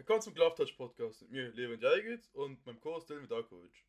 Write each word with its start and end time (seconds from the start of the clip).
Willkommen 0.00 0.22
zum 0.22 0.32
Glove 0.32 0.66
Podcast 0.78 1.20
mit 1.20 1.30
mir, 1.30 1.52
Levin 1.52 1.78
Jagic 1.78 2.22
und 2.32 2.64
meinem 2.64 2.80
Co-Host 2.80 3.10
Dylan 3.10 3.24
Vidakovic. 3.24 3.84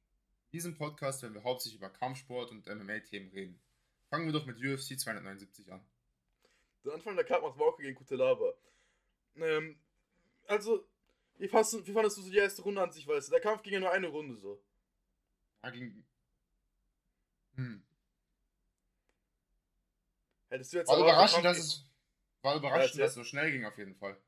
In 0.51 0.51
diesem 0.51 0.75
Podcast 0.75 1.21
werden 1.21 1.35
wir 1.35 1.43
hauptsächlich 1.45 1.79
über 1.79 1.89
Kampfsport 1.89 2.51
und 2.51 2.67
MMA-Themen 2.67 3.29
reden. 3.29 3.61
Fangen 4.09 4.25
wir 4.25 4.33
doch 4.33 4.45
mit 4.45 4.57
UFC 4.57 4.99
279 4.99 5.71
an. 5.71 5.81
Der 6.83 6.95
Anfang 6.95 7.15
der 7.15 7.23
Karte 7.23 7.43
macht 7.43 7.57
Walker 7.57 7.81
gegen 7.81 7.95
Kutelaba. 7.95 8.53
Ähm, 9.37 9.79
also, 10.47 10.85
wie, 11.37 11.47
fandest, 11.47 11.87
du 11.87 12.09
so 12.09 12.29
die 12.29 12.35
erste 12.35 12.61
Runde 12.61 12.81
an 12.81 12.91
sich? 12.91 13.07
Weißt 13.07 13.29
du, 13.29 13.31
der 13.31 13.39
Kampf 13.39 13.63
ging 13.63 13.75
ja 13.75 13.79
nur 13.79 13.91
eine 13.91 14.07
Runde 14.07 14.35
so. 14.35 14.61
Ja, 15.63 15.69
ging. 15.69 16.03
Hm. 17.55 17.85
Hättest 20.49 20.73
du 20.73 20.77
jetzt 20.77 20.89
War 20.89 20.99
überraschend, 20.99 21.45
dass 21.45 21.57
es, 21.57 21.85
war 22.41 22.57
überraschend, 22.57 22.95
Ja, 22.95 23.03
dass 23.03 23.11
es 23.11 23.15
so 23.15 23.23
schnell 23.23 23.49
ging, 23.53 23.63
auf 23.63 23.77
jeden 23.77 23.95
Fall. 23.95 24.21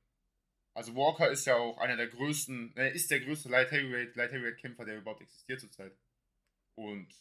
Also 0.73 0.95
Walker 0.95 1.29
ist 1.29 1.45
ja 1.45 1.55
auch 1.55 1.77
einer 1.77 1.95
der 1.95 2.07
größten, 2.07 2.75
er 2.75 2.93
ist 2.93 3.11
der 3.11 3.19
größte 3.19 3.49
Light 3.49 3.71
Heavyweight, 3.71 4.15
Light 4.15 4.31
Heavyweight 4.31 4.57
Kämpfer, 4.57 4.85
der 4.85 4.97
überhaupt 4.97 5.21
existiert 5.21 5.61
zurzeit. 5.61 5.95
Und 6.75 7.13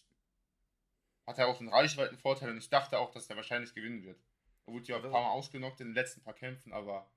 hat 1.26 1.38
er 1.38 1.48
auch 1.48 1.60
einen 1.60 1.68
Reichweitenvorteil 1.68 2.50
und 2.50 2.58
ich 2.58 2.70
dachte 2.70 2.98
auch, 2.98 3.12
dass 3.12 3.28
er 3.28 3.36
wahrscheinlich 3.36 3.74
gewinnen 3.74 4.04
wird. 4.04 4.18
Er 4.66 4.72
wurde 4.72 4.86
ja 4.86 4.96
ein 4.96 5.02
paar 5.02 5.10
Mal 5.10 5.30
ausgenockt 5.30 5.80
in 5.80 5.88
den 5.88 5.94
letzten 5.94 6.22
paar 6.22 6.34
Kämpfen, 6.34 6.72
aber 6.72 7.10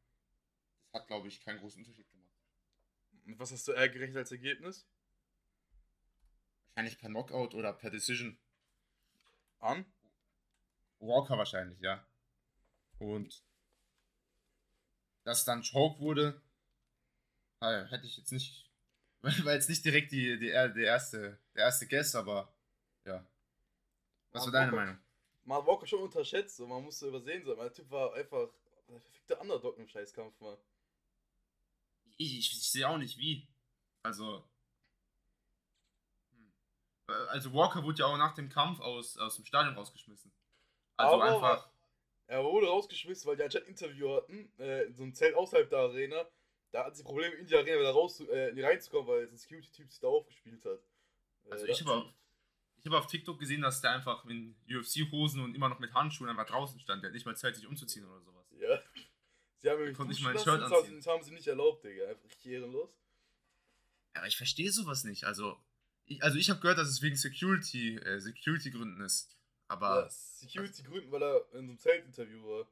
das 0.91 1.01
hat, 1.01 1.07
glaube 1.07 1.27
ich, 1.27 1.41
keinen 1.41 1.59
großen 1.59 1.81
Unterschied 1.81 2.09
gemacht. 2.11 2.31
Mit 3.23 3.39
Was 3.39 3.51
hast 3.51 3.67
du 3.67 3.71
eher 3.71 3.89
gerechnet 3.89 4.17
als 4.17 4.31
Ergebnis? 4.31 4.87
Wahrscheinlich 6.67 6.99
per 6.99 7.09
Knockout 7.09 7.55
oder 7.55 7.71
per 7.71 7.89
Decision. 7.89 8.37
An? 9.59 9.85
Walker 10.99 11.37
wahrscheinlich, 11.37 11.79
ja. 11.79 12.05
Und 12.99 13.43
dass 15.25 15.43
dann 15.43 15.63
Choke 15.63 15.99
wurde, 15.99 16.41
äh, 17.61 17.83
hätte 17.85 18.05
ich 18.05 18.15
jetzt 18.17 18.31
nicht, 18.31 18.71
war 19.21 19.53
jetzt 19.53 19.67
nicht 19.69 19.83
direkt 19.83 20.11
die, 20.11 20.37
die, 20.39 20.47
der 20.47 20.75
erste, 20.77 21.37
der 21.55 21.63
erste 21.65 21.87
Guess, 21.87 22.15
aber 22.15 22.53
ja. 23.05 23.25
Was 24.31 24.41
war 24.41 24.47
Aber 24.47 24.51
deine 24.51 24.71
Walker- 24.71 24.85
Meinung? 24.85 25.01
Hat 25.47 25.67
Walker 25.67 25.85
schon 25.87 26.01
unterschätzt, 26.03 26.55
so. 26.57 26.65
man 26.67 26.83
musste 26.83 27.07
übersehen, 27.07 27.43
so. 27.45 27.53
der 27.55 27.73
Typ 27.73 27.89
war 27.91 28.13
einfach 28.13 28.49
der 28.87 28.93
perfekte 28.93 29.35
Underdog 29.37 29.77
im 29.77 29.87
Scheißkampf, 29.87 30.39
mal. 30.39 30.57
Ich, 32.17 32.37
ich, 32.39 32.51
ich 32.51 32.71
sehe 32.71 32.87
auch 32.87 32.97
nicht 32.97 33.17
wie. 33.17 33.47
Also. 34.03 34.47
hm. 36.31 36.51
Äh, 37.09 37.13
Also 37.29 37.53
Walker 37.53 37.83
wurde 37.83 37.99
ja 37.99 38.05
auch 38.05 38.17
nach 38.17 38.33
dem 38.35 38.49
Kampf 38.49 38.79
aus, 38.79 39.17
aus 39.17 39.35
dem 39.35 39.45
Stadion 39.45 39.75
rausgeschmissen. 39.75 40.31
Also 40.97 41.15
Aber- 41.21 41.23
einfach. 41.35 41.69
Er 42.27 42.43
wurde 42.43 42.67
rausgeschmissen, 42.67 43.27
weil 43.27 43.37
die 43.37 43.43
anscheinend 43.43 43.67
ein 43.67 43.71
Interview 43.71 44.15
hatten, 44.15 44.51
äh, 44.59 44.83
in 44.85 44.95
so 44.95 45.03
einem 45.03 45.13
Zelt 45.13 45.35
außerhalb 45.35 45.69
der 45.69 45.79
Arena. 45.79 46.27
Da 46.71 46.85
hatten 46.85 46.95
sie 46.95 47.03
Probleme, 47.03 47.35
in 47.35 47.45
die 47.45 47.55
Arena 47.55 47.79
wieder 47.79 47.91
raus, 47.91 48.19
äh, 48.19 48.51
reinzukommen, 48.61 49.07
weil 49.07 49.27
ein 49.27 49.37
Security-Typ 49.37 49.89
sich 49.89 49.99
da 49.99 50.07
aufgespielt 50.07 50.65
hat. 50.65 50.79
Äh, 51.45 51.51
Also 51.51 51.65
ich 51.67 51.81
habe 51.81 51.91
auf, 51.93 52.05
ich 52.77 52.85
hab 52.87 52.93
auf 52.93 53.07
TikTok 53.07 53.39
gesehen, 53.39 53.61
dass 53.61 53.81
der 53.81 53.91
einfach 53.91 54.25
in 54.25 54.55
UFC-Hosen 54.69 55.41
und 55.41 55.55
immer 55.55 55.69
noch 55.69 55.79
mit 55.79 55.93
Handschuhen 55.93 56.29
einfach 56.29 56.47
draußen 56.47 56.79
stand. 56.79 57.03
Der 57.03 57.09
hat 57.09 57.13
nicht 57.13 57.25
mal 57.25 57.37
Zeit, 57.37 57.55
sich 57.55 57.67
umzuziehen 57.67 58.05
oder 58.05 58.19
sowas. 58.21 58.45
Ja. 58.59 58.81
Sie 59.61 59.69
haben 59.69 59.93
konnte 59.93 60.11
nicht 60.11 60.21
mal 60.21 60.31
ein 60.31 60.37
Shirt 60.37 60.61
das 60.61 60.71
haben, 60.71 60.73
anziehen. 60.73 60.95
das 60.97 61.07
haben 61.07 61.23
sie 61.23 61.33
nicht 61.33 61.47
erlaubt, 61.47 61.83
Digga. 61.83 62.07
Einfach 62.07 62.25
richtig 62.25 62.51
ehrenlos. 62.51 62.91
Ja, 64.13 64.21
aber 64.21 64.27
ich 64.27 64.37
verstehe 64.37 64.71
sowas 64.71 65.03
nicht. 65.03 65.25
Also, 65.25 65.57
ich, 66.05 66.21
also 66.23 66.37
ich 66.37 66.49
habe 66.49 66.59
gehört, 66.59 66.77
dass 66.77 66.87
es 66.87 67.01
wegen 67.01 67.15
Security, 67.15 67.95
äh, 67.97 68.19
Security-Gründen 68.19 69.01
ist. 69.01 69.37
Aber 69.75 70.03
Ja, 70.03 70.09
Security-Gründen, 70.09 71.11
weil 71.11 71.21
er 71.23 71.37
in 71.53 71.65
so 71.65 71.71
einem 71.71 71.77
Zelt-Interview 71.79 72.41
war. 72.47 72.67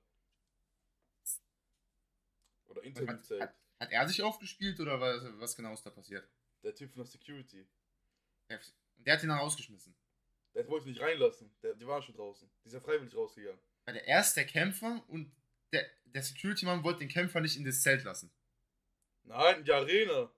Oder 2.68 2.84
Interviewzelt. 2.84 3.42
hat, 3.42 3.56
hat 3.80 3.92
er 3.92 4.08
sich 4.08 4.22
aufgespielt 4.23 4.80
oder 4.80 5.00
was, 5.00 5.22
was 5.40 5.56
genau 5.56 5.74
ist 5.74 5.86
da 5.86 5.90
passiert? 5.90 6.28
Der 6.64 6.74
Typ 6.74 6.92
von 6.92 7.04
der 7.04 7.12
Security. 7.12 7.68
Der, 8.50 8.59
der 8.98 9.14
hat 9.16 9.24
ihn 9.24 9.30
dann 9.30 9.40
rausgeschmissen. 9.40 9.94
Der 10.56 10.68
wollte 10.68 10.88
nicht 10.88 11.02
reinlassen. 11.02 11.54
Der, 11.62 11.74
die 11.76 11.86
waren 11.86 12.02
schon 12.02 12.16
draußen. 12.16 12.50
Die 12.64 12.68
ist 12.68 12.74
ja 12.74 12.80
freiwillig 12.80 13.16
rausgegangen. 13.16 13.59
Weil 13.85 13.96
der 13.96 14.08
erst 14.08 14.38
der 14.38 14.46
Kämpfer 14.46 15.03
und 15.09 15.31
der, 15.74 15.85
der 16.06 16.24
Security-Mann 16.24 16.84
wollte 16.84 17.00
den 17.00 17.09
Kämpfer 17.09 17.41
nicht 17.41 17.58
in 17.58 17.66
das 17.66 17.81
Zelt 17.81 18.03
lassen. 18.03 18.31
Nein, 19.24 19.59
in 19.59 19.66
die 19.66 19.74
Arena. 19.74 20.31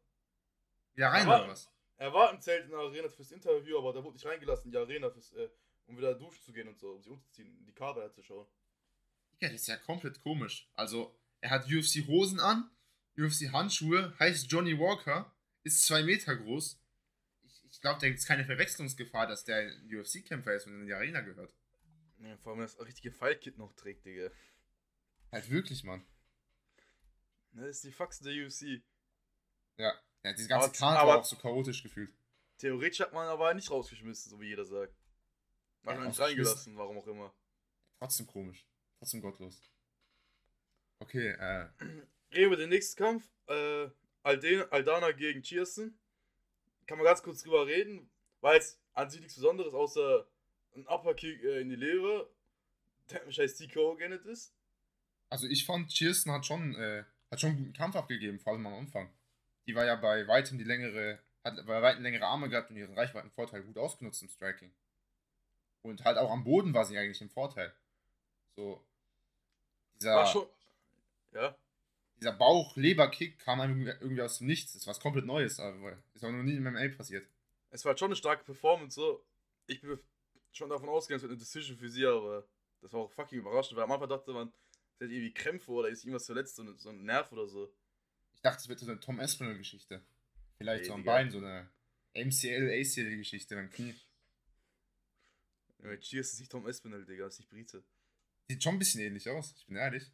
Wieder 0.96 1.08
rein 1.10 1.28
Aber- 1.28 1.44
oder 1.44 1.52
was? 1.52 1.70
Er 1.98 2.12
war 2.14 2.34
im 2.34 2.42
Zelt 2.42 2.66
in 2.66 2.72
der 2.72 2.80
Arena 2.80 3.08
fürs 3.08 3.32
Interview, 3.32 3.78
aber 3.78 3.94
der 3.94 4.04
wurde 4.04 4.16
nicht 4.16 4.26
reingelassen 4.26 4.66
in 4.66 4.72
die 4.72 4.78
Arena, 4.78 5.10
fürs, 5.10 5.32
äh, 5.34 5.50
um 5.88 5.98
wieder 5.98 6.16
duschen 6.16 6.44
zu 6.44 6.54
gehen 6.54 6.68
und 6.68 6.80
so, 6.80 6.92
um 6.94 7.02
sich 7.02 7.12
umzuziehen, 7.12 7.66
die 7.66 7.74
Karte 7.74 8.12
zu 8.14 8.24
schauen. 8.24 8.48
Ja, 9.40 9.50
das 9.50 9.62
ist 9.62 9.68
ja 9.68 9.78
komplett 9.78 10.22
komisch. 10.22 10.70
Also, 10.74 11.18
er 11.42 11.50
hat 11.50 11.66
UFC-Hosen 11.66 12.40
an, 12.40 12.70
UFC-Handschuhe, 13.18 14.18
heißt 14.20 14.52
Johnny 14.52 14.78
Walker, 14.80 15.34
ist 15.64 15.84
zwei 15.84 16.04
Meter 16.04 16.36
groß. 16.36 16.80
Ich, 17.44 17.66
ich 17.70 17.82
glaube, 17.82 18.00
da 18.00 18.08
gibt 18.08 18.20
es 18.20 18.26
keine 18.26 18.46
Verwechslungsgefahr, 18.46 19.28
dass 19.28 19.44
der 19.44 19.58
ein 19.58 19.90
UFC-Kämpfer 19.94 20.56
ist 20.56 20.68
und 20.68 20.80
in 20.82 20.86
die 20.88 20.94
Arena 20.94 21.22
gehört. 21.22 21.54
Ja, 22.20 22.38
vor 22.38 22.54
allem 22.54 22.62
das 22.62 22.80
richtige 22.80 23.12
Fight-Kit 23.12 23.58
noch 23.58 23.74
trägt, 23.74 24.06
Digga. 24.06 24.32
Halt 25.32 25.50
wirklich, 25.50 25.84
Mann. 25.84 26.06
Das 27.52 27.68
ist 27.68 27.84
die 27.84 27.92
Faxen 27.92 28.26
der 28.26 28.46
UFC. 28.46 28.84
Ja, 29.78 29.94
ja 30.24 30.34
diese 30.34 30.48
ganze 30.48 30.72
Karte 30.72 31.08
war 31.08 31.20
auch 31.20 31.26
so 31.26 31.36
chaotisch 31.36 31.84
gefühlt. 31.84 32.14
Theoretisch 32.58 33.02
hat 33.02 33.14
man 33.14 33.28
aber 33.28 33.54
nicht 33.54 33.70
rausgeschmissen, 33.70 34.30
so 34.30 34.40
wie 34.40 34.48
jeder 34.48 34.66
sagt. 34.66 34.96
Man 35.86 35.96
hat 35.98 36.04
ihn 36.04 36.08
nicht 36.10 36.20
reingelassen, 36.20 36.78
warum 36.78 36.98
auch 36.98 37.08
immer. 37.08 37.34
Trotzdem 38.00 38.28
komisch. 38.28 38.66
Trotzdem 39.00 39.22
gottlos. 39.22 39.62
Okay, 41.00 41.30
äh, 41.30 41.68
Reden 42.34 42.52
wir 42.52 42.58
den 42.58 42.70
nächsten 42.70 43.02
Kampf. 43.02 43.30
Äh, 43.48 43.90
Alden, 44.24 44.72
Aldana 44.72 45.12
gegen 45.12 45.42
Chierson. 45.44 45.98
Kann 46.88 46.98
man 46.98 47.06
ganz 47.06 47.22
kurz 47.22 47.44
drüber 47.44 47.68
reden. 47.68 48.10
War 48.42 48.56
jetzt 48.56 48.80
an 48.94 49.10
sich 49.10 49.20
nichts 49.20 49.36
Besonderes, 49.36 49.74
außer 49.74 50.28
ein 50.76 50.88
Upperkick 50.88 51.44
äh, 51.44 51.62
in 51.62 51.70
die 51.70 51.76
Leere, 51.76 52.30
der 53.10 53.32
scheiß 53.32 53.56
TKO 53.56 53.96
geendet 53.96 54.26
ist. 54.26 54.54
also 55.30 55.48
ich 55.48 55.66
fand, 55.66 55.90
Kirsten 55.90 56.32
hat 56.32 56.46
schon, 56.46 56.76
äh, 56.76 57.04
hat 57.32 57.40
schon 57.40 57.52
einen 57.52 57.60
guten 57.60 57.74
Kampf 57.74 57.96
abgegeben, 57.96 58.40
vor 58.40 58.54
allem 58.54 58.66
am 58.66 58.74
Anfang. 58.74 59.10
Die 59.68 59.76
war 59.76 59.86
ja 59.86 59.96
bei 59.96 60.28
weitem 60.28 60.58
die 60.58 60.64
längere, 60.64 61.20
hat 61.44 61.66
bei 61.66 61.82
weitem 61.82 62.04
längere 62.04 62.26
Arme 62.26 62.50
gehabt 62.50 62.70
und 62.70 62.78
ihren 62.78 62.94
Reichweitenvorteil 62.94 63.64
gut 63.64 63.78
ausgenutzt 63.78 64.22
im 64.22 64.30
Striking. 64.30 64.72
Und 65.86 66.04
halt 66.04 66.18
auch 66.18 66.32
am 66.32 66.44
Boden 66.44 66.74
war 66.74 66.84
sie 66.84 66.98
eigentlich 66.98 67.22
im 67.22 67.30
Vorteil. 67.30 67.72
So, 68.56 68.84
dieser, 69.96 70.16
War 70.16 70.26
schon. 70.26 70.48
Ja. 71.32 71.56
dieser 72.20 72.32
Bauch-Leber-Kick 72.34 73.38
kam 73.40 73.62
einem 73.62 73.86
irgendwie- 73.88 74.22
aus 74.24 74.40
dem 74.40 74.48
Nichts. 74.48 74.74
Das 74.74 74.82
ist 74.82 74.88
was 74.88 75.00
komplett 75.00 75.26
Neues, 75.26 75.60
aber 75.60 75.98
ist 76.14 76.24
auch 76.24 76.32
noch 76.32 76.42
nie 76.44 76.56
im 76.56 76.64
MMA 76.64 76.88
passiert. 76.90 77.28
Es 77.70 77.86
war 77.86 77.90
halt 77.92 78.00
schon 78.00 78.08
eine 78.08 78.16
starke 78.16 78.44
Performance, 78.44 78.96
so. 78.96 79.24
Ich 79.68 79.82
bin 79.82 80.00
schon 80.54 80.70
davon 80.70 80.90
ausgegangen, 80.90 81.18
es 81.18 81.22
wird 81.24 81.32
eine 81.34 81.40
Decision 81.40 81.78
für 81.78 81.90
sie, 81.90 82.06
aber 82.06 82.48
das 82.82 82.92
war 82.94 83.02
auch 83.02 83.12
fucking 83.12 83.40
überraschend, 83.40 83.76
weil 83.78 83.84
am 83.84 83.92
Anfang 83.92 84.10
dachte 84.10 84.32
man, 84.34 84.52
sie 84.98 85.06
hat 85.06 85.12
irgendwie 85.12 85.34
Krämpfe 85.34 85.72
oder 85.72 85.90
ist 85.90 86.04
irgendwas 86.04 86.26
verletzt, 86.26 86.56
so, 86.56 86.64
eine, 86.64 86.74
so 86.78 86.90
ein 86.90 87.04
Nerv 87.04 87.32
oder 87.32 87.48
so. 87.48 87.72
Ich 88.34 88.42
dachte, 88.42 88.60
es 88.60 88.70
wird 88.70 88.80
so 88.80 88.90
eine 88.90 89.00
Tom 89.00 89.20
Espinel-Geschichte. 89.20 90.02
Vielleicht 90.58 90.84
Nee, 90.84 90.88
so 90.88 90.94
am. 90.94 91.04
Bein, 91.04 91.30
so 91.30 91.38
eine 91.40 91.70
MCL-ACL-Geschichte 92.16 93.56
beim 93.56 93.70
Knie. 93.70 93.94
Ja, 95.86 95.98
Cheers 95.98 96.34
ist 96.34 96.40
nicht 96.40 96.52
Tom 96.52 96.68
Espinel, 96.68 97.06
Digga, 97.06 97.28
ist 97.28 97.40
nicht 97.40 97.50
Brite. 97.50 97.84
Sieht 98.48 98.64
schon 98.64 98.76
ein 98.76 98.80
bisschen 98.80 99.02
ähnlich 99.02 99.30
aus, 99.30 99.54
ich 99.58 99.66
bin 99.66 99.76
ehrlich. 99.76 100.12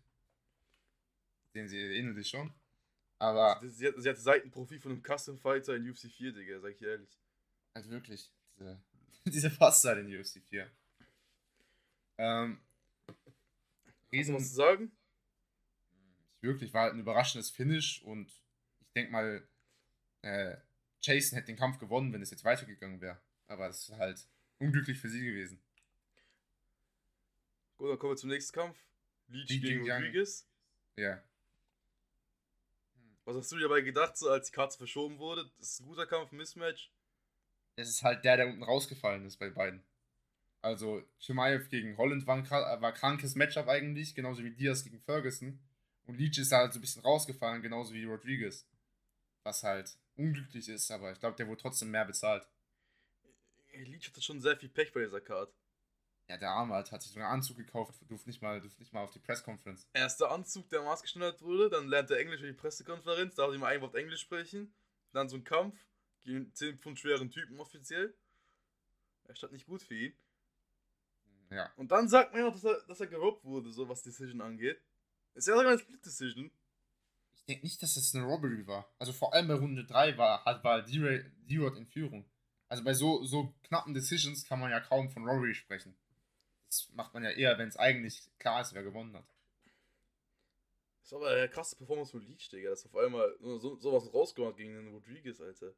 Sehen 1.54 1.68
sie 1.68 1.78
ähneln 1.78 2.16
sich 2.16 2.30
schon. 2.30 2.54
Aber 3.20 3.60
Sie, 3.62 3.70
sie, 3.70 3.88
hat, 3.88 3.96
sie 3.98 4.10
hatte 4.10 4.22
Seitenprofil 4.22 4.80
von 4.80 4.92
einem 4.94 5.04
Custom 5.04 5.38
Fighter 5.38 5.76
in 5.76 5.90
UFC 5.90 6.10
4, 6.10 6.34
Digga, 6.34 6.60
sag 6.60 6.72
ich 6.72 6.82
ehrlich. 6.82 7.10
halt 7.76 7.90
wirklich, 7.90 8.32
diese, 8.58 8.82
diese 9.26 9.50
Pasta 9.52 9.94
in 9.94 10.20
UFC 10.20 10.42
4. 10.42 10.72
Ähm, 12.18 12.62
Riesen, 14.12 14.36
was 14.36 14.50
zu 14.50 14.56
sagen? 14.56 14.92
wirklich, 16.42 16.74
war 16.74 16.84
halt 16.84 16.94
ein 16.94 17.00
überraschendes 17.00 17.50
Finish 17.52 18.02
und 18.04 18.32
ich 18.80 18.92
denke 18.96 19.12
mal, 19.12 19.48
äh, 20.24 20.58
Jason 21.02 21.36
hätte 21.38 21.48
den 21.48 21.56
Kampf 21.58 21.80
gewonnen, 21.80 22.12
wenn 22.14 22.22
es 22.22 22.32
jetzt 22.32 22.44
weitergegangen 22.44 23.02
wäre. 23.02 23.20
Aber 23.48 23.70
es 23.70 23.90
ist 23.90 23.98
halt 23.98 24.28
unglücklich 24.62 24.98
für 25.00 25.10
sie 25.10 25.24
gewesen. 25.26 25.60
Gut, 27.78 27.90
dann 27.90 28.00
kommen 28.00 28.14
wir 28.14 28.18
zum 28.18 28.30
nächsten 28.30 28.54
Kampf. 28.54 28.78
Leach 29.28 29.50
Leach 29.50 29.62
gegen. 29.62 29.90
Rodriguez. 29.92 30.48
Ja. 30.98 31.24
Was 33.26 33.38
hast 33.38 33.52
du 33.52 33.56
dir 33.58 33.64
dabei 33.64 33.82
gedacht, 33.82 34.18
so 34.18 34.30
als 34.30 34.48
die 34.48 34.54
Karte 34.54 34.78
verschoben 34.78 35.18
wurde? 35.20 35.50
Das 35.58 35.72
ist 35.74 35.80
ein 35.82 35.86
guter 35.88 36.06
Kampf, 36.06 36.32
ein 36.32 36.38
Mismatch. 36.38 36.92
Es 37.76 37.90
ist 37.90 38.04
halt 38.04 38.24
der, 38.24 38.38
der 38.38 38.48
unten 38.48 38.64
rausgefallen 38.64 39.26
ist 39.26 39.38
bei 39.38 39.50
beiden. 39.50 39.84
Also, 40.62 41.04
Chimaev 41.20 41.70
gegen 41.70 41.98
Holland 41.98 42.28
war 42.28 42.36
ein 42.38 42.46
kra- 42.46 42.82
war 42.82 42.94
krankes 42.94 43.36
Matchup 43.36 43.68
eigentlich, 43.68 44.14
genauso 44.14 44.44
wie 44.44 44.52
Diaz 44.52 44.84
gegen 44.84 45.00
Ferguson. 45.00 45.60
Und 46.06 46.18
Leach 46.18 46.38
ist 46.38 46.52
da 46.52 46.58
halt 46.58 46.74
so 46.74 46.80
ein 46.80 46.82
bisschen 46.82 47.02
rausgefallen, 47.04 47.62
genauso 47.62 47.94
wie 47.94 48.04
Rodriguez. 48.04 48.68
Was 49.44 49.64
halt 49.64 49.98
unglücklich 50.18 50.68
ist, 50.70 50.92
aber 50.92 51.12
ich 51.12 51.20
glaube, 51.20 51.38
der 51.38 51.48
wurde 51.48 51.62
trotzdem 51.62 51.90
mehr 51.90 52.06
bezahlt. 52.06 52.48
Leach 53.74 54.08
hatte 54.08 54.22
schon 54.22 54.42
sehr 54.42 54.58
viel 54.58 54.70
Pech 54.70 54.94
bei 54.94 55.04
dieser 55.04 55.22
Karte. 55.22 55.54
Ja, 56.28 56.38
der 56.38 56.52
Arme 56.52 56.76
hat, 56.76 56.92
hat 56.92 57.02
sich 57.02 57.12
so 57.12 57.20
einen 57.20 57.28
Anzug 57.28 57.58
gekauft, 57.58 57.94
durfte 58.08 58.30
nicht 58.30 58.42
mal, 58.42 58.62
durfte 58.62 58.80
nicht 58.80 58.94
mal 58.94 59.04
auf 59.04 59.12
die 59.12 59.20
Pressconference. 59.20 59.88
Erster 59.92 60.32
Anzug, 60.32 60.70
der 60.70 60.82
maßgeschneidert 60.82 61.42
wurde, 61.42 61.70
dann 61.70 61.88
lernt 61.88 62.10
er 62.10 62.20
Englisch 62.20 62.40
für 62.40 62.48
die 62.48 62.54
Pressekonferenz, 62.54 63.36
darf 63.36 63.54
ihm 63.54 63.64
ein 63.64 63.82
Wort 63.82 63.96
Englisch 63.96 64.22
sprechen, 64.22 64.74
dann 65.12 65.28
so 65.28 65.36
ein 65.36 65.44
Kampf 65.44 65.76
gegen 66.24 66.54
10 66.54 66.80
Pfund 66.80 67.00
schweren 67.00 67.32
Typen 67.32 67.60
offiziell. 67.60 68.16
Er 69.26 69.36
stand 69.36 69.54
nicht 69.54 69.66
gut 69.66 69.82
für 69.82 69.96
ihn. 69.96 70.14
Ja. 71.50 71.70
Und 71.76 71.92
dann 71.92 72.08
sagt 72.08 72.32
man 72.32 72.42
ja 72.42 72.48
noch, 72.48 72.54
dass 72.54 72.64
er, 72.64 72.82
dass 72.88 73.02
er 73.02 73.08
gerobbt 73.08 73.44
wurde, 73.44 73.70
so 73.72 73.90
was 73.90 74.02
Decision 74.02 74.42
angeht. 74.42 74.82
Ist 75.34 75.48
ja 75.48 75.56
sogar 75.56 75.72
eine 75.72 75.80
Split 75.80 76.06
Decision. 76.06 76.52
Ich 77.34 77.46
denke 77.46 77.66
nicht, 77.66 77.82
dass 77.82 77.96
das 77.96 78.16
eine 78.16 78.24
Robbery 78.24 78.66
war. 78.68 78.90
Also 79.00 79.12
vor 79.12 79.34
allem 79.34 79.48
bei 79.48 79.56
Runde 79.56 79.84
3 79.84 80.18
war, 80.18 80.46
hat, 80.46 80.64
war 80.64 80.82
D-Rod 80.82 81.76
in 81.76 81.88
Führung. 81.88 82.31
Also 82.72 82.86
bei 82.86 82.94
so, 82.94 83.22
so 83.26 83.54
knappen 83.64 83.94
Decisions 83.94 84.46
kann 84.46 84.58
man 84.62 84.72
ja 84.72 84.80
kaum 84.80 85.10
von 85.10 85.28
Robbery 85.28 85.54
sprechen. 85.54 85.94
Das 86.68 86.90
macht 86.94 87.14
man 87.14 87.22
ja 87.22 87.32
eher, 87.32 87.58
wenn 87.58 87.68
es 87.68 87.76
eigentlich 87.76 88.22
klar 88.40 88.62
ist, 88.62 88.74
wer 88.74 88.82
gewonnen 88.82 89.14
hat. 89.14 89.26
Das 91.02 91.08
ist 91.08 91.14
aber 91.14 91.32
eine 91.32 91.50
krasse 91.50 91.76
Performance 91.76 92.12
von 92.12 92.22
Leech, 92.26 92.48
Digga. 92.48 92.70
Das 92.70 92.86
auf 92.86 92.96
einmal 92.96 93.36
so, 93.42 93.76
sowas 93.78 94.14
rausgemacht 94.14 94.56
gegen 94.56 94.74
den 94.74 94.88
Rodriguez, 94.88 95.42
Alter. 95.42 95.74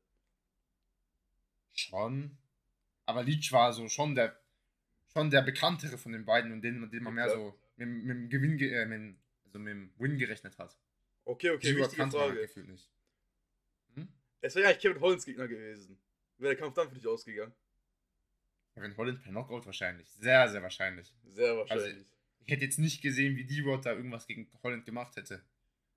Schon. 1.71 2.37
Aber 3.07 3.23
Leech 3.23 3.51
war 3.51 3.73
so 3.73 3.89
schon 3.89 4.13
der 4.13 4.39
schon 5.13 5.31
der 5.31 5.41
bekanntere 5.41 5.97
von 5.97 6.11
den 6.11 6.25
beiden 6.25 6.51
und 6.51 6.61
den, 6.61 6.91
den 6.91 7.03
man 7.03 7.15
mehr 7.15 7.25
Ja. 7.27 7.33
so 7.33 7.57
mit, 7.75 7.87
mit 7.89 8.15
dem 8.17 8.29
Gewinn, 8.29 8.57
ge- 8.57 8.71
äh, 8.71 8.85
mit, 8.85 9.15
also 9.45 9.57
mit 9.57 9.71
dem 9.71 9.91
Win 9.97 10.19
gerechnet 10.19 10.59
hat. 10.59 10.77
Okay, 11.25 11.49
okay, 11.49 11.75
wichtige 11.75 12.07
Frage. 12.11 12.41
gefühlt 12.41 12.67
nicht. 12.67 12.87
Hm? 13.95 14.07
Es 14.41 14.53
wäre 14.53 14.65
ja 14.65 14.69
eigentlich 14.69 14.81
Kevin 14.83 15.01
Hollins 15.01 15.25
Gegner 15.25 15.47
gewesen. 15.47 15.97
Wäre 16.43 16.55
der 16.55 16.61
Kampf 16.61 16.75
dann 16.75 16.89
für 16.89 16.95
dich 16.95 17.07
ausgegangen? 17.07 17.53
Kevin 18.73 18.97
Holland 18.97 19.23
per 19.23 19.31
Knockout 19.31 19.65
wahrscheinlich. 19.65 20.09
Sehr, 20.11 20.49
sehr 20.49 20.61
wahrscheinlich. 20.61 21.13
Sehr 21.23 21.55
wahrscheinlich. 21.55 22.05
Ich 22.45 22.51
hätte 22.51 22.65
jetzt 22.65 22.79
nicht 22.79 23.01
gesehen, 23.01 23.37
wie 23.37 23.45
D-Rod 23.45 23.85
da 23.85 23.93
irgendwas 23.93 24.27
gegen 24.27 24.51
Holland 24.61 24.83
gemacht 24.83 25.15
hätte. 25.15 25.41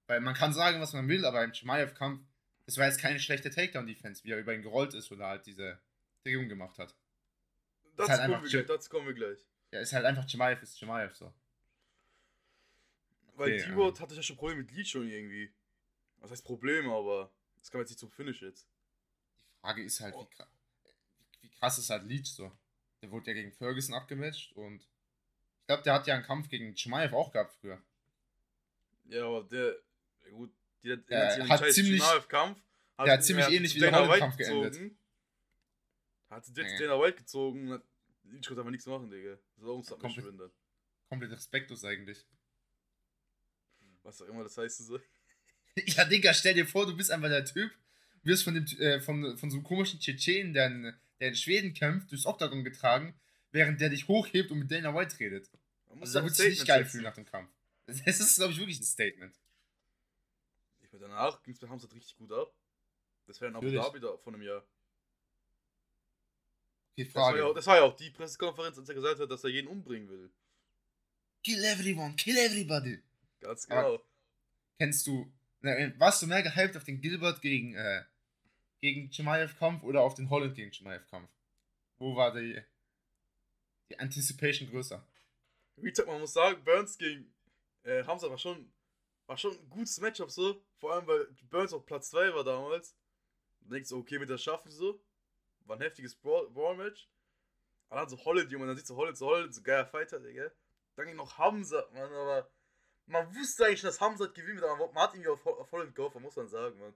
Weil 0.06 0.20
man 0.20 0.34
kann 0.34 0.52
sagen, 0.52 0.80
was 0.80 0.92
man 0.92 1.08
will, 1.08 1.24
aber 1.24 1.42
im 1.42 1.50
Chimaev-Kampf, 1.50 2.22
das 2.64 2.78
war 2.78 2.86
jetzt 2.86 3.00
keine 3.00 3.18
schlechte 3.18 3.50
Takedown-Defense, 3.50 4.22
wie 4.22 4.30
er 4.30 4.38
über 4.38 4.54
ihn 4.54 4.62
gerollt 4.62 4.94
ist 4.94 5.10
oder 5.10 5.26
halt 5.26 5.46
diese 5.46 5.80
Drehung 6.22 6.48
gemacht 6.48 6.78
hat. 6.78 6.94
dazu, 7.96 8.12
halt 8.12 8.30
kommen 8.30 8.44
wir 8.44 8.50
gleich, 8.50 8.66
dazu 8.66 8.88
kommen 8.88 9.06
wir 9.08 9.14
gleich. 9.14 9.40
Ja, 9.72 9.80
ist 9.80 9.92
halt 9.94 10.04
einfach 10.04 10.28
Chimaev 10.28 10.62
ist 10.62 10.78
Chimaev 10.78 11.12
so. 11.16 11.34
Weil 13.34 13.54
Okay, 13.54 13.66
D-Rod 13.66 13.98
hatte 13.98 14.14
ja 14.14 14.22
schon 14.22 14.36
Probleme 14.36 14.60
mit 14.60 14.70
Leech 14.70 14.90
schon 14.90 15.08
irgendwie. 15.08 15.52
Was 16.18 16.30
heißt 16.30 16.44
Probleme, 16.44 16.92
aber 16.92 17.32
das 17.58 17.68
kann 17.68 17.80
man 17.80 17.82
jetzt 17.82 17.90
nicht 17.90 17.98
zum 17.98 18.12
Finish 18.12 18.42
jetzt. 18.42 18.68
Die 19.56 19.60
Frage 19.60 19.82
ist 19.82 20.00
halt, 20.00 20.14
Oh. 20.14 20.28
wie, 21.40 21.48
wie 21.48 21.50
krass 21.50 21.78
ist 21.78 21.90
halt 21.90 22.04
Leach 22.04 22.26
so. 22.26 22.52
Der 23.02 23.10
wurde 23.10 23.30
ja 23.30 23.34
gegen 23.34 23.52
Ferguson 23.52 23.94
abgematcht 23.94 24.52
und 24.54 24.80
ich 24.82 25.66
glaube, 25.66 25.82
der 25.82 25.94
hat 25.94 26.06
ja 26.06 26.14
einen 26.14 26.24
Kampf 26.24 26.48
gegen 26.48 26.74
Chimaev 26.74 27.12
auch 27.14 27.32
gehabt 27.32 27.52
früher. 27.60 27.80
Ja, 29.06 29.24
aber 29.26 29.44
der, 29.44 29.76
gut, 30.30 30.52
der, 30.82 30.96
Der 30.98 31.26
hat 31.26 31.32
sich 31.40 31.48
hat 31.50 31.60
scheiß 31.60 31.74
ziemlich- 31.74 32.02
Kampf. 32.28 32.58
der 32.98 33.12
hat 33.14 33.24
ziemlich 33.24 33.48
ähnlich 33.48 33.74
wie 33.74 33.80
der 33.80 33.92
Holland-Kampf 33.92 34.36
geendet. 34.36 34.72
gezogen. 34.72 34.98
Hat 36.30 36.46
jetzt 36.48 36.56
Ja. 36.80 36.88
Dana 36.88 37.00
White 37.02 37.18
gezogen. 37.18 37.70
hat- 37.72 37.82
Leech 38.24 38.46
konnte 38.46 38.60
einfach 38.60 38.70
nichts 38.72 38.86
machen, 38.86 39.08
Digga. 39.10 39.30
Das 39.56 39.62
ist 39.62 39.68
auch 39.68 39.76
ein 39.78 39.82
Submission 39.84 40.24
Komplett. 40.24 40.40
dann. 40.40 40.50
Komplett 41.08 41.30
respektlos 41.32 41.84
eigentlich. 41.84 42.26
Was 44.02 44.20
auch 44.22 44.26
immer 44.26 44.42
das 44.42 44.56
heißt 44.56 44.78
so. 44.86 44.98
Ja, 45.86 46.04
Digga, 46.06 46.32
stell 46.32 46.54
dir 46.54 46.66
vor, 46.66 46.86
du 46.86 46.96
bist 46.96 47.10
einfach 47.10 47.28
der 47.28 47.44
Typ, 47.44 47.70
wirst 48.26 48.44
von, 48.44 48.54
dem, 48.54 48.64
äh, 48.80 49.00
von, 49.00 49.36
von 49.38 49.50
so 49.50 49.56
einem 49.56 49.64
komischen 49.64 50.00
Tschetschenen, 50.00 50.52
der 50.52 50.66
in, 50.66 50.94
der 51.20 51.28
in 51.28 51.34
Schweden 51.34 51.72
kämpft, 51.74 52.10
durchs 52.10 52.26
Oktagon 52.26 52.64
getragen, 52.64 53.14
während 53.52 53.80
der 53.80 53.88
dich 53.90 54.08
hochhebt 54.08 54.50
und 54.50 54.58
mit 54.60 54.70
Dana 54.70 54.94
White 54.94 55.18
redet. 55.18 55.50
Also 56.00 56.12
da 56.14 56.20
auch 56.20 56.24
würdest 56.24 56.40
du 56.40 56.44
dich 56.44 56.58
nicht 56.58 56.66
geil 56.68 56.84
fühlen 56.84 57.04
nach 57.04 57.14
dem 57.14 57.24
Kampf. 57.24 57.50
Das 58.04 58.18
ist, 58.20 58.36
glaube 58.36 58.52
ich, 58.52 58.58
wirklich 58.58 58.80
ein 58.80 58.84
Statement. 58.84 59.34
Ich 60.82 60.92
meine, 60.92 61.04
danach 61.06 61.40
ging 61.44 61.54
es 61.54 61.60
bei 61.60 61.68
Hamzat 61.68 61.94
richtig 61.94 62.16
gut 62.16 62.32
ab. 62.32 62.52
Das 63.26 63.40
wäre 63.40 63.54
Abu 63.54 63.64
Natürlich. 63.64 63.84
Dhabi 63.84 64.00
da 64.00 64.16
von 64.18 64.34
einem 64.34 64.42
Jahr. 64.42 64.64
Okay, 66.92 67.04
Das 67.04 67.14
war, 67.14 67.22
Frage. 67.30 67.38
ja, 67.38 67.44
auch- 67.44 67.54
das 67.54 67.66
war 67.66 67.76
ja 67.76 67.82
auch 67.82 67.96
die 67.96 68.10
Pressekonferenz, 68.10 68.78
als 68.78 68.88
er 68.88 68.94
gesagt 68.94 69.20
hat, 69.20 69.30
dass 69.30 69.44
er 69.44 69.50
jeden 69.50 69.68
umbringen 69.68 70.08
will. 70.08 70.30
Kill 71.44 71.62
everyone, 71.64 72.14
kill 72.16 72.36
everybody. 72.36 73.00
Ganz 73.40 73.68
Aber- 73.70 73.82
genau. 73.98 74.04
Kennst 74.78 75.06
du, 75.06 75.32
warst 75.98 76.22
du 76.22 76.26
mehr 76.26 76.42
gehypt 76.42 76.76
auf 76.76 76.84
den 76.84 77.00
Gilbert 77.00 77.40
gegen, 77.40 77.74
äh, 77.74 78.04
gegen 78.80 79.10
Chimaev-Kampf 79.10 79.82
oder 79.82 80.02
auf 80.02 80.14
den 80.14 80.30
Holland 80.30 80.54
gegen 80.54 80.70
Chimaev-Kampf? 80.70 81.30
Wo 81.98 82.14
war 82.16 82.32
die, 82.34 82.62
die 83.90 83.98
Anticipation 83.98 84.68
größer? 84.68 85.06
Wie 85.76 85.90
gesagt, 85.90 86.08
man 86.08 86.20
muss 86.20 86.32
sagen, 86.32 86.62
Burns 86.64 86.96
gegen 86.98 87.34
äh, 87.84 88.04
Hamza 88.04 88.28
war 88.30 88.38
schon, 88.38 88.72
war 89.26 89.36
schon 89.36 89.52
ein 89.58 89.70
gutes 89.70 90.00
Matchup 90.00 90.30
so. 90.30 90.62
Vor 90.78 90.92
allem, 90.92 91.06
weil 91.06 91.26
Burns 91.50 91.72
auf 91.72 91.86
Platz 91.86 92.10
2 92.10 92.34
war 92.34 92.44
damals. 92.44 92.96
Und 93.60 93.70
denkst 93.72 93.90
du, 93.90 93.98
okay, 93.98 94.18
mit 94.18 94.28
der 94.30 94.38
schaffen 94.38 94.70
so. 94.70 95.02
War 95.60 95.76
ein 95.76 95.82
heftiges 95.82 96.14
Brawl- 96.14 96.50
Brawl-Match. 96.50 97.08
Aber 97.88 98.00
dann 98.00 98.10
so 98.10 98.24
Holland, 98.24 98.50
Junge, 98.50 98.66
dann 98.66 98.76
sieht 98.76 98.86
so 98.86 98.96
Holland, 98.96 99.16
so 99.16 99.26
Holland, 99.26 99.54
so 99.54 99.62
geiler 99.62 99.86
Fighter, 99.86 100.20
Digga. 100.20 100.50
Dann 100.96 101.06
ging 101.06 101.16
noch 101.16 101.38
Hamza, 101.38 101.86
Mann, 101.92 102.12
aber 102.12 102.50
man 103.06 103.34
wusste 103.34 103.66
eigentlich 103.66 103.82
dass 103.82 104.00
Hamza 104.00 104.26
gewinnt, 104.26 104.62
aber 104.62 104.92
man 104.92 105.02
hat 105.04 105.14
irgendwie 105.14 105.28
auf, 105.28 105.46
auf 105.46 105.70
Holland 105.70 105.94
gehofft, 105.94 106.18
muss 106.18 106.34
man 106.36 106.48
sagen, 106.48 106.78
Mann. 106.80 106.94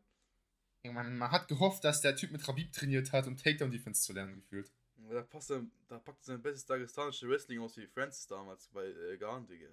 Man, 0.83 1.19
man 1.19 1.31
hat 1.31 1.49
gehofft, 1.49 1.85
dass 1.85 2.01
der 2.01 2.17
Typ 2.17 2.33
mit 2.33 2.47
Rabib 2.49 2.73
trainiert 2.73 3.13
hat, 3.13 3.27
um 3.27 3.37
Takedown-Defense 3.37 4.03
zu 4.03 4.13
lernen, 4.13 4.37
gefühlt. 4.37 4.71
Da, 5.11 5.23
passt 5.23 5.51
er, 5.51 5.63
da 5.89 5.99
packt 5.99 6.25
sein 6.25 6.41
bestes 6.41 6.65
dagestanische 6.67 7.29
Wrestling 7.29 7.61
aus 7.61 7.77
wie 7.77 7.87
Francis 7.87 8.27
damals 8.27 8.69
bei 8.69 8.87
äh, 8.87 9.19
Garn, 9.19 9.47
Digga. 9.47 9.69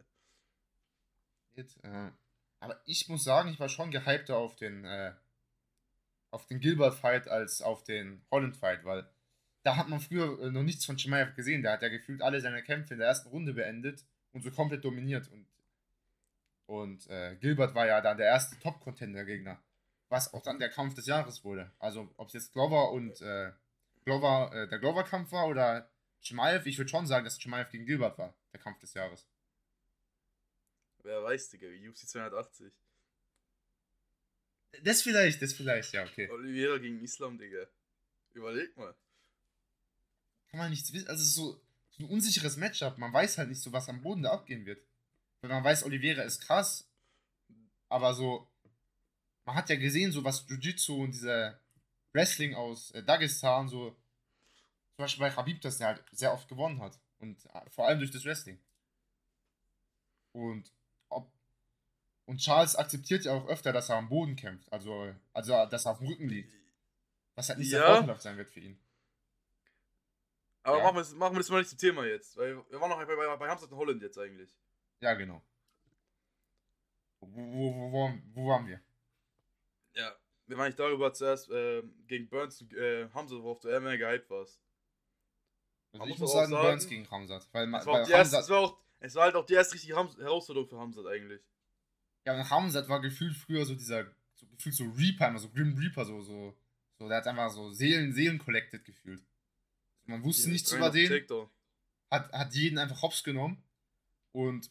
Äh, 1.56 2.12
aber 2.59 2.81
ich 2.86 3.07
muss 3.07 3.24
sagen, 3.24 3.50
ich 3.50 3.59
war 3.59 3.69
schon 3.69 3.92
gehypter 3.92 4.38
auf 4.38 4.56
den, 4.56 4.83
äh, 4.86 5.13
auf 6.31 6.45
den 6.45 6.59
Gilbert-Fight 6.59 7.27
als 7.27 7.62
auf 7.62 7.83
den 7.83 8.21
Holland-Fight, 8.31 8.83
weil 8.83 9.07
da 9.63 9.75
hat 9.75 9.89
man 9.89 10.00
früher 10.00 10.42
äh, 10.42 10.51
noch 10.51 10.63
nichts 10.63 10.86
von 10.86 10.98
Chimaev 10.98 11.36
gesehen. 11.36 11.62
Der 11.62 11.74
hat 11.74 11.81
ja 11.81 11.89
gefühlt 11.89 12.21
alle 12.21 12.42
seine 12.42 12.63
Kämpfe 12.63 12.94
in 12.94 13.00
der 13.00 13.07
ersten 13.09 13.30
Runde 13.30 13.54
beendet 13.54 14.06
und 14.33 14.42
so 14.44 14.51
komplett 14.51 14.83
dominiert. 14.83 15.30
Und, 15.30 15.45
und 16.68 17.07
äh, 17.09 17.36
Gilbert 17.36 17.75
war 17.75 17.88
ja 17.88 18.01
dann 18.01 18.18
der 18.18 18.27
erste 18.27 18.57
Top-Contender-Gegner, 18.59 19.59
was 20.09 20.33
auch 20.33 20.42
dann 20.42 20.59
der 20.59 20.69
Kampf 20.69 20.95
des 20.95 21.06
Jahres 21.06 21.44
wurde. 21.44 21.71
Also, 21.80 22.09
ob 22.18 22.27
es 22.27 22.33
jetzt 22.33 22.54
Glover 22.54 22.92
und 22.92 23.21
äh, 23.21 23.51
Glover, 24.06 24.51
äh, 24.54 24.68
der 24.68 24.80
Glover-Kampf 24.80 25.31
war 25.31 25.48
oder 25.48 25.92
Chimaev, 26.21 26.65
ich 26.65 26.77
würde 26.77 26.89
schon 26.89 27.07
sagen, 27.07 27.25
dass 27.25 27.39
Chimaev 27.39 27.69
gegen 27.71 27.86
Gilbert 27.86 28.18
war, 28.18 28.33
der 28.54 28.59
Kampf 28.59 28.80
des 28.80 28.94
Jahres. 28.94 29.27
Wer 31.04 31.24
weiß, 31.24 31.50
Digga, 31.50 31.68
UFC 31.68 32.07
280. 32.07 32.74
Das 34.83 35.01
vielleicht, 35.01 35.42
das 35.42 35.54
vielleicht, 35.54 35.94
ja, 35.94 36.04
okay. 36.04 36.30
Oliveira 36.30 36.77
gegen 36.77 37.01
Islam, 37.01 37.38
Digga. 37.38 37.68
Überleg 38.33 38.76
mal. 38.78 38.95
Kann 40.49 40.59
man 40.59 40.69
nichts 40.69 40.92
wissen. 40.94 41.07
Also 41.07 41.21
es 41.21 41.30
ist 41.30 41.35
so, 41.35 41.61
so 41.92 42.04
ein 42.04 42.09
unsicheres 42.09 42.57
Matchup. 42.57 42.97
Man 42.97 43.14
weiß 43.14 43.37
halt 43.37 43.49
nicht 43.49 43.61
so, 43.61 43.71
was 43.71 43.90
am 43.90 44.02
Boden 44.02 44.23
da 44.23 44.31
abgehen 44.31 44.66
wird. 44.66 44.85
Weil 45.42 45.49
man 45.49 45.64
weiß, 45.64 45.83
Oliveira 45.83 46.23
ist 46.23 46.42
krass, 46.42 46.90
aber 47.90 48.14
so, 48.14 48.49
man 49.47 49.56
hat 49.56 49.69
ja 49.69 49.77
gesehen, 49.77 50.11
so 50.11 50.23
was 50.25 50.45
Jiu-Jitsu 50.47 51.04
und 51.04 51.11
dieser 51.11 51.57
Wrestling 52.13 52.54
aus 52.54 52.92
äh, 52.92 53.01
Dagestan, 53.01 53.69
so, 53.69 53.92
zum 53.92 55.04
Beispiel 55.04 55.25
bei 55.25 55.35
Habib, 55.35 55.61
dass 55.61 55.77
der 55.77 55.87
halt 55.87 56.04
sehr 56.11 56.33
oft 56.33 56.49
gewonnen 56.49 56.81
hat. 56.81 56.99
Und 57.19 57.44
äh, 57.45 57.69
vor 57.69 57.87
allem 57.87 57.99
durch 57.99 58.11
das 58.11 58.25
Wrestling. 58.25 58.59
Und 60.33 60.73
ob, 61.07 61.31
und 62.25 62.39
Charles 62.39 62.75
akzeptiert 62.75 63.23
ja 63.23 63.31
auch 63.33 63.47
öfter, 63.47 63.71
dass 63.71 63.87
er 63.89 63.95
am 63.95 64.09
Boden 64.09 64.35
kämpft. 64.35 64.71
Also, 64.71 65.16
also 65.31 65.66
dass 65.68 65.85
er 65.85 65.92
auf 65.94 65.99
dem 65.99 66.07
Rücken 66.07 66.27
liegt. 66.27 66.54
Was 67.35 67.47
halt 67.47 67.59
nicht 67.59 67.69
sehr 67.69 67.80
Ja. 67.80 67.87
vorteilhaft 67.87 68.21
sein 68.21 68.35
wird 68.37 68.49
für 68.49 68.59
ihn. 68.59 68.77
Aber 70.63 70.80
Ja. 70.80 70.83
machen, 70.83 70.95
wir 70.95 71.01
das, 71.01 71.13
machen 71.13 71.35
wir 71.35 71.39
das 71.39 71.49
mal 71.49 71.59
nicht 71.59 71.69
zum 71.69 71.80
Thema 71.80 72.06
jetzt. 72.06 72.35
Weil 72.35 72.57
wir 72.69 72.81
waren 72.81 72.89
noch 72.89 72.97
bei, 72.97 73.16
bei, 73.16 73.37
bei 73.37 73.54
in 73.54 73.77
Holland 73.77 74.01
jetzt 74.01 74.18
eigentlich. 74.18 74.54
Ja, 74.99 75.13
genau. 75.13 75.42
Wo, 77.21 77.27
wo, 77.30 77.92
wo, 77.94 78.13
wo 78.33 78.47
waren 78.49 78.68
wir? 78.68 78.81
Ja. 79.97 80.16
Wir 80.45 80.57
waren 80.57 80.68
nicht 80.68 80.80
darüber 80.80 81.13
zuerst 81.13 81.49
ähm, 81.51 81.94
gegen 82.07 82.30
Burns 82.30 82.61
äh, 82.71 83.09
Hamza, 83.09 83.35
worauf 83.35 83.59
du 83.59 83.68
eher 83.68 83.81
mehr 83.81 83.97
gehypt 83.97 84.30
warst. 84.30 84.61
Also 85.92 85.99
Man 86.06 86.09
ich 86.09 86.19
muss 86.19 86.31
sagen, 86.31 86.51
sagen, 86.51 86.63
Burns 86.68 86.87
gegen 86.87 87.09
Hamzat. 87.11 87.47
Weil, 87.51 87.68
Es 87.73 87.85
war, 87.85 87.94
weil 87.94 87.99
erste, 88.01 88.18
Hamzat, 88.18 88.44
es, 88.44 88.49
war 88.49 88.59
auch, 88.59 88.77
es 88.99 89.16
war 89.16 89.23
halt 89.23 89.35
auch 89.35 89.45
die 89.45 89.54
erste 89.56 89.73
richtige 89.75 89.95
Ham 89.95 90.09
Herausforderung 90.18 90.69
für 90.69 90.80
Hamza 90.80 91.01
eigentlich. 91.09 91.42
ja, 92.25 92.33
und 92.35 92.49
Hamzat 92.49 92.87
war 92.87 93.01
gefühlt 93.01 93.35
früher 93.35 93.66
so 93.66 93.75
dieser, 93.75 94.06
so 94.35 94.47
gefühlt 94.47 94.75
so 94.75 94.85
Reaper, 94.85 95.27
immer 95.30 95.39
so 95.39 95.49
Grim 95.49 95.77
Reaper, 95.77 96.06
so, 96.06 96.21
so, 96.21 96.57
so, 96.99 97.07
der 97.07 97.18
hat 97.18 97.27
einfach 97.27 97.49
so 97.49 97.71
Seelen, 97.71 98.13
Seelen 98.13 98.37
collected 98.37 98.85
gefühlt. 98.85 99.23
Man 100.06 100.23
wusste 100.23 100.49
nichts 100.49 100.71
Rein 100.71 100.80
über 100.80 100.89
den, 100.92 101.27
hat, 102.09 102.31
hat 102.31 102.54
jeden 102.54 102.77
einfach 102.77 103.01
hops 103.01 103.23
genommen 103.23 103.61
und 104.31 104.69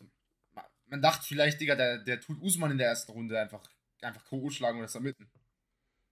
ma- 0.54 0.71
man 0.87 1.02
dachte 1.02 1.26
vielleicht, 1.26 1.61
Digga, 1.61 1.75
der, 1.75 1.99
der 1.99 2.21
tut 2.21 2.40
Usman 2.40 2.71
in 2.71 2.78
der 2.78 2.88
ersten 2.88 3.12
Runde 3.12 3.38
einfach, 3.38 3.62
einfach 4.03 4.25
K.O. 4.25 4.50
schlagen 4.50 4.79
oder 4.79 4.88
submitten. 4.88 5.31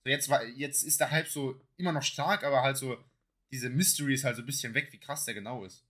So 0.05 0.11
jetzt, 0.11 0.29
war, 0.29 0.45
jetzt 0.45 0.83
ist 0.83 1.01
der 1.01 1.11
Hype 1.11 1.29
so 1.29 1.61
immer 1.77 1.93
noch 1.93 2.03
stark, 2.03 2.45
aber 2.45 2.63
halt 2.63 2.77
so, 2.77 3.03
diese 3.51 3.71
Mystery 3.71 4.15
ist 4.15 4.25
halt 4.25 4.37
so 4.37 4.43
ein 4.43 4.47
bisschen 4.47 4.75
weg, 4.75 4.93
wie 4.93 5.01
krass 5.01 5.25
der 5.25 5.35
genau 5.35 5.65
ist. 5.65 5.87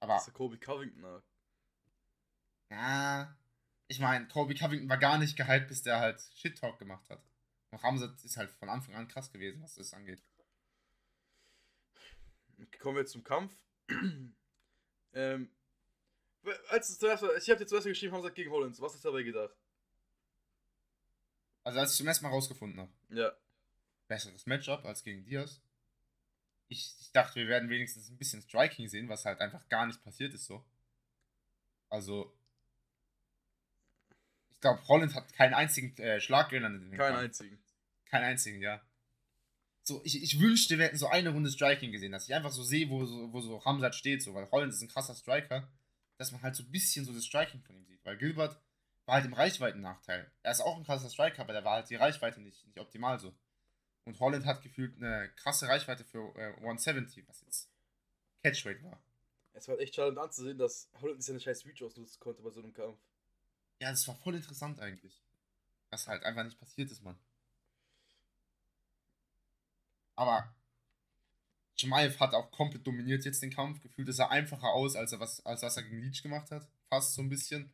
Aber. 0.00 0.14
Das 0.14 0.22
ist 0.22 0.26
der 0.26 0.34
Kobe 0.34 0.58
Covington. 0.58 1.22
Ja. 2.70 3.36
Ich 3.88 3.98
meine, 4.00 4.28
Kobe 4.28 4.54
Covington 4.54 4.88
war 4.88 4.98
gar 4.98 5.18
nicht 5.18 5.36
gehypt, 5.36 5.68
bis 5.68 5.82
der 5.82 5.98
halt 5.98 6.20
Shit-Talk 6.36 6.78
gemacht 6.78 7.08
hat. 7.08 7.22
Und 7.70 7.78
Ramsat 7.78 8.22
ist 8.22 8.36
halt 8.36 8.50
von 8.50 8.68
Anfang 8.68 8.94
an 8.94 9.08
krass 9.08 9.30
gewesen, 9.32 9.62
was 9.62 9.74
das 9.74 9.94
angeht. 9.94 10.22
Kommen 12.80 12.96
wir 12.96 13.00
jetzt 13.00 13.12
zum 13.12 13.24
Kampf. 13.24 13.54
ähm, 15.12 15.50
als 16.68 16.88
es 16.88 16.98
zuerst, 16.98 17.22
ich 17.22 17.50
habe 17.50 17.58
dir 17.58 17.66
zuerst 17.66 17.86
geschrieben, 17.86 18.14
Hamza 18.14 18.30
gegen 18.30 18.50
Hollins. 18.50 18.80
Was 18.80 18.94
hast 18.94 19.04
du 19.04 19.08
dabei 19.08 19.22
gedacht? 19.22 19.56
Also 21.68 21.80
als 21.80 21.90
ich 21.92 21.98
zum 21.98 22.06
ersten 22.06 22.24
Mal 22.24 22.30
rausgefunden 22.30 22.80
habe. 22.80 22.90
Ja. 23.10 23.30
Besseres 24.06 24.46
Matchup 24.46 24.86
als 24.86 25.04
gegen 25.04 25.22
Diaz. 25.22 25.60
Ich, 26.68 26.94
ich 26.98 27.12
dachte, 27.12 27.34
wir 27.34 27.46
werden 27.46 27.68
wenigstens 27.68 28.08
ein 28.08 28.16
bisschen 28.16 28.40
Striking 28.40 28.88
sehen, 28.88 29.10
was 29.10 29.26
halt 29.26 29.38
einfach 29.42 29.68
gar 29.68 29.84
nicht 29.84 30.02
passiert 30.02 30.32
ist 30.32 30.46
so. 30.46 30.64
Also. 31.90 32.34
Ich 34.48 34.60
glaube, 34.62 34.80
Holland 34.88 35.14
hat 35.14 35.30
keinen 35.34 35.52
einzigen 35.52 35.94
äh, 35.98 36.22
Schlag 36.22 36.48
gelandet 36.48 36.84
in 36.84 36.90
den 36.90 36.98
Keinen 36.98 37.16
einzigen. 37.16 37.58
Keinen 38.06 38.24
einzigen, 38.24 38.62
ja. 38.62 38.80
So, 39.82 40.00
ich, 40.04 40.22
ich 40.22 40.40
wünschte, 40.40 40.78
wir 40.78 40.86
hätten 40.86 40.96
so 40.96 41.08
eine 41.08 41.28
Runde 41.28 41.50
Striking 41.50 41.92
gesehen, 41.92 42.12
dass 42.12 42.26
ich 42.30 42.34
einfach 42.34 42.50
so 42.50 42.62
sehe, 42.62 42.88
wo 42.88 43.04
so, 43.04 43.30
wo 43.30 43.42
so 43.42 43.62
Hamzat 43.66 43.94
steht, 43.94 44.22
so, 44.22 44.32
weil 44.32 44.50
Holland 44.50 44.72
ist 44.72 44.80
ein 44.80 44.88
krasser 44.88 45.14
Striker, 45.14 45.70
dass 46.16 46.32
man 46.32 46.40
halt 46.40 46.56
so 46.56 46.62
ein 46.62 46.70
bisschen 46.70 47.04
so 47.04 47.12
das 47.12 47.26
Striking 47.26 47.60
von 47.60 47.76
ihm 47.76 47.84
sieht. 47.84 48.02
Weil 48.06 48.16
Gilbert 48.16 48.58
war 49.08 49.14
halt 49.14 49.24
im 49.24 49.32
Reichweiten-Nachteil. 49.32 50.30
Er 50.42 50.52
ist 50.52 50.60
auch 50.60 50.76
ein 50.76 50.84
krasser 50.84 51.08
Striker, 51.08 51.40
aber 51.40 51.54
da 51.54 51.64
war 51.64 51.76
halt 51.76 51.88
die 51.88 51.96
Reichweite 51.96 52.42
nicht, 52.42 52.66
nicht 52.66 52.78
optimal 52.78 53.18
so. 53.18 53.34
Und 54.04 54.20
Holland 54.20 54.44
hat 54.44 54.62
gefühlt 54.62 54.96
eine 54.96 55.32
krasse 55.34 55.66
Reichweite 55.66 56.04
für 56.04 56.34
äh, 56.36 56.54
170, 56.58 57.26
was 57.26 57.40
jetzt 57.40 57.70
Catchrate 58.42 58.82
war. 58.84 59.02
Es 59.54 59.66
war 59.66 59.76
halt 59.76 59.82
echt 59.82 59.94
schade 59.94 60.20
anzusehen, 60.20 60.58
dass 60.58 60.90
Holland 61.00 61.16
nicht 61.16 61.26
seine 61.26 61.40
scheiß 61.40 61.64
Reach 61.64 61.82
ausnutzen 61.82 62.20
konnte 62.20 62.42
bei 62.42 62.50
so 62.50 62.60
einem 62.60 62.74
Kampf. 62.74 62.98
Ja, 63.80 63.90
das 63.90 64.06
war 64.06 64.14
voll 64.16 64.34
interessant 64.34 64.78
eigentlich. 64.78 65.24
Was 65.88 66.06
halt 66.06 66.22
einfach 66.24 66.44
nicht 66.44 66.60
passiert 66.60 66.90
ist, 66.90 67.02
Mann. 67.02 67.18
Aber 70.16 70.54
Chimaev 71.78 72.20
hat 72.20 72.34
auch 72.34 72.50
komplett 72.50 72.86
dominiert 72.86 73.24
jetzt 73.24 73.40
den 73.40 73.54
Kampf. 73.54 73.80
Gefühlt 73.80 74.10
ist 74.10 74.18
er 74.18 74.30
einfacher 74.30 74.68
aus, 74.68 74.96
als, 74.96 75.12
er 75.12 75.20
was, 75.20 75.44
als 75.46 75.62
was 75.62 75.78
er 75.78 75.84
gegen 75.84 76.02
Leech 76.02 76.22
gemacht 76.22 76.50
hat. 76.50 76.68
Fast 76.90 77.14
so 77.14 77.22
ein 77.22 77.30
bisschen. 77.30 77.72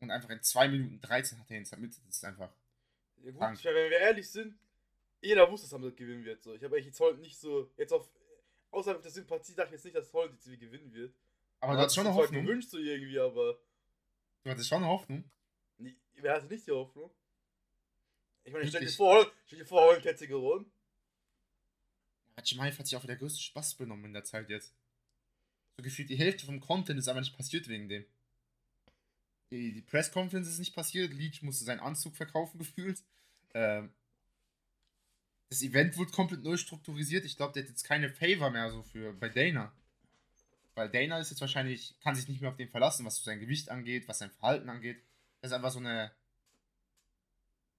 Und 0.00 0.10
einfach 0.10 0.30
in 0.30 0.42
2 0.42 0.68
Minuten 0.68 1.00
13 1.00 1.38
hat 1.38 1.50
er 1.50 1.58
ihn 1.58 1.64
zermittelt. 1.64 2.02
Das 2.06 2.16
ist 2.16 2.24
einfach. 2.24 2.50
Ja, 3.22 3.30
gut, 3.32 3.64
wenn 3.64 3.74
wir 3.74 3.98
ehrlich 3.98 4.28
sind, 4.30 4.58
jeder 5.20 5.50
wusste, 5.50 5.66
dass 5.66 5.74
Hamlet 5.74 5.96
gewinnen 5.96 6.24
wird. 6.24 6.42
So. 6.42 6.54
Ich 6.54 6.64
habe 6.64 6.74
eigentlich 6.74 6.86
jetzt 6.86 7.00
heute 7.00 7.20
nicht 7.20 7.38
so, 7.38 7.70
jetzt 7.76 7.92
auf, 7.92 8.10
außerhalb 8.70 9.02
der 9.02 9.10
Sympathie 9.10 9.54
dachte 9.54 9.68
ich 9.68 9.72
jetzt 9.72 9.84
nicht, 9.84 9.96
dass 9.96 10.12
Holland 10.12 10.32
jetzt 10.34 10.60
gewinnen 10.60 10.92
wird. 10.92 11.14
Aber 11.60 11.74
du 11.74 11.80
hattest 11.80 11.96
schon 11.96 12.06
eine 12.06 12.16
Hoffnung. 12.16 12.46
gewünscht 12.46 12.70
so 12.70 12.78
irgendwie, 12.78 13.18
aber. 13.18 13.58
Du 14.42 14.50
hattest 14.50 14.68
schon 14.68 14.78
eine 14.78 14.86
Hoffnung? 14.86 15.30
Nee, 15.76 15.94
wer 16.14 16.34
hatte 16.34 16.46
nicht 16.46 16.66
die 16.66 16.70
Hoffnung? 16.70 17.10
Ich 18.44 18.52
meine, 18.52 18.66
stell 18.66 18.80
dir 18.80 18.88
vor, 18.88 19.30
stell 19.44 19.58
dir 19.58 19.66
vor, 19.66 19.82
Holland 19.82 20.04
hätte 20.06 20.26
gewonnen. 20.26 20.72
Hachimaev 22.38 22.78
hat 22.78 22.86
sich 22.86 22.96
auch 22.96 23.02
wieder 23.02 23.16
größte 23.16 23.42
Spaß 23.42 23.74
benommen 23.74 24.06
in 24.06 24.12
der 24.14 24.24
Zeit 24.24 24.48
jetzt. 24.48 24.74
So 25.76 25.82
gefühlt 25.82 26.08
die 26.08 26.16
Hälfte 26.16 26.46
vom 26.46 26.58
Content 26.58 26.98
ist 26.98 27.08
aber 27.08 27.20
nicht 27.20 27.36
passiert 27.36 27.68
wegen 27.68 27.90
dem. 27.90 28.06
Die, 29.50 29.82
Press 29.82 30.12
Conference 30.12 30.48
ist 30.48 30.58
nicht 30.58 30.74
passiert, 30.74 31.12
Leech 31.12 31.42
musste 31.42 31.64
seinen 31.64 31.80
Anzug 31.80 32.16
verkaufen 32.16 32.58
gefühlt. 32.58 33.02
Ähm, 33.54 33.92
das 35.48 35.62
Event 35.62 35.96
wurde 35.96 36.12
komplett 36.12 36.44
neu 36.44 36.56
strukturisiert. 36.56 37.24
Ich 37.24 37.36
glaube, 37.36 37.52
der 37.52 37.64
hat 37.64 37.70
jetzt 37.70 37.82
keine 37.82 38.08
Favor 38.10 38.50
mehr 38.50 38.70
so 38.70 38.84
für 38.84 39.12
bei 39.12 39.28
Dana. 39.28 39.72
Weil 40.74 40.88
Dana 40.88 41.18
ist 41.18 41.30
jetzt 41.30 41.40
wahrscheinlich, 41.40 41.98
kann 42.00 42.14
sich 42.14 42.28
nicht 42.28 42.40
mehr 42.40 42.50
auf 42.50 42.56
den 42.56 42.68
verlassen, 42.68 43.04
was 43.04 43.22
sein 43.24 43.40
Gewicht 43.40 43.68
angeht, 43.70 44.06
was 44.06 44.18
sein 44.18 44.30
Verhalten 44.30 44.68
angeht. 44.68 45.02
Das 45.40 45.50
ist 45.50 45.56
einfach 45.56 45.72
so 45.72 45.80
eine. 45.80 46.12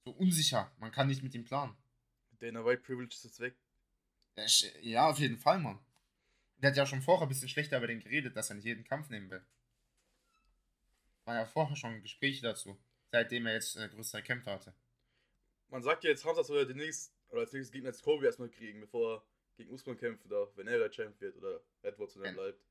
so 0.03 0.11
unsicher. 0.11 0.69
Man 0.79 0.91
kann 0.91 1.07
nicht 1.07 1.23
mit 1.23 1.33
ihm 1.33 1.45
planen. 1.45 1.75
Dana 2.39 2.65
White 2.65 2.81
Privilege 2.81 3.13
ist 3.13 3.23
jetzt 3.23 3.39
weg. 3.39 3.55
Ja, 4.81 5.09
auf 5.09 5.19
jeden 5.19 5.37
Fall, 5.37 5.59
Mann. 5.59 5.79
Der 6.57 6.71
hat 6.71 6.77
ja 6.77 6.85
schon 6.85 7.01
vorher 7.01 7.25
ein 7.25 7.29
bisschen 7.29 7.49
schlechter 7.49 7.77
über 7.77 7.87
den 7.87 8.01
geredet, 8.01 8.35
dass 8.35 8.49
er 8.49 8.55
nicht 8.55 8.65
jeden 8.65 8.83
Kampf 8.83 9.09
nehmen 9.09 9.29
will. 9.29 9.45
War 11.31 11.37
ja 11.37 11.45
vorher 11.45 11.77
schon 11.77 12.01
Gespräche 12.01 12.41
dazu, 12.41 12.77
seitdem 13.09 13.45
er 13.45 13.53
jetzt 13.53 13.77
äh, 13.77 13.87
größere 13.87 14.21
Kämpfe 14.21 14.51
hatte. 14.51 14.73
Man 15.69 15.81
sagt 15.81 16.03
ja 16.03 16.09
jetzt, 16.09 16.25
Hamza 16.25 16.43
soll 16.43 16.57
ja 16.57 16.65
demnächst 16.65 17.15
oder 17.29 17.39
als 17.39 17.53
nächstes 17.53 17.71
Gegner 17.71 17.87
jetzt 17.87 18.03
Kobe 18.03 18.25
erstmal 18.25 18.49
kriegen, 18.49 18.81
bevor 18.81 19.15
er 19.15 19.23
gegen 19.55 19.71
Usman 19.71 19.95
kämpfen 19.95 20.27
darf, 20.27 20.49
wenn 20.57 20.67
er 20.67 20.79
der 20.79 20.91
Champ 20.91 21.21
wird 21.21 21.37
oder 21.37 21.61
Edwards 21.83 22.15
dann 22.15 22.33
bleibt. 22.33 22.61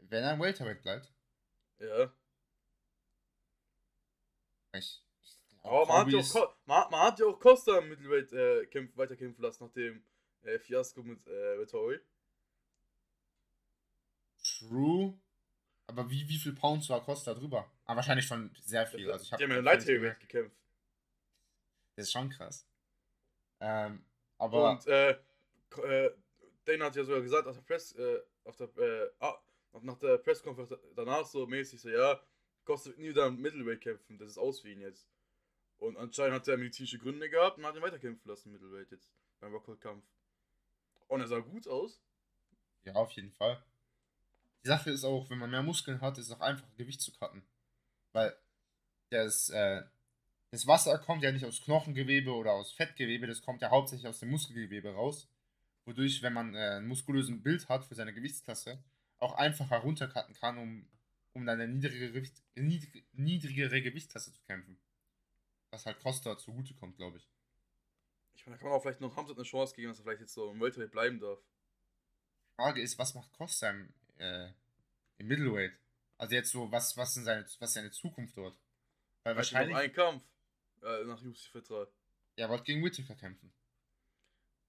Wenn 0.00 0.24
er 0.24 0.32
ein 0.32 0.40
Welterweight 0.40 0.80
bleibt? 0.80 1.12
Ja. 1.78 2.10
Ich, 4.72 5.04
Aber 5.62 5.84
man 5.84 6.06
hat, 6.06 6.12
ja 6.12 6.20
auch, 6.20 6.56
man, 6.64 6.90
man, 6.90 7.00
hat 7.02 7.20
ja 7.20 7.26
auch 7.26 7.38
Costa 7.38 7.80
im 7.80 7.90
Mittelweight 7.90 8.32
äh, 8.32 8.64
kämpf, 8.68 8.96
weiterkämpfen 8.96 9.44
lassen 9.44 9.64
nach 9.64 9.72
dem 9.74 10.02
äh, 10.40 10.58
Fiasko 10.58 11.02
mit 11.02 11.26
äh, 11.26 11.58
Vettori. 11.58 12.00
True. 14.42 15.20
Aber 15.88 16.10
wie, 16.10 16.28
wie 16.28 16.38
viel 16.38 16.52
Pounds 16.52 16.88
war 16.90 17.02
Costa 17.02 17.34
drüber? 17.34 17.58
Aber 17.58 17.92
ah, 17.92 17.96
wahrscheinlich 17.96 18.26
schon 18.26 18.54
sehr 18.62 18.86
viel. 18.86 19.10
Also 19.10 19.24
ich 19.24 19.32
hab 19.32 19.38
die 19.38 19.44
haben 19.44 19.52
ja 19.52 19.60
Light 19.60 19.86
Heavyweight 19.86 20.20
gekämpft. 20.20 20.56
Das 21.96 22.06
ist 22.06 22.12
schon 22.12 22.28
krass. 22.28 22.68
Ähm, 23.60 24.04
aber. 24.36 24.70
Und 24.70 24.86
äh, 24.86 25.10
äh, 25.10 26.10
Dana 26.64 26.84
hat 26.84 26.96
ja 26.96 27.04
sogar 27.04 27.22
gesagt, 27.22 27.46
auf 27.46 27.56
der 27.56 27.62
Press, 27.62 27.92
äh, 27.96 28.20
auf 28.44 28.56
der, 28.56 28.68
äh, 28.76 29.10
ah, 29.20 29.40
nach 29.80 29.98
der 29.98 30.18
Presskonferenz 30.18 30.74
danach 30.94 31.24
so 31.24 31.46
mäßig 31.46 31.80
so, 31.80 31.88
ja, 31.88 32.20
kostet 32.64 32.98
nie 32.98 33.08
wieder 33.08 33.26
im 33.26 33.40
Middleweight 33.40 33.80
kämpfen, 33.80 34.18
das 34.18 34.28
ist 34.28 34.38
aus 34.38 34.60
für 34.60 34.70
ihn 34.70 34.82
jetzt. 34.82 35.08
Und 35.78 35.96
anscheinend 35.96 36.34
hat 36.34 36.48
er 36.48 36.58
medizinische 36.58 36.98
Gründe 36.98 37.30
gehabt 37.30 37.56
und 37.56 37.64
hat 37.64 37.74
ihn 37.74 37.82
weiterkämpfen 37.82 38.28
lassen, 38.28 38.52
Middleweight 38.52 38.90
jetzt, 38.90 39.10
beim 39.40 39.52
Rockhold-Kampf. 39.54 40.04
Und 41.06 41.20
er 41.20 41.28
sah 41.28 41.38
gut 41.38 41.66
aus. 41.66 42.02
Ja, 42.84 42.94
auf 42.94 43.10
jeden 43.12 43.32
Fall. 43.32 43.62
Die 44.68 44.74
Sache 44.74 44.90
ist 44.90 45.04
auch, 45.04 45.30
wenn 45.30 45.38
man 45.38 45.50
mehr 45.50 45.62
Muskeln 45.62 46.02
hat, 46.02 46.18
ist 46.18 46.26
es 46.26 46.30
auch 46.30 46.42
einfacher, 46.42 46.70
Gewicht 46.76 47.00
zu 47.00 47.10
cutten. 47.12 47.42
Weil 48.12 48.36
das, 49.08 49.48
äh, 49.48 49.82
das 50.50 50.66
Wasser 50.66 50.98
kommt 50.98 51.22
ja 51.22 51.32
nicht 51.32 51.46
aus 51.46 51.62
Knochengewebe 51.62 52.34
oder 52.34 52.52
aus 52.52 52.72
Fettgewebe, 52.72 53.26
das 53.26 53.40
kommt 53.40 53.62
ja 53.62 53.70
hauptsächlich 53.70 54.06
aus 54.06 54.18
dem 54.18 54.28
Muskelgewebe 54.28 54.92
raus. 54.92 55.26
Wodurch, 55.86 56.20
wenn 56.20 56.34
man 56.34 56.54
äh, 56.54 56.76
ein 56.76 56.86
muskulösen 56.86 57.42
Bild 57.42 57.66
hat 57.70 57.86
für 57.86 57.94
seine 57.94 58.12
Gewichtsklasse, 58.12 58.84
auch 59.16 59.36
einfacher 59.36 59.78
runtercutten 59.78 60.34
kann, 60.34 60.58
um, 60.58 60.86
um 61.32 61.46
dann 61.46 61.58
eine 61.58 61.72
niedrigere, 61.72 62.12
Gewicht, 62.12 62.42
niedrig, 62.54 63.06
niedrigere 63.14 63.80
Gewichtsklasse 63.80 64.34
zu 64.34 64.42
kämpfen. 64.42 64.78
Was 65.70 65.86
halt 65.86 65.98
Costa 66.00 66.36
zugutekommt, 66.36 66.98
glaube 66.98 67.16
ich. 67.16 67.30
Ich 68.34 68.44
meine, 68.44 68.56
da 68.56 68.60
kann 68.60 68.68
man 68.68 68.78
auch 68.78 68.82
vielleicht 68.82 69.00
noch 69.00 69.16
Hamzat 69.16 69.38
eine 69.38 69.46
Chance 69.46 69.74
geben, 69.74 69.88
dass 69.88 70.00
er 70.00 70.02
vielleicht 70.02 70.20
jetzt 70.20 70.34
so 70.34 70.50
im 70.50 70.60
Welterweight 70.60 70.90
bleiben 70.90 71.20
darf. 71.20 71.38
Frage 72.56 72.82
ist, 72.82 72.98
was 72.98 73.14
macht 73.14 73.32
Costa 73.32 73.70
im, 73.70 73.94
äh, 74.18 74.52
im 75.18 75.28
Middleweight? 75.28 75.72
Also 76.16 76.34
jetzt 76.34 76.50
so, 76.50 76.70
was, 76.70 76.96
was, 76.96 77.16
ist 77.16 77.24
seine, 77.24 77.42
was 77.42 77.70
ist 77.70 77.74
seine 77.74 77.90
Zukunft 77.90 78.36
dort? 78.36 78.56
Weil 79.22 79.36
wahrscheinlich. 79.36 79.74
Noch 79.74 79.82
ein 79.82 79.92
Kampf. 79.92 80.24
Äh, 80.82 81.04
nach 81.04 81.22
UFC-Vertrag. 81.22 81.88
Er 82.36 82.48
wollte 82.48 82.64
gegen 82.64 82.84
Whittaker 82.84 83.14
kämpfen. 83.14 83.52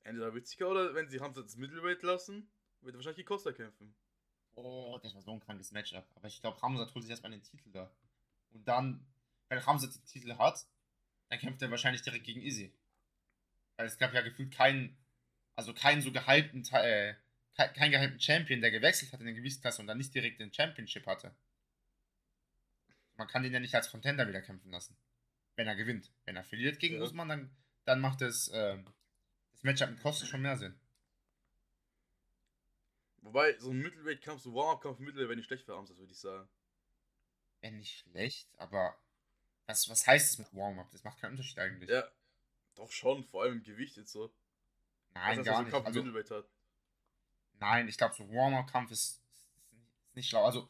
Entweder 0.04 0.34
Whittaker 0.34 0.70
oder 0.70 0.96
wenn 0.96 1.10
sie 1.10 1.20
Hamza 1.20 1.42
das 1.42 1.56
Middleweight 1.56 2.02
lassen, 2.02 2.50
wird 2.82 2.96
er 2.96 2.98
wahrscheinlich 2.98 3.18
gegen 3.18 3.28
Costa 3.28 3.52
kämpfen. 3.52 3.94
Oh, 4.56 5.00
das 5.02 5.14
war 5.14 5.22
so 5.22 5.32
ein 5.32 5.40
krankes 5.40 5.72
Matchup. 5.72 6.06
Aber 6.16 6.28
ich 6.28 6.42
glaube, 6.42 6.62
Hamza 6.62 6.84
holt 6.94 7.04
sich 7.04 7.12
erstmal 7.12 7.32
den 7.32 7.44
Titel 7.44 7.72
da. 7.72 7.92
Und 8.52 8.68
dann, 8.68 9.06
wenn 9.50 9.66
Hamza 9.66 9.88
den 9.88 10.06
Titel 10.06 10.36
hat, 10.36 10.66
dann 11.30 11.40
kämpft 11.40 11.62
er 11.62 11.70
wahrscheinlich 11.72 12.02
direkt 12.02 12.26
gegen 12.26 12.42
Izzy. 12.42 12.74
Weil 13.78 13.88
es 13.88 13.98
gab 13.98 14.14
ja 14.14 14.22
gefühlt 14.22 14.52
keinen, 14.52 14.98
also 15.56 15.74
keinen 15.74 16.02
so 16.02 16.12
gehypten, 16.12 16.66
äh, 16.74 17.16
keinen 17.68 17.92
gehypten 17.92 18.20
Champion, 18.20 18.62
der 18.62 18.72
gewechselt 18.72 19.14
hat 19.14 19.20
in 19.20 19.26
der 19.26 19.36
Gewichtsklasse 19.36 19.82
und 19.82 19.88
dann 19.88 19.98
nicht 19.98 20.14
direkt 20.14 20.40
den 20.40 20.54
Championship 20.54 21.06
hatte. 21.06 21.36
Man 23.18 23.28
kann 23.28 23.44
den 23.44 23.54
ja 23.54 23.60
nicht 23.60 23.76
als 23.76 23.92
Contender 23.92 24.28
wieder 24.28 24.42
kämpfen 24.42 24.72
lassen 24.72 24.98
wenn 25.60 25.68
er 25.68 25.76
gewinnt. 25.76 26.10
Wenn 26.24 26.38
er 26.38 26.44
verliert 26.46 26.80
gegen 26.80 26.96
ja. 26.96 27.02
Usman, 27.02 27.28
dann, 27.28 27.58
dann 27.84 28.00
macht 28.00 28.22
das, 28.22 28.48
äh, 28.48 28.82
das 29.52 29.64
Matchup 29.64 29.90
mit 29.90 30.00
Costa 30.00 30.26
schon 30.26 30.42
mehr 30.42 30.56
Sinn. 30.56 30.80
Wobei, 33.18 33.60
so 33.60 33.72
ein 33.72 33.80
Mittelweight-Kampf, 33.80 34.42
so 34.42 34.56
Warm-Up-Kampf 34.56 35.00
Mittelweight 35.00 35.28
wäre 35.28 35.36
nicht 35.36 35.48
schlecht 35.48 35.66
für 35.66 35.76
Arms, 35.76 35.90
das 35.90 35.98
würde 35.98 36.14
ich 36.14 36.20
sagen. 36.20 36.48
Wäre 37.60 37.74
nicht 37.74 38.00
schlecht, 38.00 38.50
aber 38.58 38.98
was, 39.66 39.90
was 39.90 40.08
heißt 40.08 40.32
das 40.32 40.38
mit 40.40 40.56
Warm-Up? 40.56 40.90
Das 40.92 41.04
macht 41.04 41.20
keinen 41.20 41.32
Unterschied 41.32 41.60
eigentlich. 41.60 41.90
Ja, 41.90 42.10
doch 42.76 42.92
schon, 42.92 43.26
vor 43.26 43.44
allem 43.44 43.58
im 43.58 43.64
Gewicht 43.64 43.98
jetzt 43.98 44.14
so. 44.14 44.34
Nein, 45.14 45.40
was 45.40 45.46
gar 45.46 45.62
nicht. 45.62 45.74
Also, 45.74 46.02
Mittelweight 46.02 46.32
hat. 46.32 46.48
Nein, 47.60 47.88
ich 47.88 47.98
glaube, 47.98 48.16
so 48.16 48.28
Warm-Up-Kampf 48.30 48.92
ist, 48.92 49.22
ist 50.04 50.16
nicht 50.16 50.30
schlau. 50.30 50.46
Also, 50.46 50.68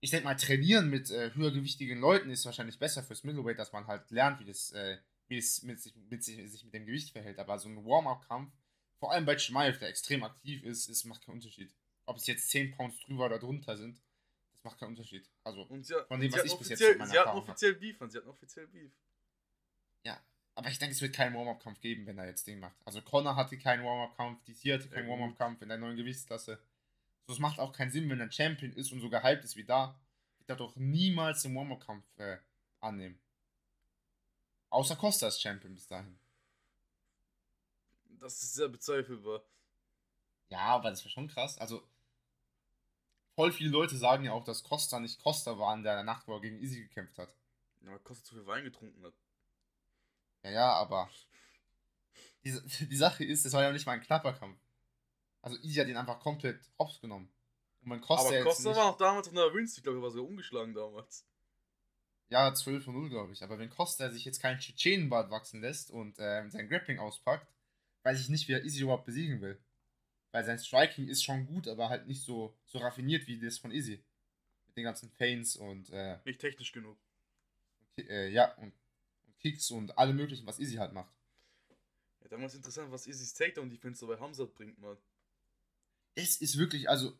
ich 0.00 0.10
denke 0.10 0.24
mal, 0.24 0.36
trainieren 0.36 0.90
mit 0.90 1.10
äh, 1.10 1.32
höhergewichtigen 1.34 1.98
Leuten 1.98 2.30
ist 2.30 2.44
wahrscheinlich 2.44 2.78
besser 2.78 3.02
fürs 3.02 3.24
Middleweight, 3.24 3.58
dass 3.58 3.72
man 3.72 3.86
halt 3.86 4.10
lernt, 4.10 4.40
wie 4.40 4.44
das, 4.44 4.72
äh, 4.72 4.98
wie 5.28 5.38
es 5.38 5.62
mit, 5.62 5.80
sich, 5.80 5.94
mit 6.10 6.24
sich, 6.24 6.50
sich 6.50 6.64
mit 6.64 6.74
dem 6.74 6.86
Gewicht 6.86 7.10
verhält. 7.10 7.38
Aber 7.38 7.58
so 7.58 7.68
ein 7.68 7.84
Warm-up-Kampf, 7.84 8.52
vor 8.98 9.12
allem 9.12 9.24
bei 9.24 9.38
Schmeif, 9.38 9.78
der 9.78 9.88
extrem 9.88 10.22
aktiv 10.22 10.62
ist, 10.64 10.88
ist 10.88 11.04
macht 11.04 11.24
keinen 11.24 11.36
Unterschied. 11.36 11.74
ob 12.04 12.16
es 12.16 12.26
jetzt 12.26 12.50
10 12.50 12.72
Pounds 12.76 12.98
drüber 13.00 13.26
oder 13.26 13.38
drunter 13.38 13.76
sind, 13.76 14.02
das 14.52 14.64
macht 14.64 14.78
keinen 14.78 14.90
Unterschied. 14.90 15.28
Also 15.44 15.62
Und 15.62 15.84
sie, 15.84 15.94
von 16.06 16.20
dem, 16.20 16.32
was 16.32 16.44
ich 16.44 16.56
bis 16.56 16.68
jetzt 16.68 16.80
meiner 16.98 17.06
sie 17.06 17.18
hatten 17.18 17.38
offiziell 17.38 17.74
Beef, 17.74 18.00
und 18.00 18.10
sie 18.10 18.18
hatten 18.18 18.28
offiziell 18.28 18.66
Beef. 18.66 18.92
Aber 20.54 20.68
ich 20.68 20.78
denke, 20.78 20.94
es 20.94 21.00
wird 21.00 21.14
keinen 21.14 21.34
Warm-Up-Kampf 21.34 21.80
geben, 21.80 22.06
wenn 22.06 22.18
er 22.18 22.26
jetzt 22.26 22.46
Ding 22.46 22.60
macht. 22.60 22.76
Also 22.84 23.00
Connor 23.00 23.36
hatte 23.36 23.56
keinen 23.58 23.84
Warm-Up-Kampf, 23.84 24.44
DC 24.44 24.72
hatte 24.74 24.88
keinen. 24.88 25.08
Warm-Up-Kampf 25.08 25.62
in 25.62 25.68
der 25.68 25.78
neuen 25.78 25.96
Gewichtsklasse. 25.96 26.58
So, 27.26 27.32
es 27.32 27.38
macht 27.38 27.58
auch 27.58 27.72
keinen 27.72 27.90
Sinn, 27.90 28.08
wenn 28.10 28.20
er 28.20 28.30
Champion 28.30 28.72
ist 28.72 28.92
und 28.92 29.00
so 29.00 29.08
gehypt 29.08 29.44
ist 29.44 29.56
wie 29.56 29.64
da, 29.64 29.98
wird 30.38 30.50
er 30.50 30.56
doch 30.56 30.76
niemals 30.76 31.42
den 31.42 31.54
Warm-Up-Kampf 31.54 32.04
äh, 32.18 32.38
annehmen. 32.80 33.18
Außer 34.68 34.96
Costa 34.96 35.28
ist 35.28 35.40
Champion 35.40 35.74
bis 35.74 35.86
dahin. 35.86 36.18
Das 38.20 38.42
ist 38.42 38.54
sehr 38.54 38.68
bezweifelbar. 38.68 39.42
Ja, 40.48 40.60
aber 40.60 40.90
das 40.90 41.02
wäre 41.02 41.10
schon 41.10 41.28
krass. 41.28 41.58
Also, 41.58 41.82
voll 43.34 43.52
viele 43.52 43.70
Leute 43.70 43.96
sagen 43.96 44.24
ja 44.24 44.32
auch, 44.32 44.44
dass 44.44 44.62
Costa 44.62 45.00
nicht 45.00 45.22
Costa 45.22 45.58
war 45.58 45.74
in 45.74 45.82
der 45.82 46.02
Nacht, 46.02 46.28
wo 46.28 46.34
er 46.34 46.40
gegen 46.40 46.60
Easy 46.60 46.82
gekämpft 46.82 47.18
hat. 47.18 47.34
Ja, 47.80 47.90
weil 47.90 47.98
Costa 48.00 48.24
zu 48.24 48.34
viel 48.34 48.46
Wein 48.46 48.64
getrunken 48.64 49.02
hat. 49.04 49.14
Ja, 50.44 50.50
ja, 50.50 50.72
aber 50.72 51.10
die, 52.44 52.52
die 52.86 52.96
Sache 52.96 53.24
ist, 53.24 53.44
es 53.44 53.52
war 53.52 53.62
ja 53.62 53.72
nicht 53.72 53.86
mal 53.86 53.92
ein 53.92 54.02
knapper 54.02 54.32
Kampf. 54.32 54.58
Also 55.42 55.56
Easy 55.58 55.74
hat 55.80 55.88
ihn 55.88 55.96
einfach 55.96 56.20
komplett 56.20 56.60
hops 56.78 57.00
genommen. 57.00 57.32
Und 57.82 57.90
wenn 57.90 58.00
Costa 58.00 58.28
Aber 58.28 58.42
Costa 58.44 58.76
war 58.76 58.92
noch 58.92 58.96
damals 58.98 59.26
auf 59.28 59.34
einer 59.34 59.52
Wins, 59.54 59.76
ich 59.76 59.82
glaube, 59.82 59.98
er 59.98 60.02
war 60.02 60.10
sogar 60.10 60.28
ungeschlagen 60.28 60.72
damals. 60.72 61.26
ja 62.28 62.54
12 62.54 62.84
von 62.84 62.94
0, 62.94 63.08
glaube 63.10 63.32
ich. 63.32 63.42
Aber 63.42 63.58
wenn 63.58 63.70
Costa 63.70 64.08
sich 64.10 64.24
jetzt 64.24 64.40
keinen 64.40 64.60
Tschetschenenbart 64.60 65.30
wachsen 65.30 65.60
lässt 65.60 65.90
und 65.90 66.16
ähm, 66.18 66.50
sein 66.50 66.68
Grappling 66.68 66.98
auspackt, 67.00 67.52
weiß 68.04 68.20
ich 68.20 68.28
nicht, 68.28 68.46
wie 68.48 68.52
er 68.52 68.64
Easy 68.64 68.82
überhaupt 68.82 69.04
besiegen 69.04 69.40
will. 69.40 69.60
Weil 70.30 70.44
sein 70.44 70.58
Striking 70.58 71.08
ist 71.08 71.24
schon 71.24 71.44
gut, 71.46 71.66
aber 71.68 71.88
halt 71.88 72.06
nicht 72.06 72.22
so, 72.22 72.56
so 72.64 72.78
raffiniert 72.78 73.26
wie 73.26 73.38
das 73.38 73.58
von 73.58 73.72
Easy. 73.72 74.02
Mit 74.68 74.76
den 74.76 74.84
ganzen 74.84 75.10
Feints 75.10 75.56
und 75.56 75.90
äh, 75.90 76.18
Nicht 76.24 76.40
technisch 76.40 76.72
genug. 76.72 76.96
Ki- 77.96 78.08
äh, 78.08 78.28
ja, 78.28 78.54
und 78.54 78.72
Kicks 79.42 79.70
und 79.70 79.98
alle 79.98 80.14
möglichen, 80.14 80.46
was 80.46 80.58
Easy 80.58 80.76
halt 80.76 80.92
macht. 80.92 81.12
Ja, 82.20 82.28
damals 82.28 82.54
interessant, 82.54 82.90
was 82.90 83.06
Easy's 83.06 83.34
Takedown-Defense 83.34 84.00
so 84.00 84.06
bei 84.06 84.18
Hamzat 84.18 84.54
bringt, 84.54 84.78
man. 84.78 84.96
Es 86.14 86.36
ist 86.36 86.56
wirklich, 86.58 86.88
also 86.88 87.18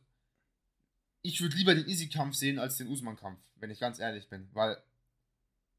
ich 1.23 1.41
würde 1.41 1.57
lieber 1.57 1.75
den 1.75 1.89
Easy-Kampf 1.89 2.35
sehen 2.35 2.59
als 2.59 2.77
den 2.77 2.89
Usman-Kampf, 2.89 3.41
wenn 3.57 3.71
ich 3.71 3.81
ganz 3.81 3.99
ehrlich 3.99 4.29
bin, 4.29 4.49
weil 4.53 4.83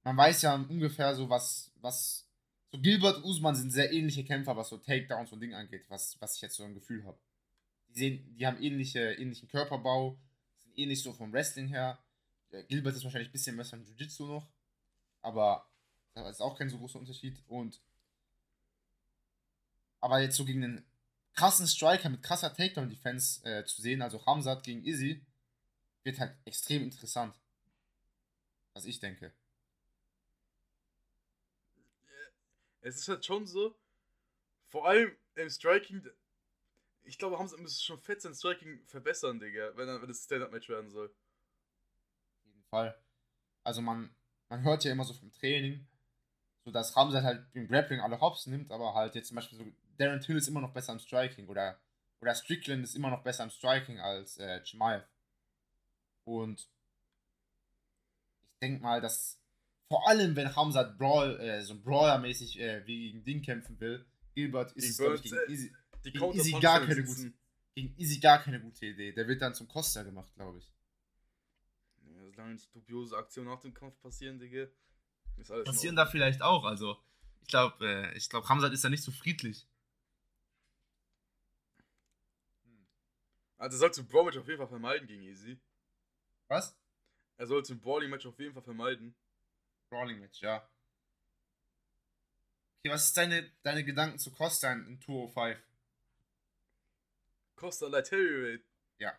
man 0.04 0.18
weiß 0.18 0.42
ja 0.42 0.56
ungefähr 0.56 1.16
so, 1.16 1.30
was, 1.30 1.72
was, 1.76 2.28
so 2.72 2.80
Gilbert 2.80 3.18
und 3.18 3.24
Usman 3.24 3.56
sind 3.56 3.72
sehr 3.72 3.92
ähnliche 3.92 4.24
Kämpfer, 4.24 4.58
was 4.58 4.70
so 4.70 4.78
Takedowns 4.78 5.32
und 5.32 5.40
Ding 5.40 5.54
angeht, 5.54 5.86
was, 5.90 6.20
was 6.20 6.36
ich 6.36 6.42
jetzt 6.42 6.56
so 6.56 6.64
ein 6.64 6.74
Gefühl 6.74 7.06
habe. 7.06 7.20
Die 7.90 7.94
sehen, 7.94 8.36
die 8.36 8.46
haben 8.46 8.62
ähnliche, 8.62 9.14
ähnlichen 9.14 9.48
Körperbau, 9.48 10.20
sind 10.58 10.78
ähnlich 10.78 11.02
so 11.02 11.14
vom 11.14 11.32
Wrestling 11.32 11.68
her. 11.68 12.04
Äh, 12.50 12.64
Gilbert 12.64 12.96
ist 12.96 13.04
wahrscheinlich 13.04 13.30
ein 13.30 13.34
bisschen 13.34 13.58
besser 13.58 13.78
im 13.78 13.84
Jiu-Jitsu 13.84 14.26
noch, 14.26 14.50
aber 15.22 15.70
da 16.14 16.30
ist 16.30 16.42
auch 16.42 16.58
kein 16.58 16.70
so 16.70 16.78
großer 16.78 17.00
Unterschied 17.00 17.42
und 17.48 17.82
aber 20.00 20.20
jetzt 20.20 20.36
so 20.36 20.46
gegen 20.46 20.64
einen 20.64 20.86
krassen 21.34 21.68
Striker 21.68 22.10
mit 22.10 22.22
krasser 22.22 22.54
Takedown-Defense 22.54 23.44
äh, 23.46 23.66
zu 23.66 23.82
sehen, 23.82 24.02
also 24.02 24.24
Hamzat 24.26 24.64
gegen 24.64 24.86
Izzy, 24.86 25.26
wird 26.04 26.20
halt 26.20 26.36
extrem 26.46 26.84
interessant. 26.84 27.40
Was 28.74 28.86
ich 28.86 29.00
denke. 29.00 29.32
Es 32.82 32.98
ist 32.98 33.08
halt 33.08 33.26
schon 33.26 33.48
so, 33.48 33.76
vor 34.68 34.88
allem 34.88 35.16
im 35.36 35.50
Striking, 35.50 36.06
ich 37.04 37.18
glaube, 37.18 37.40
Hamzat 37.40 37.60
müsste 37.60 37.82
schon 37.82 38.02
fett 38.02 38.22
sein 38.22 38.36
Striking 38.36 38.86
verbessern, 38.86 39.40
Digga, 39.40 39.72
wenn, 39.78 40.02
wenn 40.02 40.10
es 40.10 40.26
Stand-Up-Match 40.26 40.68
werden 40.68 40.92
soll. 40.92 41.08
Auf 41.08 42.46
jeden 42.46 42.64
Fall. 42.64 43.02
Also 43.64 43.82
man, 43.82 44.14
man 44.50 44.64
hört 44.64 44.84
ja 44.84 44.92
immer 44.92 45.06
so 45.06 45.14
vom 45.14 45.32
Training, 45.32 45.88
so 46.66 46.72
dass 46.72 46.96
Hamzat 46.96 47.24
halt 47.24 47.46
im 47.54 47.68
Grappling 47.68 48.00
alle 48.00 48.20
Hops 48.22 48.48
nimmt, 48.48 48.72
aber 48.72 48.94
halt 48.94 49.16
jetzt 49.16 49.28
zum 49.28 49.36
Beispiel 49.36 49.58
so, 49.58 49.66
Darren 49.98 50.22
Till 50.22 50.38
ist 50.38 50.48
immer 50.48 50.62
noch 50.62 50.74
besser 50.74 50.94
im 50.94 51.00
Striking 51.00 51.48
oder, 51.48 51.80
oder 52.22 52.34
Strickland 52.36 52.84
ist 52.84 52.96
immer 52.96 53.10
noch 53.10 53.24
besser 53.24 53.44
im 53.44 53.50
Striking 53.50 54.00
als 54.00 54.38
äh, 54.38 54.64
Chimaev. 54.64 55.06
Und 56.26 56.62
ich 56.62 58.60
denke 58.62 58.82
mal, 58.82 59.02
dass 59.02 59.40
vor 59.90 60.08
allem, 60.08 60.36
wenn 60.36 60.56
Hamzat 60.56 60.98
Brawl, 60.98 61.40
äh, 61.40 61.62
so 61.62 61.76
Brawler-mäßig 61.80 62.60
äh, 62.60 62.88
wie 62.88 63.12
gegen 63.12 63.24
Ding 63.24 63.42
kämpfen 63.42 63.80
will, 63.80 64.06
Gilbert 64.34 64.72
ist 64.74 64.98
glaube 64.98 65.16
ich, 65.16 65.24
gegen 65.24 65.36
äh, 65.36 65.52
Easy, 65.52 65.76
Die 66.06 66.12
Gegen 66.12 66.34
Easy 66.34 66.52
gar 66.60 66.80
keine 66.80 66.96
sitzen. 66.96 67.38
gegen 67.76 67.94
Easy 67.98 68.20
gar 68.20 68.42
keine 68.42 68.60
gute 68.60 68.86
Idee. 68.88 69.12
Der 69.12 69.28
wird 69.28 69.42
dann 69.42 69.54
zum 69.54 69.68
Costa 69.68 70.02
gemacht, 70.04 70.34
glaube 70.34 70.60
ich. 70.60 70.72
Ja, 72.06 72.26
solange 72.32 72.54
nicht 72.54 72.74
dubiose 72.74 73.16
Aktionen 73.18 73.50
nach 73.50 73.60
dem 73.60 73.74
Kampf 73.74 74.00
passieren, 74.02 74.40
Digga, 74.40 74.68
passieren 75.66 75.96
da 75.96 76.06
vielleicht 76.06 76.42
auch. 76.42 76.64
Also, 76.66 76.98
ich 77.42 77.48
glaube, 77.48 77.86
äh, 77.86 78.18
ich 78.18 78.30
glaube, 78.30 78.48
Hamzat 78.50 78.74
ist 78.74 78.84
da 78.84 78.90
nicht 78.90 79.04
so 79.04 79.12
friedlich. 79.12 79.68
Also 83.58 83.76
er 83.76 83.80
sollte 83.80 84.02
ein 84.02 84.08
Brawl-Match 84.08 84.38
auf 84.38 84.48
jeden 84.48 84.58
Fall 84.58 84.68
vermeiden 84.68 85.08
gegen 85.08 85.22
Easy. 85.24 85.58
Was? 86.50 86.78
Er 87.38 87.48
sollte 87.48 87.74
ein 87.74 87.80
Brawling-Match 87.80 88.26
auf 88.26 88.40
jeden 88.40 88.54
Fall 88.54 88.64
vermeiden. 88.64 89.16
Brawling 89.90 90.20
Match, 90.20 90.42
ja. 90.42 90.58
Okay, 92.80 92.94
was 92.94 93.06
ist 93.06 93.18
deine, 93.18 93.52
deine 93.64 93.84
Gedanken 93.84 94.20
zu 94.20 94.32
Costa 94.32 94.72
in, 94.74 94.86
in 94.88 95.02
205? 95.02 95.58
Costa 97.56 97.88
Light 97.88 98.12
Heavyweight. 98.12 98.66
Ja. 99.00 99.18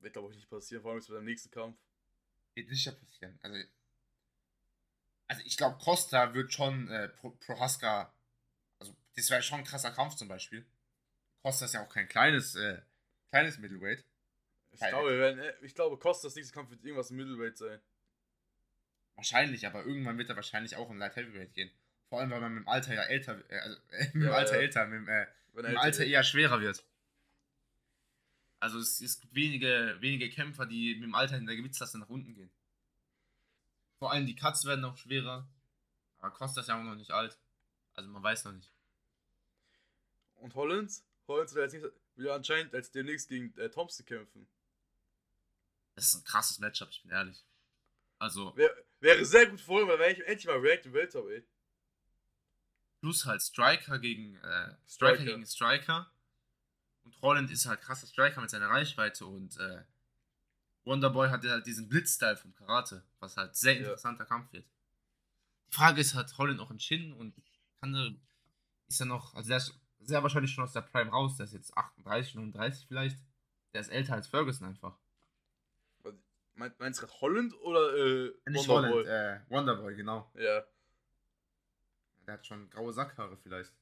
Wird 0.00 0.14
glaube 0.14 0.30
ich 0.30 0.36
nicht 0.36 0.48
passieren, 0.48 0.82
vor 0.82 0.92
allem 0.92 1.00
jetzt 1.00 1.08
bei 1.08 1.16
dem 1.16 1.24
nächsten 1.24 1.50
Kampf. 1.50 1.78
Wird 2.54 2.68
sicher 2.68 2.92
passieren. 2.92 3.38
Also, 3.42 3.68
also 5.30 5.42
ich 5.44 5.56
glaube, 5.56 5.78
Costa 5.78 6.34
wird 6.34 6.52
schon 6.52 6.88
äh, 6.88 7.08
Pro, 7.08 7.30
Prohaska. 7.30 8.12
Also, 8.80 8.96
das 9.14 9.30
wäre 9.30 9.42
schon 9.42 9.60
ein 9.60 9.64
krasser 9.64 9.92
Kampf 9.92 10.16
zum 10.16 10.26
Beispiel. 10.26 10.66
Costa 11.42 11.66
ist 11.66 11.74
ja 11.74 11.84
auch 11.84 11.88
kein 11.88 12.08
kleines, 12.08 12.56
äh, 12.56 12.82
kleines 13.30 13.58
Middleweight. 13.58 14.04
Ich 14.72 14.80
glaube, 14.80 15.16
werden, 15.16 15.38
äh, 15.38 15.54
ich 15.62 15.76
glaube, 15.76 15.98
Costas 15.98 16.34
nächster 16.34 16.54
Kampf 16.54 16.70
wird 16.70 16.84
irgendwas 16.84 17.12
im 17.12 17.16
Middleweight 17.18 17.56
sein. 17.56 17.80
Wahrscheinlich, 19.14 19.66
aber 19.68 19.84
irgendwann 19.84 20.18
wird 20.18 20.30
er 20.30 20.36
wahrscheinlich 20.36 20.74
auch 20.74 20.90
in 20.90 20.98
Light 20.98 21.14
Heavyweight 21.14 21.54
gehen. 21.54 21.70
Vor 22.08 22.18
allem, 22.18 22.30
weil 22.30 22.40
man 22.40 22.54
mit 22.54 22.64
dem 22.64 22.68
Alter 22.68 22.94
ja 22.94 23.02
älter, 23.02 23.40
äh, 23.50 23.58
also 23.58 23.76
äh, 23.90 24.04
mit 24.06 24.14
dem 24.14 24.22
Ja, 24.22 24.32
Alter 24.32 24.56
ja. 24.56 24.62
älter, 24.62 24.86
mit 24.86 24.98
dem, 24.98 25.08
äh, 25.08 25.26
Wenn 25.52 25.64
Im 25.64 25.70
älter 25.70 25.80
Alter 25.82 26.06
eher 26.06 26.24
schwerer 26.24 26.60
wird. 26.60 26.84
Also 28.58 28.80
es, 28.80 29.00
es 29.00 29.20
gibt 29.20 29.32
wenige, 29.32 29.96
wenige 30.00 30.28
Kämpfer, 30.28 30.66
die 30.66 30.94
mit 30.94 31.04
dem 31.04 31.14
Alter 31.14 31.36
in 31.38 31.46
der 31.46 31.54
Gewichtsklasse 31.54 32.00
nach 32.00 32.08
unten 32.08 32.34
gehen. 32.34 32.50
Vor 34.00 34.10
allem 34.10 34.26
die 34.26 34.34
Cuts 34.34 34.64
werden 34.64 34.84
auch 34.86 34.96
schwerer. 34.96 35.46
Aber 36.18 36.32
Costa 36.32 36.62
ist 36.62 36.68
ja 36.68 36.78
auch 36.78 36.82
noch 36.82 36.96
nicht 36.96 37.10
alt. 37.10 37.38
Also 37.92 38.08
man 38.08 38.22
weiß 38.22 38.44
noch 38.46 38.52
nicht. 38.52 38.72
Und 40.36 40.54
Hollands? 40.54 41.06
Hollands 41.28 41.54
will, 41.54 41.62
jetzt 41.62 41.74
nicht, 41.74 41.84
will 42.14 42.26
ja 42.26 42.34
anscheinend 42.34 42.74
als 42.74 42.90
demnächst 42.90 43.28
gegen 43.28 43.56
äh, 43.58 43.70
Thompson 43.70 44.06
kämpfen. 44.06 44.48
Das 45.94 46.06
ist 46.06 46.14
ein 46.14 46.24
krasses 46.24 46.58
Matchup, 46.60 46.88
ich 46.90 47.02
bin 47.02 47.10
ehrlich. 47.10 47.44
Also, 48.18 48.56
Wär, 48.56 48.74
wäre 49.00 49.24
sehr 49.24 49.46
gut 49.46 49.66
Holland, 49.66 49.90
weil 49.90 49.98
wäre 49.98 50.12
ich 50.12 50.26
endlich 50.26 50.46
mal 50.46 50.56
Ranked 50.56 50.86
im 50.86 50.94
Welterweight. 50.94 51.46
plus 53.00 53.26
halt 53.26 53.42
Striker 53.42 53.98
gegen 53.98 54.36
äh, 54.36 54.40
Striker, 54.40 55.16
Striker. 55.16 55.24
gegen 55.24 55.46
Striker. 55.46 56.12
Und 57.02 57.20
Holland 57.20 57.50
ist 57.50 57.66
halt 57.66 57.82
krasser 57.82 58.06
Striker 58.06 58.40
mit 58.40 58.50
seiner 58.50 58.68
Reichweite 58.68 59.26
und 59.26 59.58
äh, 59.58 59.84
Wonderboy 60.84 61.28
hat 61.28 61.44
halt 61.44 61.66
diesen 61.66 61.88
Blitzstyle 61.88 62.36
vom 62.36 62.54
Karate, 62.54 63.04
was 63.18 63.36
halt 63.36 63.54
sehr 63.56 63.74
Ja. 63.74 63.80
interessanter 63.80 64.24
Kampf 64.24 64.52
wird. 64.52 64.66
Die 65.70 65.74
Frage 65.76 66.00
ist, 66.00 66.14
hat 66.14 66.36
Holland 66.38 66.58
noch 66.58 66.70
einen 66.70 66.78
Chin 66.78 67.12
und 67.12 67.34
kann 67.80 67.94
er, 67.94 68.14
ist 68.88 69.00
er 69.00 69.06
noch, 69.06 69.34
also 69.34 69.48
der 69.48 69.58
ist 69.58 69.78
sehr 70.00 70.22
wahrscheinlich 70.22 70.50
schon 70.52 70.64
aus 70.64 70.72
der 70.72 70.80
Prime 70.80 71.10
raus, 71.10 71.36
der 71.36 71.44
ist 71.44 71.52
jetzt 71.52 71.76
38, 71.76 72.34
39 72.34 72.86
vielleicht. 72.86 73.18
Der 73.72 73.82
ist 73.82 73.88
älter 73.90 74.14
als 74.14 74.26
Ferguson 74.26 74.66
einfach. 74.68 74.98
Meinst 76.54 77.00
du 77.00 77.06
gerade 77.06 77.20
Holland 77.22 77.54
oder 77.62 77.96
äh, 77.96 78.34
nicht 78.50 78.68
Wonderboy? 78.68 79.04
Holland, 79.04 79.08
äh, 79.08 79.50
Wonderboy, 79.50 79.94
genau. 79.94 80.30
Ja. 80.34 80.62
Der 82.26 82.34
hat 82.34 82.46
schon 82.46 82.68
graue 82.68 82.92
Sackhaare 82.92 83.36
vielleicht. 83.38 83.72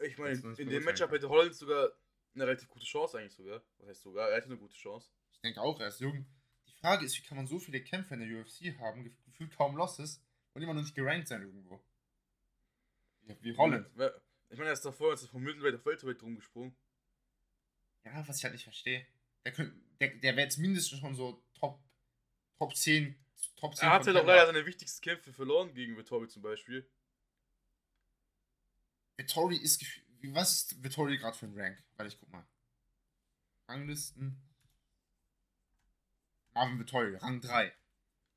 Ich 0.00 0.18
meine, 0.18 0.32
in 0.34 0.68
dem. 0.68 0.84
Matchup 0.84 1.10
hätte 1.12 1.28
Holland 1.28 1.54
sogar 1.54 1.90
eine 2.34 2.46
relativ 2.46 2.68
gute 2.68 2.84
Chance 2.84 3.18
eigentlich 3.18 3.34
sogar. 3.34 3.62
Was 3.78 3.88
heißt 3.88 4.02
sogar? 4.02 4.28
Er 4.30 4.36
hätte 4.36 4.46
eine 4.46 4.56
gute 4.58 4.74
Chance. 4.74 5.10
Ich 5.36 5.40
denke 5.42 5.60
auch, 5.60 5.78
er 5.80 5.88
ist 5.88 6.00
jung. 6.00 6.26
Die 6.66 6.72
Frage 6.80 7.04
ist, 7.04 7.16
wie 7.16 7.22
kann 7.22 7.36
man 7.36 7.46
so 7.46 7.58
viele 7.58 7.82
Kämpfe 7.82 8.14
in 8.14 8.20
der 8.20 8.40
UFC 8.40 8.78
haben, 8.78 9.04
gef- 9.06 9.24
gefühlt 9.24 9.54
kaum 9.56 9.76
Losses 9.76 10.20
und 10.54 10.62
immer 10.62 10.74
noch 10.74 10.82
nicht 10.82 10.94
gerankt 10.94 11.28
sein 11.28 11.42
irgendwo? 11.42 11.80
Wie, 13.22 13.36
wie 13.42 13.56
Holland. 13.56 13.86
Ich 14.48 14.58
meine, 14.58 14.70
er 14.70 14.72
ist 14.74 14.84
davor 14.84 15.10
jetzt 15.12 15.26
vom 15.28 15.42
Middleweight 15.42 15.74
auf 15.74 15.84
Welterweight 15.84 16.22
rumgesprungen. 16.22 16.76
Ja, 18.04 18.26
was 18.28 18.38
ich 18.38 18.44
halt 18.44 18.54
nicht 18.54 18.64
verstehe. 18.64 19.04
Der, 19.44 19.52
der, 19.52 20.08
der 20.16 20.36
wäre 20.36 20.42
jetzt 20.46 20.58
mindestens 20.58 21.00
schon 21.00 21.14
so 21.16 21.42
Top, 21.54 21.80
Top 22.58 22.74
10. 22.76 23.16
Top 23.56 23.74
10 23.74 23.84
Er 23.84 23.90
hat 23.90 23.96
halt 23.98 24.06
Contender. 24.06 24.32
leider 24.34 24.46
seine 24.46 24.66
wichtigsten 24.66 25.02
Kämpfe 25.02 25.32
verloren 25.32 25.74
gegen 25.74 25.96
Vittori 25.96 26.28
zum 26.28 26.42
Beispiel. 26.42 26.88
Vittori 29.16 29.56
ist. 29.56 29.84
Was 30.28 30.52
ist 30.52 30.82
Vittori 30.82 31.18
gerade 31.18 31.36
für 31.36 31.46
ein 31.46 31.58
Rank? 31.58 31.82
Weil 31.96 32.06
ich 32.08 32.18
guck 32.18 32.30
mal. 32.30 32.46
Ranglisten. 33.68 34.40
Marvin 36.56 36.78
Vittori, 36.78 37.14
Rang 37.16 37.40
3. 37.42 37.70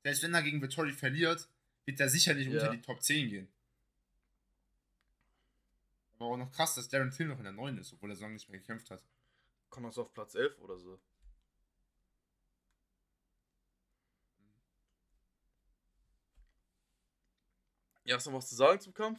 Selbst 0.02 0.22
wenn 0.22 0.34
er 0.34 0.42
gegen 0.42 0.60
Vittori 0.60 0.92
verliert, 0.92 1.48
wird 1.86 2.00
er 2.00 2.10
sicherlich 2.10 2.48
Ja. 2.48 2.52
unter 2.52 2.70
die 2.70 2.82
Top 2.82 3.02
10 3.02 3.30
gehen. 3.30 3.48
Aber 6.14 6.26
auch 6.26 6.36
noch 6.36 6.52
krass, 6.52 6.74
dass 6.74 6.88
Darren 6.90 7.10
Till 7.10 7.26
noch 7.28 7.38
in 7.38 7.44
der 7.44 7.52
9 7.54 7.78
ist, 7.78 7.94
obwohl 7.94 8.10
er 8.10 8.16
so 8.16 8.22
lange 8.22 8.34
nicht 8.34 8.50
mehr 8.50 8.58
gekämpft 8.60 8.90
hat. 8.90 9.02
Kommt 9.70 9.86
das 9.86 9.96
auf 9.96 10.12
Platz 10.12 10.34
11 10.34 10.58
oder 10.58 10.78
so? 10.78 11.00
Ja, 18.04 18.16
hast 18.16 18.26
du 18.26 18.30
noch 18.30 18.38
was 18.38 18.48
zu 18.48 18.54
sagen 18.56 18.80
zum 18.80 18.94
Kampf? 18.94 19.18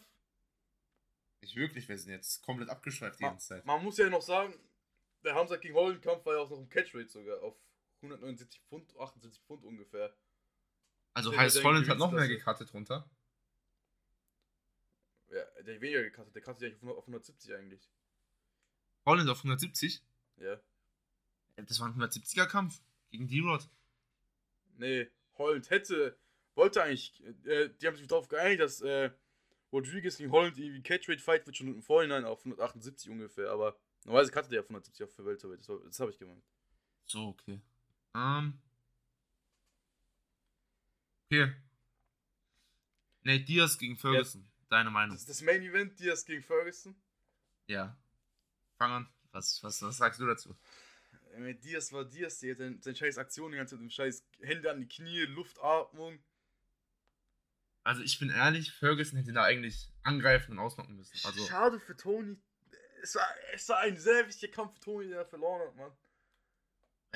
Nicht 1.41 1.55
wirklich, 1.55 1.87
wir 1.89 1.97
sind 1.97 2.11
jetzt 2.11 2.43
komplett 2.43 2.69
abgeschweift 2.69 3.19
die 3.19 3.23
ganze 3.23 3.47
Zeit. 3.47 3.65
man 3.65 3.83
muss 3.83 3.97
ja 3.97 4.09
noch 4.09 4.21
sagen, 4.21 4.53
der 5.23 5.33
Hamza 5.35 5.55
gegen 5.57 5.73
Holland-Kampf 5.75 6.25
war 6.25 6.35
ja 6.35 6.39
auch 6.41 6.49
noch 6.49 6.57
im 6.59 6.69
Catchweight 6.69 7.09
sogar 7.09 7.41
auf 7.41 7.55
179 8.01 8.61
Pfund, 8.61 8.95
78 8.97 9.41
Pfund 9.43 9.63
ungefähr. 9.65 10.15
Also 11.13 11.29
Der- 11.31 11.39
heißt 11.39 11.57
der 11.57 11.63
Holland 11.63 11.87
hat 11.89 11.97
noch 11.97 12.11
mehr 12.11 12.27
gecuttet 12.27 12.73
runter. 12.73 13.09
Ja, 15.29 15.43
der 15.61 15.75
hat 15.75 15.81
weniger 15.81 16.03
gecuttet, 16.03 16.35
der 16.35 16.41
cuttet 16.41 16.61
ja 16.61 16.69
auf 16.69 16.81
100 16.81 16.97
auf 16.97 17.07
170 17.07 17.53
eigentlich. 17.55 17.89
Holland 19.05 19.29
auf 19.29 19.37
170. 19.39 20.01
Ja. 20.37 20.59
Das 21.55 21.79
war 21.79 21.87
ein 21.87 21.93
170er 21.95 22.47
Kampf 22.47 22.81
gegen 23.11 23.27
D-Rod. 23.27 23.69
Nee, 24.77 25.09
Holland 25.37 25.69
hätte, 25.69 26.17
wollte 26.55 26.81
eigentlich, 26.83 27.23
äh, 27.45 27.69
die 27.69 27.87
haben 27.87 27.95
sich 27.95 28.07
darauf 28.07 28.27
geeinigt, 28.27 28.61
dass 28.61 28.81
äh, 28.81 29.11
Rodriguez 29.71 30.17
gegen 30.17 30.31
Holland 30.31 30.57
irgendwie 30.57 30.81
Catchweight-Fight 30.81 31.45
wird 31.45 31.55
schon 31.57 31.67
im 31.67 31.81
Vorhinein 31.81 32.25
auf 32.25 32.39
178 32.39 33.09
ungefähr, 33.09 33.51
aber 33.51 33.77
normalerweise 34.05 34.31
cuttet 34.31 34.53
er 34.53 34.61
auf 34.61 34.65
170 34.69 35.03
auf 35.03 35.13
für 35.13 35.25
Welterweight, 35.25 35.59
das, 35.59 35.81
das 35.85 35.99
habe 35.99 36.11
ich 36.11 36.17
gemeint. 36.17 36.43
So, 37.05 37.27
okay. 37.27 37.61
Ähm. 38.15 38.59
Okay. 41.25 41.55
Nate 43.23 43.43
Diaz 43.43 43.77
gegen 43.77 43.97
Ferguson. 43.97 44.47
Deine 44.69 44.89
Meinung? 44.89 45.15
Das, 45.15 45.25
das 45.25 45.41
Main 45.41 45.61
Event, 45.61 45.99
Diaz 45.99 46.25
gegen 46.25 46.43
Ferguson. 46.43 46.95
Ja. 47.67 47.97
Fang 48.77 48.91
an. 48.91 49.09
Was, 49.31 49.61
was, 49.63 49.81
was 49.81 49.97
sagst 49.97 50.19
du 50.19 50.25
dazu? 50.25 50.57
Äh, 51.33 51.53
Diaz 51.55 51.91
war 51.93 52.05
Diaz, 52.05 52.39
der 52.39 52.51
hat 52.51 52.57
seine, 52.57 52.81
seine 52.81 52.95
scheiß 52.95 53.17
Aktion 53.17 53.51
die 53.51 53.57
ganze 53.57 53.75
Zeit, 53.75 53.81
mit 53.81 53.91
dem 53.91 53.93
scheiß 53.93 54.25
Hände 54.41 54.71
an 54.71 54.79
die 54.79 54.87
Knie, 54.87 55.21
Luftatmung. 55.21 56.23
Also 57.83 58.03
ich 58.03 58.19
bin 58.19 58.29
ehrlich, 58.29 58.71
Ferguson 58.71 59.17
hätte 59.17 59.33
da 59.33 59.43
eigentlich 59.43 59.91
angreifen 60.03 60.53
und 60.53 60.59
ausnocken 60.59 60.95
müssen. 60.95 61.19
Also 61.25 61.45
Schade 61.45 61.79
für 61.79 61.95
Tony. 61.95 62.37
Es 63.01 63.15
war, 63.15 63.27
es 63.53 63.67
war 63.69 63.79
ein 63.79 63.97
sehr 63.97 64.27
wichtiger 64.27 64.51
Kampf 64.51 64.75
für 64.75 64.81
Tony, 64.81 65.07
der 65.07 65.19
er 65.19 65.25
verloren 65.25 65.67
hat, 65.67 65.75
Mann. 65.75 65.91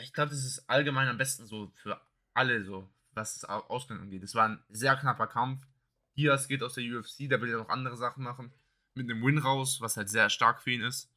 Ich 0.01 0.13
glaube, 0.13 0.29
das 0.31 0.43
ist 0.43 0.69
allgemein 0.69 1.07
am 1.07 1.17
besten 1.17 1.45
so 1.45 1.71
für 1.75 1.99
alle 2.33 2.63
so, 2.63 2.89
was 3.11 3.39
das 3.39 3.49
Au- 3.49 3.65
Ausgang 3.67 3.99
angeht. 4.01 4.23
Es 4.23 4.35
war 4.35 4.49
ein 4.49 4.63
sehr 4.69 4.95
knapper 4.95 5.27
Kampf. 5.27 5.65
Diaz 6.17 6.47
geht 6.47 6.63
aus 6.63 6.75
der 6.75 6.83
UFC, 6.83 7.27
der 7.29 7.41
will 7.41 7.49
ja 7.49 7.57
noch 7.57 7.69
andere 7.69 7.97
Sachen 7.97 8.23
machen. 8.23 8.53
Mit 8.95 9.09
einem 9.09 9.23
Win 9.25 9.37
raus, 9.37 9.81
was 9.81 9.97
halt 9.97 10.09
sehr 10.09 10.29
stark 10.29 10.61
für 10.61 10.71
ihn 10.71 10.81
ist. 10.81 11.11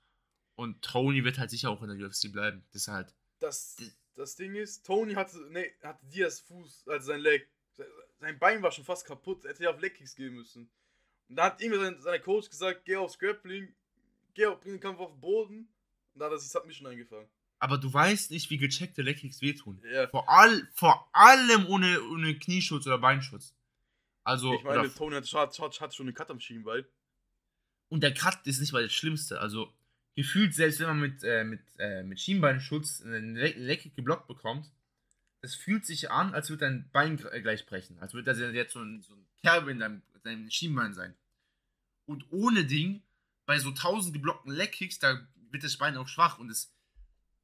Und 0.56 0.82
Tony 0.82 1.22
wird 1.24 1.38
halt 1.38 1.50
sicher 1.50 1.70
auch 1.70 1.82
in 1.82 1.96
der 1.96 2.06
UFC 2.08 2.32
bleiben. 2.32 2.64
Das 2.72 2.82
ist 2.82 2.88
halt 2.88 3.14
Das, 3.40 3.76
das 4.16 4.34
Ding 4.34 4.56
ist, 4.56 4.84
Tony 4.84 5.14
hatte, 5.14 5.38
nee, 5.50 5.72
hatte 5.82 6.04
Diaz 6.06 6.40
Fuß, 6.40 6.88
also 6.88 7.06
sein 7.06 7.20
Leg. 7.20 7.48
Sein 8.18 8.38
Bein 8.40 8.60
war 8.62 8.72
schon 8.72 8.84
fast 8.84 9.06
kaputt, 9.06 9.44
er 9.44 9.50
hätte 9.52 9.62
ja 9.62 9.70
auf 9.70 9.80
Legkicks 9.80 10.16
gehen 10.16 10.34
müssen. 10.34 10.68
Und 11.28 11.36
da 11.36 11.44
hat 11.44 11.60
irgendwie 11.60 11.80
sein, 11.80 12.00
sein 12.00 12.22
Coach 12.22 12.50
gesagt, 12.50 12.84
geh 12.84 12.96
aufs 12.96 13.18
Grappling, 13.18 13.72
geh 14.34 14.46
auf, 14.46 14.60
bring 14.60 14.72
den 14.72 14.80
Kampf 14.80 14.98
auf 14.98 15.12
den 15.12 15.20
Boden. 15.20 15.68
Und 16.14 16.18
da 16.20 16.24
hat 16.26 16.32
er 16.32 16.38
sich 16.38 16.50
Submission 16.50 16.88
eingefangen. 16.88 17.28
Aber 17.60 17.78
du 17.78 17.92
weißt 17.92 18.30
nicht, 18.30 18.50
wie 18.50 18.58
gecheckte 18.58 19.02
Leckkicks 19.02 19.40
wehtun. 19.40 19.82
Ja, 19.92 20.06
Vor, 20.08 20.28
all, 20.28 20.68
vor 20.74 21.10
allem 21.12 21.66
ohne, 21.66 22.00
ohne 22.02 22.38
Knieschutz 22.38 22.86
oder 22.86 22.98
Beinschutz. 22.98 23.54
Also, 24.22 24.54
ich 24.54 24.62
meine, 24.62 24.92
Tony 24.94 25.16
hat, 25.16 25.32
hat, 25.32 25.58
hat, 25.58 25.80
hat 25.80 25.94
schon 25.94 26.06
einen 26.06 26.14
Cut 26.14 26.30
am 26.30 26.38
Schienbein. 26.38 26.84
und 27.88 28.02
der 28.02 28.14
Cut 28.14 28.46
ist 28.46 28.60
nicht 28.60 28.72
mal 28.72 28.82
das 28.82 28.92
Schlimmste. 28.92 29.40
Also, 29.40 29.72
gefühlt, 30.14 30.54
selbst 30.54 30.80
wenn 30.80 30.88
man 30.88 31.00
mit, 31.00 31.22
äh, 31.24 31.44
mit, 31.44 31.62
äh, 31.78 32.02
mit 32.02 32.20
Schienbeinschutz 32.20 33.02
einen 33.02 33.34
Le 33.34 33.50
Leckkick 33.56 33.96
geblockt 33.96 34.28
bekommt, 34.28 34.70
es 35.40 35.54
fühlt 35.54 35.86
sich 35.86 36.10
an, 36.10 36.34
als 36.34 36.50
würde 36.50 36.66
dein 36.66 36.90
Bein 36.90 37.18
äh, 37.32 37.40
gleich 37.40 37.66
brechen. 37.66 37.98
Als 38.00 38.14
würde 38.14 38.24
das 38.24 38.38
jetzt 38.38 38.72
so 38.72 38.80
ein, 38.80 39.02
so 39.02 39.14
ein 39.14 39.26
Kerbe 39.40 39.70
in 39.70 39.78
deinem, 39.78 40.02
deinem 40.22 40.50
Schienbein 40.50 40.94
sein. 40.94 41.14
Und 42.06 42.26
ohne 42.30 42.64
Ding, 42.64 43.02
bei 43.46 43.58
so 43.58 43.70
1000 43.70 44.12
geblockten 44.14 44.52
Leckkicks, 44.52 44.98
da 44.98 45.26
wird 45.50 45.64
das 45.64 45.76
Bein 45.76 45.96
auch 45.96 46.08
schwach. 46.08 46.38
Und 46.38 46.50
es, 46.50 46.74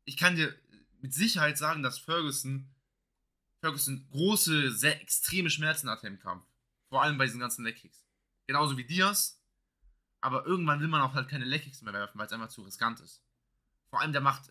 ich 0.04 0.16
kann 0.16 0.36
dir 0.36 0.54
mit 1.00 1.12
Sicherheit 1.12 1.58
sagen, 1.58 1.82
dass 1.82 1.98
Ferguson, 1.98 2.68
Ferguson 3.60 4.06
große, 4.10 4.72
sehr 4.72 5.00
extreme 5.00 5.50
Schmerzen 5.50 5.90
hatte 5.90 6.06
im 6.06 6.18
Kampf. 6.18 6.46
Vor 6.88 7.02
allem 7.02 7.18
bei 7.18 7.24
diesen 7.24 7.40
ganzen 7.40 7.64
Leckkicks. 7.64 8.04
Genauso 8.46 8.76
wie 8.76 8.84
Diaz. 8.84 9.40
Aber 10.20 10.46
irgendwann 10.46 10.80
will 10.80 10.88
man 10.88 11.02
auch 11.02 11.14
halt 11.14 11.28
keine 11.28 11.44
Leckkicks 11.44 11.82
mehr 11.82 11.92
werfen, 11.92 12.18
weil 12.18 12.26
es 12.26 12.32
einfach 12.32 12.48
zu 12.48 12.62
riskant 12.62 13.00
ist. 13.00 13.22
Vor 13.88 14.00
allem 14.00 14.12
der 14.12 14.22
macht 14.22 14.50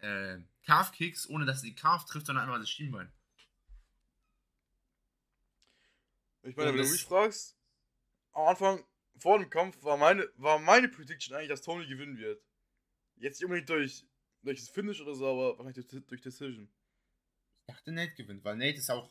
äh, 0.00 0.34
äh, 0.34 0.42
Calf-Kicks, 0.64 1.28
ohne 1.28 1.44
dass 1.44 1.62
er 1.62 1.68
die 1.68 1.74
Calf 1.74 2.04
trifft, 2.06 2.26
sondern 2.26 2.46
einfach 2.46 2.58
das 2.58 2.70
Schienbein. 2.70 3.12
Ich 6.42 6.56
meine, 6.56 6.70
wenn 6.70 6.84
du 6.84 6.90
mich 6.90 7.04
fragst, 7.04 7.56
am 8.32 8.48
Anfang, 8.48 8.84
vor 9.18 9.38
dem 9.38 9.50
Kampf, 9.50 9.82
war 9.82 9.98
meine, 9.98 10.26
war 10.36 10.58
meine 10.58 10.88
Prediction 10.88 11.36
eigentlich, 11.36 11.50
dass 11.50 11.60
Tony 11.60 11.86
gewinnen 11.86 12.16
wird. 12.16 12.42
Jetzt 13.16 13.38
nicht 13.38 13.44
unbedingt 13.44 13.68
durch, 13.68 14.06
durch 14.42 14.60
das 14.60 14.68
Finish 14.68 15.00
oder 15.00 15.14
so, 15.14 15.26
aber 15.26 15.58
wahrscheinlich 15.58 15.86
durch, 15.86 16.06
durch 16.06 16.20
Decision. 16.20 16.68
Ich 17.66 17.74
dachte, 17.74 17.92
Nate 17.92 18.14
gewinnt, 18.14 18.44
weil 18.44 18.56
Nate 18.56 18.78
ist 18.78 18.90
auch. 18.90 19.10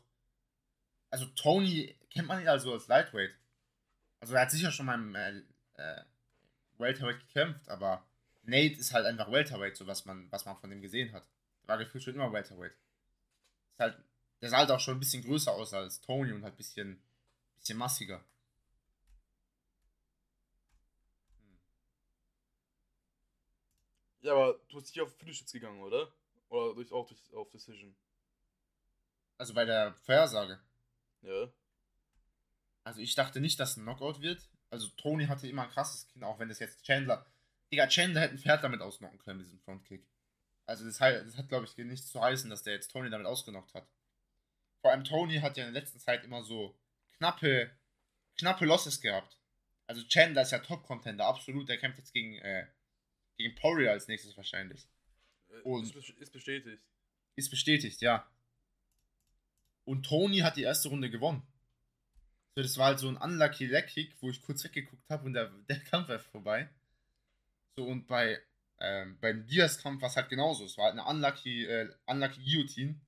Also, 1.11 1.25
Tony 1.27 1.97
kennt 2.09 2.27
man 2.27 2.41
ihn 2.41 2.47
also 2.47 2.73
als 2.73 2.87
Lightweight. 2.87 3.33
Also, 4.19 4.35
er 4.35 4.41
hat 4.41 4.51
sicher 4.51 4.71
schon 4.71 4.85
mal 4.85 4.95
im 4.95 5.15
äh, 5.15 5.39
äh, 5.75 6.03
Welterweight 6.77 7.19
gekämpft, 7.19 7.67
aber 7.69 8.05
Nate 8.43 8.75
ist 8.79 8.93
halt 8.93 9.05
einfach 9.05 9.31
Welterweight, 9.31 9.77
so 9.77 9.87
was 9.87 10.05
man, 10.05 10.31
was 10.31 10.45
man 10.45 10.57
von 10.57 10.69
dem 10.69 10.81
gesehen 10.81 11.13
hat. 11.13 11.27
Der 11.63 11.69
war 11.69 11.77
gefühlt 11.77 12.03
schon 12.03 12.15
immer 12.15 12.31
Welterweight. 12.31 12.71
Ist 12.71 13.79
halt, 13.79 13.97
der 14.41 14.49
sah 14.49 14.57
halt 14.57 14.71
auch 14.71 14.79
schon 14.79 14.97
ein 14.97 14.99
bisschen 14.99 15.23
größer 15.23 15.51
aus 15.51 15.73
als 15.73 16.01
Tony 16.01 16.31
und 16.31 16.43
halt 16.43 16.53
ein 16.53 16.57
bisschen, 16.57 17.01
bisschen 17.57 17.77
massiger. 17.77 18.23
Ja, 24.29 24.35
aber 24.35 24.59
du 24.69 24.75
bist 24.75 24.95
nicht 24.95 25.01
auf 25.01 25.11
Finish 25.17 25.39
jetzt 25.39 25.53
gegangen, 25.53 25.81
oder? 25.81 26.13
Oder 26.49 26.75
durch, 26.75 26.91
auch 26.91 27.07
durch, 27.07 27.33
auf 27.33 27.49
Decision. 27.49 27.95
Also 29.39 29.55
bei 29.55 29.65
der 29.65 29.95
Vorhersage. 30.05 30.59
Ja. 31.23 31.51
Also 32.83 33.01
ich 33.01 33.15
dachte 33.15 33.41
nicht, 33.41 33.59
dass 33.59 33.75
ein 33.75 33.85
Knockout 33.85 34.21
wird. 34.21 34.47
Also 34.69 34.87
Tony 34.97 35.25
hatte 35.25 35.47
immer 35.47 35.63
ein 35.63 35.71
krasses 35.71 36.07
Kinn, 36.09 36.23
auch 36.23 36.37
wenn 36.37 36.47
das 36.47 36.59
jetzt 36.59 36.83
Chandler. 36.85 37.25
Digga, 37.71 37.87
Chandler 37.87 38.21
hätte 38.21 38.35
ein 38.35 38.37
Pferd 38.37 38.63
damit 38.63 38.81
ausnocken 38.81 39.17
können, 39.17 39.39
mit 39.39 39.47
diesem 39.47 39.61
Frontkick. 39.61 40.07
Also 40.67 40.85
das, 40.85 40.99
das 40.99 41.35
hat, 41.35 41.49
glaube 41.49 41.65
ich, 41.65 41.75
nichts 41.77 42.11
zu 42.11 42.21
heißen, 42.21 42.51
dass 42.51 42.61
der 42.61 42.73
jetzt 42.73 42.91
Tony 42.91 43.09
damit 43.09 43.25
ausgenockt 43.25 43.73
hat. 43.73 43.89
Vor 44.81 44.91
allem 44.91 45.05
Tony 45.05 45.39
hat 45.39 45.57
ja 45.57 45.65
in 45.65 45.73
der 45.73 45.81
letzten 45.81 45.99
Zeit 45.99 46.23
immer 46.23 46.43
so 46.43 46.79
knappe, 47.17 47.71
knappe 48.37 48.65
Losses 48.65 49.01
gehabt. 49.01 49.39
Also 49.87 50.03
Chandler 50.03 50.43
ist 50.43 50.51
ja 50.51 50.59
Top-Contender, 50.59 51.25
absolut. 51.25 51.67
Der 51.67 51.79
kämpft 51.79 51.97
jetzt 51.97 52.13
gegen, 52.13 52.35
äh, 52.35 52.67
gegen 53.39 53.55
Poirier 53.55 53.91
als 53.91 54.07
nächstes 54.07 54.37
wahrscheinlich. 54.37 54.87
Äh, 55.49 55.61
Und- 55.61 55.95
ist 55.95 56.31
bestätigt. 56.31 56.83
Ist 57.35 57.49
bestätigt, 57.49 58.01
ja. 58.01 58.29
Und 59.85 60.05
Tony 60.05 60.39
hat 60.39 60.57
die 60.57 60.63
erste 60.63 60.89
Runde 60.89 61.09
gewonnen. 61.09 61.41
So, 62.55 62.61
das 62.61 62.77
war 62.77 62.87
halt 62.87 62.99
so 62.99 63.07
ein 63.07 63.17
unlucky 63.17 63.65
leg 63.65 63.87
kick, 63.87 64.15
wo 64.21 64.29
ich 64.29 64.41
kurz 64.41 64.63
weggeguckt 64.63 65.09
habe 65.09 65.25
und 65.25 65.33
der, 65.33 65.47
der 65.69 65.79
Kampf 65.79 66.09
war 66.09 66.19
vorbei. 66.19 66.69
So, 67.75 67.85
und 67.85 68.05
bei 68.07 68.41
ähm, 68.81 69.17
beim 69.19 69.45
Diaz-Kampf 69.45 70.01
war 70.01 70.09
es 70.09 70.15
halt 70.15 70.29
genauso. 70.29 70.65
Es 70.65 70.77
war 70.77 70.85
halt 70.85 70.93
eine 70.93 71.05
unlucky, 71.05 71.65
äh, 71.65 71.93
unlucky 72.05 72.41
Guillotine. 72.43 72.99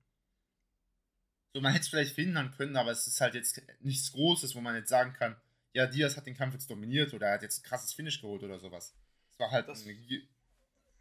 So, 1.54 1.62
man 1.62 1.72
hätte 1.74 1.84
es 1.84 1.90
vielleicht 1.90 2.14
verhindern 2.14 2.52
können, 2.52 2.76
aber 2.76 2.92
es 2.92 3.08
ist 3.08 3.20
halt 3.22 3.36
jetzt 3.36 3.62
nichts 3.82 4.12
Großes, 4.12 4.56
wo 4.56 4.62
man 4.62 4.76
jetzt 4.76 4.90
sagen 4.90 5.14
kann, 5.14 5.36
ja, 5.74 5.88
Diaz 5.88 6.18
hat 6.18 6.26
den 6.26 6.36
Kampf 6.36 6.54
jetzt 6.54 6.70
dominiert 6.70 7.14
oder 7.14 7.28
er 7.28 7.34
hat 7.34 7.42
jetzt 7.42 7.60
ein 7.60 7.64
krasses 7.68 7.94
Finish 7.94 8.20
geholt 8.22 8.44
oder 8.44 8.60
sowas. 8.60 8.94
War 9.42 9.50
halt 9.52 9.68
Das- 9.68 9.84
eine, 9.84 9.94
Ja. 9.94 10.20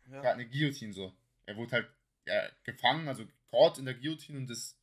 war 0.09 0.23
halt 0.25 0.35
eine 0.35 0.49
Guillotine 0.49 0.93
so. 0.95 1.15
Er 1.47 1.57
wurde 1.57 1.73
halt 1.73 1.91
ja, 2.27 2.49
gefangen, 2.65 3.07
also 3.09 3.27
caught 3.51 3.79
in 3.79 3.85
der 3.85 3.95
Guillotine 3.95 4.39
und 4.39 4.47
das 4.49 4.77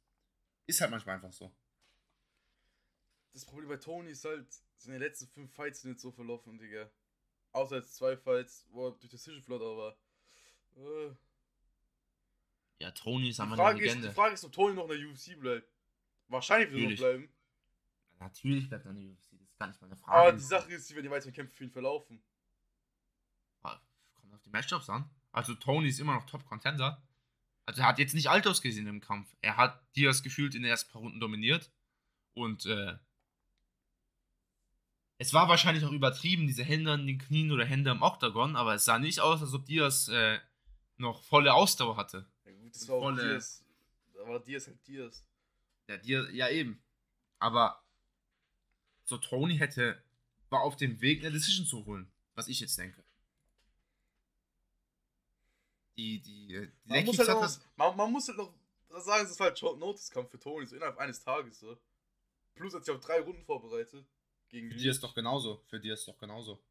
ist 0.67 0.79
halt 0.81 0.91
manchmal 0.91 1.15
einfach 1.15 1.31
so. 1.33 1.51
Das 3.33 3.45
Problem 3.45 3.69
bei 3.69 3.77
Tony 3.77 4.09
ist 4.11 4.25
halt, 4.25 4.47
seine 4.77 4.97
letzten 4.97 5.27
fünf 5.27 5.53
Fights 5.53 5.81
sind 5.81 5.91
jetzt 5.91 6.01
so 6.01 6.11
verlaufen, 6.11 6.57
Digga. 6.57 6.89
Außer 7.51 7.77
jetzt 7.77 7.95
zwei 7.95 8.15
Fights, 8.17 8.67
wo 8.69 8.87
er 8.87 8.91
durch 8.91 9.09
Decision 9.11 9.41
hat, 9.41 9.61
aber. 9.61 9.97
Äh, 10.75 11.15
Ja, 12.79 12.91
Tony 12.91 13.29
ist 13.29 13.39
einfach 13.39 13.57
eine 13.57 13.71
ist, 13.79 13.81
die 13.81 13.85
Legende. 13.87 14.11
Frage 14.11 14.33
ist, 14.35 14.43
ob 14.43 14.51
Tony 14.51 14.75
noch 14.75 14.89
in 14.89 14.99
der 14.99 15.09
UFC 15.09 15.35
bleibt. 15.39 15.67
Wahrscheinlich 16.27 16.69
wird 16.71 16.81
er 16.81 16.83
noch 16.83 16.89
Natürlich. 16.91 16.99
bleiben. 16.99 17.33
Natürlich 18.19 18.69
bleibt 18.69 18.85
er 18.85 18.91
in 18.91 18.97
der 18.97 19.05
UFC, 19.13 19.31
das 19.39 19.49
ist 19.49 19.57
gar 19.57 19.67
nicht 19.67 19.81
meine 19.81 19.95
Frage. 19.95 20.17
Aber 20.17 20.31
die 20.33 20.43
Sache 20.43 20.73
ist, 20.73 20.89
wie 20.91 20.95
werden 20.95 21.05
die 21.05 21.11
weiteren 21.11 21.33
Kämpfe 21.33 21.55
für 21.55 21.63
ihn 21.63 21.71
verlaufen. 21.71 22.21
Auf 24.37 24.43
die 24.43 24.49
Matchups 24.51 24.89
an. 24.89 25.09
Also 25.31 25.55
Tony 25.55 25.87
ist 25.89 25.99
immer 25.99 26.13
noch 26.13 26.25
Top-Contender. 26.27 27.01
Also 27.65 27.81
er 27.81 27.87
hat 27.87 27.97
jetzt 27.99 28.13
nicht 28.13 28.29
alt 28.29 28.45
ausgesehen 28.47 28.85
im 28.87 29.01
Kampf. 29.01 29.35
Er 29.41 29.57
hat 29.57 29.83
Diaz 29.95 30.21
gefühlt 30.21 30.53
in 30.53 30.61
den 30.61 30.69
ersten 30.69 30.91
paar 30.91 31.01
Runden 31.01 31.19
dominiert. 31.19 31.71
Und 32.33 32.67
äh, 32.67 32.97
es 35.17 35.33
war 35.33 35.49
wahrscheinlich 35.49 35.83
auch 35.83 35.91
übertrieben, 35.91 36.45
diese 36.45 36.63
Hände 36.63 36.91
an 36.91 37.07
den 37.07 37.17
Knien 37.17 37.51
oder 37.51 37.65
Hände 37.65 37.89
am 37.89 38.03
Oktagon, 38.03 38.55
aber 38.55 38.75
es 38.75 38.85
sah 38.85 38.99
nicht 38.99 39.19
aus, 39.19 39.41
als 39.41 39.53
ob 39.53 39.65
Diaz 39.65 40.07
äh, 40.09 40.39
noch 40.97 41.23
volle 41.23 41.53
Ausdauer 41.55 41.97
hatte. 41.97 42.25
Ja 42.45 42.51
gut, 42.51 42.75
das 42.75 42.87
war 42.87 42.95
auch 42.97 43.01
Volle- 43.01 43.27
Diaz. 43.27 43.65
Da 44.13 44.27
war 44.27 44.39
Diaz 44.39 44.67
halt 44.67 44.87
Diaz. 44.87 45.25
Ja, 45.89 45.97
Diaz, 45.97 46.27
ja 46.31 46.49
eben. 46.49 46.79
Aber 47.39 47.83
so 49.03 49.17
Tony 49.17 49.57
hätte, 49.57 50.01
war 50.49 50.61
auf 50.61 50.75
dem 50.75 51.01
Weg, 51.01 51.21
eine 51.21 51.31
Decision 51.31 51.65
zu 51.65 51.85
holen, 51.85 52.11
was 52.35 52.47
ich 52.47 52.59
jetzt 52.59 52.77
denke. 52.77 53.03
Die, 55.97 56.19
die, 56.21 56.53
äh, 56.53 56.67
die 56.85 56.89
Man 56.89 57.05
muss, 57.05 57.17
halt 57.17 57.29
noch, 57.29 57.41
das, 57.41 57.61
man, 57.75 57.97
man 57.97 58.11
muss 58.11 58.27
halt 58.27 58.37
noch 58.37 58.53
sagen, 58.99 59.25
es 59.25 59.31
ist 59.31 59.39
halt 59.39 59.57
Short 59.57 59.79
Notice 59.79 60.11
Kampf 60.11 60.29
für 60.29 60.39
Tony, 60.39 60.65
so 60.65 60.75
innerhalb 60.75 60.97
eines 60.97 61.23
Tages. 61.23 61.59
So. 61.59 61.77
Plus 62.53 62.73
hat 62.73 62.85
sich 62.85 62.93
auf 62.93 63.01
drei 63.01 63.19
Runden 63.19 63.43
vorbereitet. 63.43 64.05
Gegen 64.49 64.71
für 64.71 64.77
dir 64.77 64.91
ist 64.91 65.03
doch 65.03 65.13
genauso. 65.13 65.63
Für 65.67 65.79
dir 65.79 65.95
ist 65.95 66.07
doch 66.07 66.17
genauso. 66.17 66.61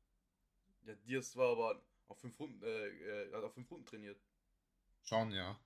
Ja, 0.84 0.94
Diaz 0.94 1.36
war 1.36 1.52
aber 1.52 1.82
auf 2.08 2.18
fünf 2.20 2.38
Runden, 2.38 2.62
äh, 2.62 2.86
äh, 2.88 3.32
hat 3.32 3.42
auf 3.42 3.54
fünf 3.54 3.70
Runden 3.70 3.84
trainiert. 3.84 4.20
Schon, 5.02 5.32
ja. 5.32 5.58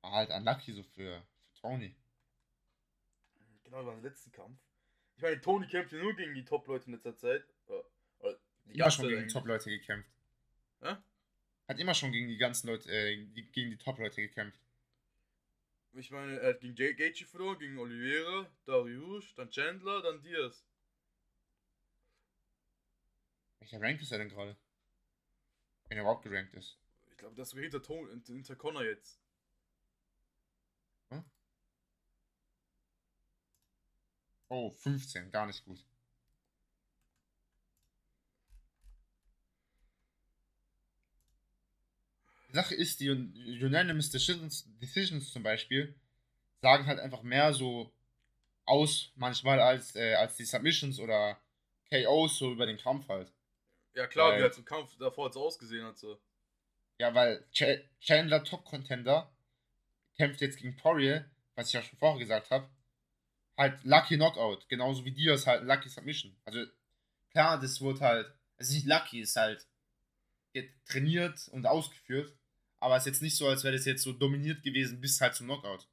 War 0.00 0.12
halt 0.12 0.30
unlucky 0.30 0.72
so 0.72 0.82
für, 0.82 1.22
für 1.22 1.54
Tony. 1.54 1.94
Genau, 3.62 3.86
war 3.86 3.94
der 3.94 4.02
letzte 4.02 4.30
Kampf. 4.30 4.58
Ich 5.16 5.22
meine, 5.22 5.40
Tony 5.40 5.68
kämpft 5.68 5.92
ja 5.92 6.02
nur 6.02 6.14
gegen 6.14 6.34
die 6.34 6.44
Top-Leute 6.44 6.86
in 6.86 6.92
letzter 6.94 7.16
Zeit. 7.16 7.44
Immer 8.66 8.90
schon 8.90 9.08
gegen. 9.08 9.28
Top-Leute 9.28 9.70
gekämpft. 9.70 10.10
Hä? 10.80 10.96
Hat 11.68 11.78
immer 11.78 11.94
schon 11.94 12.12
gegen 12.12 12.28
die 12.28 12.36
ganzen 12.36 12.68
Leute, 12.68 12.90
äh, 12.90 13.16
gegen 13.24 13.70
die 13.70 13.76
Top-Leute 13.76 14.22
gekämpft. 14.22 14.60
Ich 15.94 16.10
meine, 16.10 16.38
er 16.40 16.50
hat 16.50 16.60
gegen 16.60 16.74
Gaethje 16.74 17.26
verloren, 17.26 17.58
gegen 17.58 17.78
Oliveira, 17.78 18.50
Dariush, 18.64 19.34
dann 19.34 19.50
Chandler, 19.50 20.00
dann 20.02 20.22
Diaz. 20.22 20.64
Welcher 23.60 23.80
Rank 23.80 24.00
ist 24.00 24.10
er 24.10 24.18
denn 24.18 24.30
gerade? 24.30 24.56
Wenn 25.88 25.98
er 25.98 26.02
überhaupt 26.02 26.24
gerankt 26.24 26.54
ist. 26.54 26.78
Ich 27.10 27.16
glaube, 27.18 27.36
das 27.36 27.52
ist 27.52 27.58
hinter, 27.58 27.82
Tony, 27.82 28.08
hinter 28.26 28.56
Connor 28.56 28.84
jetzt. 28.84 29.22
Oh, 34.54 34.70
15, 34.70 35.30
gar 35.30 35.46
nicht 35.46 35.64
gut. 35.64 35.82
Sache 42.52 42.74
ist, 42.74 43.00
die 43.00 43.10
Un- 43.10 43.32
Unanimous 43.62 44.10
Decisions, 44.10 44.66
Decisions 44.80 45.32
zum 45.32 45.42
Beispiel 45.42 45.94
sagen 46.60 46.86
halt 46.86 47.00
einfach 47.00 47.22
mehr 47.22 47.52
so 47.52 47.92
aus 48.64 49.10
manchmal 49.16 49.60
als, 49.60 49.96
äh, 49.96 50.14
als 50.14 50.36
die 50.36 50.44
Submissions 50.44 51.00
oder 51.00 51.38
KOs 51.90 52.38
so 52.38 52.52
über 52.52 52.66
den 52.66 52.78
Kampf 52.78 53.08
halt. 53.08 53.32
Ja 53.94 54.06
klar, 54.06 54.30
Weil- 54.32 54.38
wie 54.38 54.42
halt 54.44 54.56
im 54.58 54.64
Kampf 54.64 54.96
davor 54.98 55.26
jetzt 55.26 55.36
ausgesehen 55.36 55.84
hat. 55.84 55.98
So. 55.98 56.18
Ja, 56.98 57.14
weil 57.14 57.44
Ch 57.52 57.64
Chandler 58.00 58.44
Top 58.44 58.64
Contender 58.64 59.30
kämpft 60.16 60.40
jetzt 60.40 60.58
gegen 60.58 60.76
Poirier, 60.76 61.28
was 61.54 61.68
ich 61.68 61.72
ja 61.74 61.82
schon 61.82 61.98
vorher 61.98 62.18
gesagt 62.18 62.50
habe, 62.50 62.68
halt 63.56 63.82
Lucky 63.84 64.16
Knockout, 64.16 64.68
genauso 64.68 65.04
wie 65.04 65.10
Diaz 65.12 65.46
halt 65.46 65.64
Lucky 65.64 65.88
Submission. 65.88 66.34
Also 66.44 66.64
klar, 67.30 67.58
das 67.60 67.80
wird 67.80 68.00
halt, 68.00 68.32
es 68.56 68.68
ist 68.68 68.74
nicht 68.74 68.86
Lucky, 68.86 69.20
es 69.20 69.30
ist 69.30 69.36
halt 69.36 69.66
trainiert 70.86 71.48
und 71.48 71.66
ausgeführt, 71.66 72.32
aber 72.82 72.96
es 72.96 73.02
ist 73.02 73.12
jetzt 73.12 73.22
nicht 73.22 73.36
so, 73.36 73.46
als 73.46 73.62
wäre 73.62 73.76
das 73.76 73.84
jetzt 73.84 74.02
so 74.02 74.12
dominiert 74.12 74.62
gewesen 74.62 75.00
bis 75.00 75.20
halt 75.20 75.36
zum 75.36 75.46
Knockout. 75.46 75.86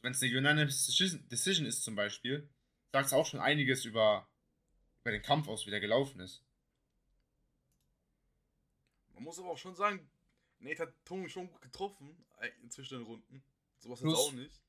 Wenn 0.00 0.12
es 0.12 0.22
eine 0.22 0.38
Unanimous 0.38 0.86
Decision- 0.86 1.66
ist 1.66 1.82
zum 1.82 1.96
Beispiel, 1.96 2.48
sagt 2.92 3.06
es 3.06 3.12
auch 3.12 3.26
schon 3.26 3.40
einiges 3.40 3.84
über, 3.84 4.28
über 5.02 5.10
den 5.10 5.22
Kampf 5.22 5.48
aus, 5.48 5.66
wie 5.66 5.70
der 5.70 5.80
gelaufen 5.80 6.20
ist. 6.20 6.44
Man 9.14 9.24
muss 9.24 9.40
aber 9.40 9.50
auch 9.50 9.58
schon 9.58 9.74
sagen, 9.74 10.08
Nate 10.60 10.82
hat 10.84 10.94
Tony 11.04 11.28
schon 11.28 11.50
gut 11.50 11.60
getroffen 11.62 12.16
äh, 12.38 12.50
zwischen 12.68 12.98
den 12.98 13.06
Runden. 13.06 13.42
Sowas 13.78 13.98
jetzt 13.98 14.04
Plus- 14.06 14.18
auch 14.18 14.32
nicht. 14.32 14.62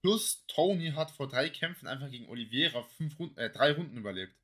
Plus 0.00 0.46
Tony 0.46 0.92
hat 0.92 1.10
vor 1.10 1.28
drei 1.28 1.50
Kämpfen 1.50 1.86
einfach 1.86 2.10
gegen 2.10 2.30
Oliveira 2.30 2.82
fünf 2.82 3.18
Runden, 3.18 3.36
äh, 3.36 3.50
drei 3.50 3.72
Runden 3.72 3.98
überlebt. 3.98 4.34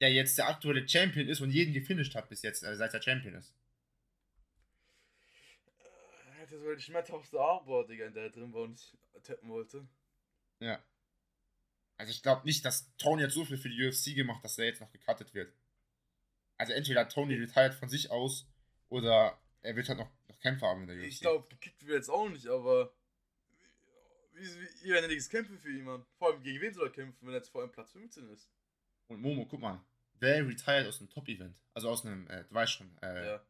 Der 0.00 0.12
jetzt 0.12 0.38
der 0.38 0.48
aktuelle 0.48 0.88
Champion 0.88 1.26
ist 1.26 1.40
und 1.40 1.50
jeden 1.50 1.74
gefinisht 1.74 2.14
hat 2.14 2.28
bis 2.28 2.42
jetzt, 2.42 2.62
äh, 2.62 2.76
seit 2.76 2.94
er 2.94 3.02
Champion 3.02 3.34
ist. 3.34 3.52
Äh, 6.50 6.54
Er 6.54 6.58
hatte 6.58 6.58
so 6.60 6.74
die 6.74 6.82
schmerzhaftste 6.82 7.40
Armbar, 7.40 7.86
Digga, 7.86 8.06
in 8.06 8.14
der 8.14 8.24
er 8.24 8.30
drin 8.30 8.52
war 8.52 8.62
und 8.62 8.78
ich 8.78 9.22
tappen 9.22 9.48
wollte. 9.48 9.86
Ja. 10.60 10.82
Also 11.96 12.10
ich 12.12 12.22
glaube 12.22 12.44
nicht, 12.44 12.64
dass 12.64 12.94
Tony 12.96 13.22
jetzt 13.22 13.34
so 13.34 13.44
viel 13.44 13.58
für 13.58 13.68
die 13.68 13.86
UFC 13.86 14.14
gemacht, 14.14 14.44
dass 14.44 14.58
er 14.58 14.66
jetzt 14.66 14.80
noch 14.80 14.90
gecuttet 14.92 15.34
wird. 15.34 15.52
Also 16.56 16.72
entweder 16.72 17.00
hat 17.00 17.12
Tony 17.12 17.34
retired 17.34 17.74
von 17.74 17.88
sich 17.88 18.10
aus 18.10 18.46
oder 18.88 19.40
er 19.62 19.76
wird 19.76 19.88
halt 19.88 19.98
noch, 19.98 20.10
noch 20.28 20.40
Kämpfer 20.40 20.68
haben 20.68 20.82
in 20.82 20.88
der 20.88 20.96
UFC. 20.96 21.06
Ich 21.08 21.20
glaube, 21.20 21.48
gekickt 21.48 21.84
wird 21.86 21.96
jetzt 21.96 22.08
auch 22.10 22.28
nicht, 22.28 22.46
aber 22.46 22.94
wie, 24.32 25.06
nichts 25.08 25.28
kämpfen 25.28 25.58
für 25.58 25.70
jemanden? 25.72 26.06
Vor 26.16 26.28
allem 26.32 26.42
gegen 26.42 26.60
wen 26.60 26.72
soll 26.72 26.86
er 26.86 26.92
kämpfen, 26.92 27.26
wenn 27.26 27.34
er 27.34 27.38
jetzt 27.38 27.50
vor 27.50 27.62
allem 27.62 27.72
Platz 27.72 27.90
15 27.92 28.28
ist? 28.30 28.48
Und 29.08 29.20
Momo, 29.20 29.46
guck 29.46 29.60
mal. 29.60 29.84
Wer 30.20 30.46
retired 30.46 30.86
aus 30.86 31.00
einem 31.00 31.10
Top-Event? 31.10 31.60
Also 31.74 31.88
aus 31.90 32.04
einem, 32.04 32.28
äh, 32.28 32.44
du 32.44 32.54
weißt 32.54 32.72
schon, 32.72 32.96
äh, 33.02 33.26
Ja, 33.26 33.47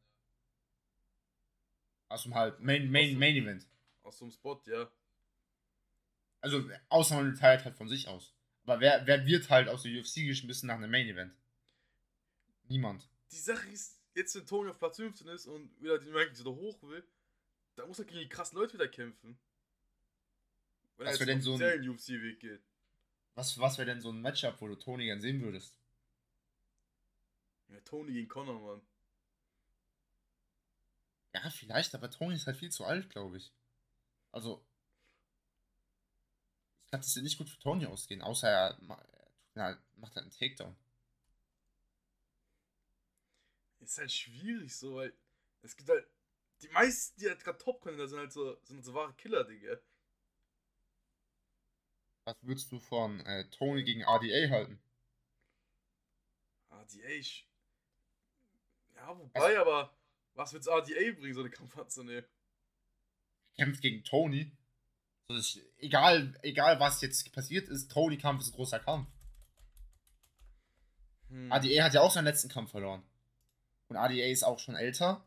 aus 2.09 2.23
dem 2.25 2.35
halt 2.35 2.61
Main, 2.61 2.91
Main, 2.91 3.07
Aus 3.07 3.11
dem- 3.13 3.19
Main 3.19 3.37
Event. 3.37 3.67
aus 4.03 4.23
einem 4.23 4.31
Spot, 4.31 4.61
ja. 4.67 4.91
Also, 6.41 6.69
außer 6.89 7.17
man 7.17 7.31
retired 7.31 7.65
halt 7.65 7.77
von 7.77 7.89
sich 7.89 8.07
aus. 8.09 8.35
Aber 8.65 8.81
wer, 8.81 9.07
wer 9.07 9.27
wird 9.27 9.51
halt 9.51 9.69
aus 9.69 9.83
der 9.83 9.93
UFC 9.99 10.27
geschmissen 10.27 10.67
nach 10.69 10.77
einem 10.77 10.91
Main 10.91 11.09
Event? 11.09 11.35
Niemand. 12.69 13.09
Die 13.33 13.37
Sache 13.39 13.69
ist, 13.71 13.99
jetzt 14.15 14.35
wenn 14.35 14.47
Tony 14.47 14.71
auf 14.71 14.79
Platz 14.79 14.97
15 14.97 15.27
ist 15.29 15.47
und 15.47 15.81
wieder 15.83 15.99
die 15.99 16.11
Rankings 16.11 16.41
wieder 16.41 16.55
hoch 16.55 16.81
will, 16.83 17.03
da 17.77 17.87
muss 17.87 17.99
er 17.99 18.05
gegen 18.05 18.21
die 18.21 18.29
krassen 18.29 18.59
Leute 18.59 18.75
wieder 18.75 18.89
kämpfen. 18.89 19.39
Wenn 20.97 21.07
Was 21.07 21.15
er 21.21 21.27
jetzt 21.27 21.29
denn 21.29 21.39
den 21.39 21.43
so 21.43 21.55
ein- 21.57 21.89
UFC-Weg 21.89 22.41
geht. 22.41 22.63
Was, 23.35 23.59
was 23.59 23.79
wäre 23.79 23.87
denn 23.87 24.01
so 24.01 24.11
ein 24.11 24.21
Matchup, 24.21 24.61
wo 24.61 24.67
du 24.69 24.75
Tony 24.75 25.05
gern 25.05 25.21
sehen 25.21 25.41
würdest? 25.41 25.79
Ja, 27.69 27.81
Tony 27.81 28.13
gegen 28.13 28.29
Connor, 28.29 28.59
Mann. 28.61 28.83
Ja, 31.35 31.51
vielleicht, 31.51 31.95
aber 31.95 32.11
Tony 32.11 32.35
ist 32.35 32.47
halt 32.47 32.57
viel 32.57 32.71
zu 32.71 32.85
alt, 32.85 33.11
glaube 33.11 33.37
ich. 33.37 33.53
Also, 34.33 34.65
ich 36.85 36.91
glaube, 36.91 37.05
das 37.05 37.15
wird 37.17 37.25
nicht 37.25 37.39
gut 37.39 37.51
für 37.51 37.59
Tony 37.59 37.87
ausgehen, 37.87 38.23
außer 38.23 38.49
er, 38.49 38.79
halt, 39.57 39.79
macht 39.97 40.17
halt 40.17 40.25
einen 40.25 40.31
Takedown. 40.31 40.77
Ist 43.81 43.99
halt 43.99 44.13
schwierig 44.13 44.75
so, 44.75 44.97
weil 44.97 45.13
es 45.63 45.77
gibt 45.77 45.89
halt. 45.89 46.07
Die 46.63 46.69
meisten, 46.71 47.21
die 47.21 47.29
halt 47.29 47.45
gerade 47.45 47.59
top 47.59 47.81
können, 47.83 48.09
sind 48.09 48.19
halt 48.19 48.33
so, 48.33 48.59
sind 48.65 48.77
halt 48.77 48.85
so 48.85 48.95
wahre 48.95 49.15
Killer, 49.15 49.45
Digga. 49.45 49.79
Was 52.25 52.37
würdest 52.43 52.73
du 52.73 52.81
von 52.81 53.21
äh, 53.27 53.49
Tony 53.51 53.85
gegen 53.85 54.03
RDA 54.03 54.51
halten? 54.51 54.81
RDA, 56.71 57.09
ich. 57.11 57.49
Ja, 58.97 59.17
wobei, 59.17 59.59
aber 59.59 59.98
was 60.39 60.53
wird's 60.53 60.69
RDA 60.69 61.13
bringen, 61.19 61.35
so 61.35 61.41
eine 61.41 61.51
Kampf 61.51 61.77
anzunehmen? 61.77 62.25
Kämpft 63.57 63.83
gegen 63.83 64.05
Tony. 64.05 64.53
So, 65.29 65.37
das 65.37 65.57
ist, 65.57 65.63
egal, 65.79 66.39
egal 66.43 66.79
was 66.81 67.01
jetzt 67.03 67.31
passiert 67.33 67.69
ist, 67.69 67.91
Tony-Kampf 67.91 68.41
ist 68.41 68.49
ein 68.49 68.57
großer 68.57 68.79
Kampf. 68.79 69.09
Hm. 71.29 71.53
ADA 71.53 71.85
hat 71.85 71.95
ja 71.95 72.01
auch 72.01 72.13
seinen 72.13 72.25
letzten 72.25 72.49
Kampf 72.49 72.71
verloren. 72.71 73.03
Und 73.89 73.97
ADA 73.97 74.27
ist 74.27 74.45
auch 74.45 74.59
schon 74.59 74.77
älter. 74.77 75.25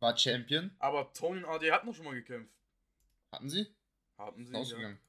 War 0.00 0.16
Champion. 0.16 0.70
Aber 0.78 1.12
Tony 1.12 1.42
und 1.42 1.50
RDA 1.50 1.74
hatten 1.74 1.86
noch 1.86 1.94
schon 1.94 2.04
mal 2.04 2.14
gekämpft. 2.14 2.54
Hatten 3.32 3.50
sie? 3.50 3.66
Haben 4.18 4.44
sie. 4.44 4.50
Ist 4.50 4.54
Ja. 4.54 4.60
ausgegangen. 4.60 5.00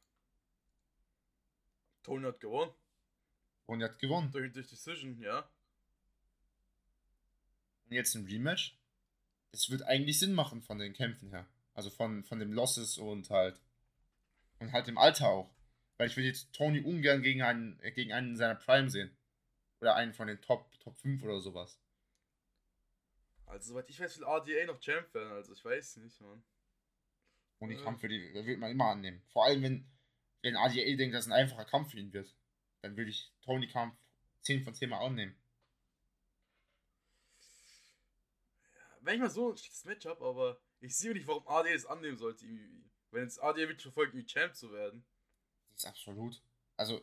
Tony 2.03 2.25
hat 2.25 2.39
gewonnen. 2.39 2.73
Er 3.67 3.89
hat 3.89 3.99
gewonnen. 3.99 4.31
Durch, 4.31 4.51
durch 4.51 4.67
Decision, 4.67 5.17
ja. 5.19 5.49
Und 7.85 7.93
jetzt 7.93 8.15
ein 8.15 8.25
Rematch. 8.25 8.77
Das 9.51 9.69
wird 9.69 9.83
eigentlich 9.83 10.19
Sinn 10.19 10.33
machen 10.33 10.61
von 10.61 10.79
den 10.79 10.93
Kämpfen 10.93 11.29
her. 11.29 11.45
Also 11.73 11.89
von, 11.89 12.23
von 12.23 12.39
dem 12.39 12.53
Losses 12.53 12.97
und 12.97 13.29
halt. 13.29 13.61
Und 14.59 14.71
halt 14.71 14.87
dem 14.87 14.97
Alter 14.97 15.29
auch. 15.29 15.53
Weil 15.97 16.07
ich 16.07 16.17
will 16.17 16.25
jetzt 16.25 16.53
Tony 16.53 16.81
ungern 16.81 17.21
gegen 17.21 17.41
einen, 17.41 17.79
äh, 17.81 17.91
gegen 17.91 18.13
einen 18.13 18.29
in 18.29 18.37
seiner 18.37 18.55
Prime 18.55 18.89
sehen. 18.89 19.15
Oder 19.79 19.95
einen 19.95 20.13
von 20.13 20.27
den 20.27 20.41
Top, 20.41 20.71
Top 20.79 20.97
5 20.97 21.23
oder 21.23 21.39
sowas. 21.39 21.79
Also, 23.45 23.73
soweit 23.73 23.89
ich 23.89 23.99
weiß, 23.99 24.19
will 24.19 24.25
RDA 24.25 24.65
noch 24.65 24.79
Champ 24.79 25.13
werden, 25.13 25.33
also 25.33 25.53
ich 25.53 25.65
weiß 25.65 25.97
nicht, 25.97 26.21
Mann. 26.21 26.41
Und 27.59 27.69
den 27.69 27.77
Ja. 27.77 27.83
Kampf 27.83 28.01
die 28.01 28.33
wird 28.33 28.59
man 28.59 28.71
immer 28.71 28.85
annehmen. 28.85 29.21
Vor 29.27 29.45
allem, 29.45 29.61
wenn, 29.61 29.91
wenn 30.41 30.55
ADA 30.55 30.95
denkt, 30.95 31.13
dass 31.13 31.25
es 31.25 31.31
ein 31.31 31.37
einfacher 31.37 31.65
Kampf 31.65 31.91
für 31.91 31.99
ihn 31.99 32.13
wird. 32.13 32.33
Dann 32.81 32.95
würde 32.97 33.11
ich 33.11 33.31
Tony 33.41 33.67
Kampf 33.67 33.95
10 34.41 34.63
von 34.63 34.73
10 34.73 34.89
mal 34.89 35.05
annehmen. 35.05 35.35
Wäre 39.01 39.17
nicht 39.17 39.23
mal 39.23 39.29
so 39.29 39.51
ein 39.51 39.57
schlechtes 39.57 39.85
Matchup, 39.85 40.21
aber 40.21 40.59
ich 40.79 40.95
sehe 40.95 41.13
nicht, 41.13 41.27
warum 41.27 41.47
AD 41.47 41.69
es 41.71 41.85
annehmen 41.85 42.17
sollte, 42.17 42.45
irgendwie. 42.45 42.83
Wenn 43.11 43.23
jetzt 43.23 43.43
AD 43.43 43.57
wirklich 43.59 43.81
verfolgt, 43.81 44.13
irgendwie 44.13 44.31
Champ 44.31 44.55
zu 44.55 44.71
werden. 44.71 45.03
Das 45.73 45.83
ist 45.83 45.85
absolut. 45.89 46.41
Also, 46.77 47.01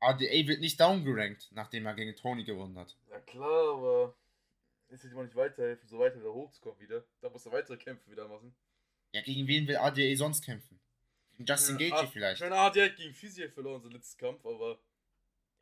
ADA 0.00 0.46
wird 0.46 0.60
nicht 0.60 0.80
downgerankt, 0.80 1.48
nachdem 1.52 1.86
er 1.86 1.94
gegen 1.94 2.16
Tony 2.16 2.44
gewonnen 2.44 2.78
hat. 2.78 2.96
Ja 3.10 3.20
klar, 3.20 3.74
aber 3.74 4.14
ist 4.88 5.04
jetzt 5.04 5.12
immer 5.12 5.24
nicht 5.24 5.36
weiterhelfen, 5.36 5.88
so 5.88 5.98
weiter 5.98 6.18
wieder 6.18 6.32
hochzukommen 6.32 6.80
wieder. 6.80 7.04
Da 7.20 7.28
muss 7.28 7.46
er 7.46 7.52
weitere 7.52 7.76
Kämpfe 7.76 8.10
wieder 8.10 8.26
machen. 8.26 8.54
Ja, 9.12 9.20
gegen 9.22 9.46
wen 9.46 9.68
will 9.68 9.76
ADA 9.76 10.16
sonst 10.16 10.44
kämpfen? 10.44 10.80
Gegen 11.32 11.46
Justin 11.46 11.78
Ja, 11.78 11.90
Gaethje 11.90 12.08
vielleicht. 12.08 12.42
Ich 12.42 12.48
meine, 12.48 12.60
AD 12.60 12.82
hat 12.82 12.96
gegen 12.96 13.14
Fiziev 13.14 13.52
verloren, 13.52 13.82
sein 13.82 13.92
letzten 13.92 14.18
Kampf, 14.18 14.44
aber 14.44 14.78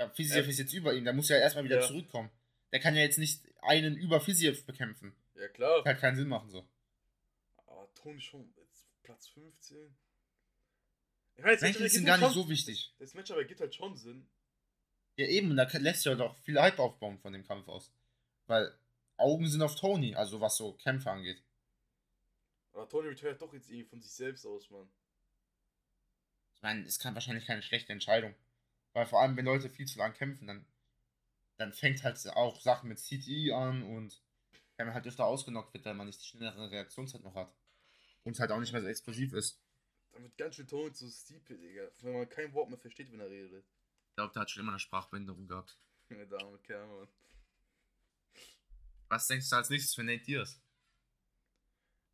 Ja, 0.01 0.09
Fiziev 0.11 0.47
Äh, 0.47 0.51
ist 0.51 0.59
jetzt 0.59 0.73
über 0.73 0.95
ihm, 0.95 1.05
da 1.05 1.13
muss 1.13 1.31
er 1.31 1.41
erstmal 1.41 1.65
wieder 1.65 1.81
ja. 1.81 1.87
zurückkommen. 1.87 2.31
Der 2.73 2.81
kann 2.81 2.95
ja 2.95 3.03
jetzt 3.03 3.19
nicht 3.19 3.43
einen 3.63 3.97
über 3.97 4.21
Fiziev 4.21 4.65
bekämpfen. 4.67 5.15
ja 5.35 5.49
klar. 5.49 5.83
Kann 5.85 5.97
keinen 5.97 6.17
Sinn 6.17 6.29
machen 6.29 6.51
so. 6.51 6.69
Aber 7.67 7.89
Tony 7.95 8.21
schon 8.21 8.53
jetzt 8.57 8.89
Platz 9.03 9.29
15. 9.29 9.97
Ich 11.37 11.45
Rankings 11.45 11.63
ergibt 11.63 11.91
sind 11.93 12.09
halt 12.09 12.21
gar 12.21 12.29
nicht 12.29 12.35
so 12.35 12.49
wichtig. 12.49 12.95
Das 12.99 13.15
Matchup 13.15 13.37
ergibt 13.39 13.61
halt 13.61 13.75
schon 13.75 13.97
Sinn. 13.97 14.29
Ja, 15.17 15.27
eben, 15.27 15.57
da 15.57 15.67
kann- 15.67 15.83
lässt 15.83 16.03
sich 16.03 16.11
ja 16.11 16.17
doch 16.17 16.37
viel 16.39 16.61
Hype 16.61 16.79
aufbauen 16.79 17.19
von 17.19 17.33
dem 17.33 17.45
Kampf 17.47 17.69
aus. 17.69 17.93
Weil 18.47 18.77
Augen 19.17 19.49
sind 19.49 19.63
auf 19.63 19.75
Tony, 19.77 20.15
also 20.15 20.41
was 20.41 20.57
so 20.57 20.73
Kämpfe 20.75 21.11
angeht. 21.11 21.43
Aber 22.73 22.89
Tony 22.89 23.09
retired 23.09 23.41
doch 23.41 23.53
jetzt 23.53 23.69
irgendwie 23.69 23.89
von 23.89 24.01
sich 24.01 24.13
selbst 24.13 24.45
aus, 24.47 24.69
Mann. 24.71 24.89
Ich 26.55 26.63
meine, 26.63 26.85
es 26.87 26.99
kann 26.99 27.15
wahrscheinlich 27.15 27.47
keine 27.47 27.63
schlechte 27.63 27.93
Entscheidung. 27.93 28.35
Weil 28.93 29.07
vor 29.07 29.21
allem, 29.21 29.37
wenn 29.37 29.45
Leute 29.45 29.69
viel 29.71 29.87
zu 29.87 29.99
lang 29.99 30.13
kämpfen, 30.15 30.47
dann, 30.47 30.67
dann 31.59 31.73
fängt 31.73 32.05
halt 32.05 32.25
auch 32.29 32.61
Sachen 32.61 32.89
mit 32.89 32.99
CTI 32.99 33.53
an 33.53 33.83
und 33.83 34.23
wenn 34.77 34.87
man 34.87 34.95
halt 34.95 35.07
öfter 35.07 35.27
ausgenockt 35.27 35.75
wird, 35.75 35.85
weil 35.85 35.95
man 35.95 36.07
nicht 36.07 36.23
die 36.23 36.27
schnellere 36.27 36.71
Reaktionszeit 36.71 37.23
noch 37.23 37.35
hat. 37.35 37.53
Und 38.23 38.39
halt 38.39 38.53
auch 38.53 38.61
nicht 38.61 38.73
mehr 38.73 38.81
so 38.81 38.89
explosiv 38.89 39.33
ist. 39.33 39.61
Dann 40.13 40.23
wird 40.23 40.37
ganz 40.37 40.55
schön 40.55 40.69
Tony 40.69 40.93
zu 40.93 41.11
Stipe, 41.11 41.57
Digga. 41.57 41.91
Wenn 42.01 42.13
man 42.13 42.29
kein 42.29 42.53
Wort 42.55 42.69
mehr 42.69 42.79
versteht, 42.79 43.11
wenn 43.13 43.21
er 43.21 43.29
redet. 43.29 43.65
Ich 44.11 44.15
glaube, 44.15 44.33
der 44.33 44.43
hat 44.43 44.51
schon 44.51 44.63
immer 44.63 44.73
eine 44.73 44.79
Sprachbehinderung 44.79 45.49
gehabt. 45.49 45.79
Der 46.11 46.41
arme 46.41 46.59
Kerl, 46.59 46.87
Mann. 46.87 47.09
Was 49.09 49.27
denkst 49.27 49.51
du 49.51 49.57
als 49.57 49.71
nächstes 49.71 49.95
für 49.95 50.05
Nate 50.05 50.25
Diaz? 50.25 50.61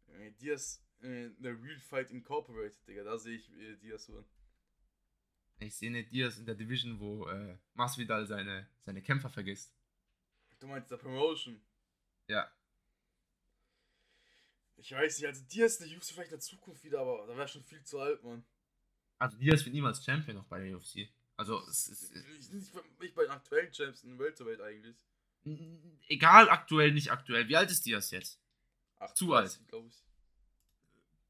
Äh, 0.07 0.30
Diaz, 0.33 0.83
äh, 1.00 1.30
der 1.38 1.61
Real 1.62 1.80
Fight 1.80 2.11
Incorporated, 2.11 2.87
Digga. 2.88 3.04
Da 3.04 3.18
sehe 3.18 3.37
ich 3.37 3.52
äh, 3.52 3.76
Diaz 3.76 4.07
so. 4.07 4.24
Ich 5.59 5.75
sehe 5.77 5.90
Nate 5.90 6.09
Diaz 6.09 6.38
in 6.38 6.47
der 6.47 6.55
Division, 6.55 6.99
wo 7.01 7.29
äh, 7.29 7.57
Masvidal 7.75 8.27
seine, 8.27 8.69
seine 8.81 9.03
Kämpfer 9.03 9.31
vergisst. 9.31 9.73
Du 10.61 10.67
meinst 10.67 10.90
der 10.90 10.97
Promotion. 10.97 11.61
Ja. 12.29 12.51
Ich 14.77 14.93
weiß 14.93 15.19
nicht, 15.19 15.27
also 15.27 15.43
Diaz, 15.45 15.79
der 15.79 15.88
UFC 15.88 16.07
vielleicht 16.12 16.31
in 16.31 16.37
der 16.37 16.40
Zukunft 16.40 16.83
wieder, 16.85 17.01
aber 17.01 17.27
da 17.27 17.37
wäre 17.37 17.49
schon 17.49 17.64
viel 17.64 17.83
zu 17.85 17.99
alt, 18.01 18.23
Mann. 18.23 18.45
Also 19.19 19.37
Diaz 19.38 19.64
wird 19.64 19.75
niemals 19.75 20.05
Champion 20.05 20.37
noch 20.37 20.47
bei 20.47 20.59
der 20.61 20.77
UFC. 20.77 21.09
Also 21.37 21.61
es 21.69 21.88
ist 21.88 22.14
Ich, 22.14 22.51
nicht, 22.51 23.01
nicht 23.01 23.14
bei 23.14 23.23
den 23.23 23.31
aktuellen 23.31 23.73
Champs 23.73 24.03
in 24.05 24.19
Welterweight 24.19 24.61
eigentlich. 24.61 24.97
egal 26.09 26.49
aktuell, 26.51 26.93
nicht 26.93 27.11
aktuell. 27.11 27.49
Wie 27.49 27.57
alt 27.57 27.71
ist 27.71 27.87
Diaz 27.87 28.11
jetzt? 28.11 28.40
Zu 29.14 29.35
alt. 29.35 29.59
glaube 29.69 29.88
ich. 29.88 30.03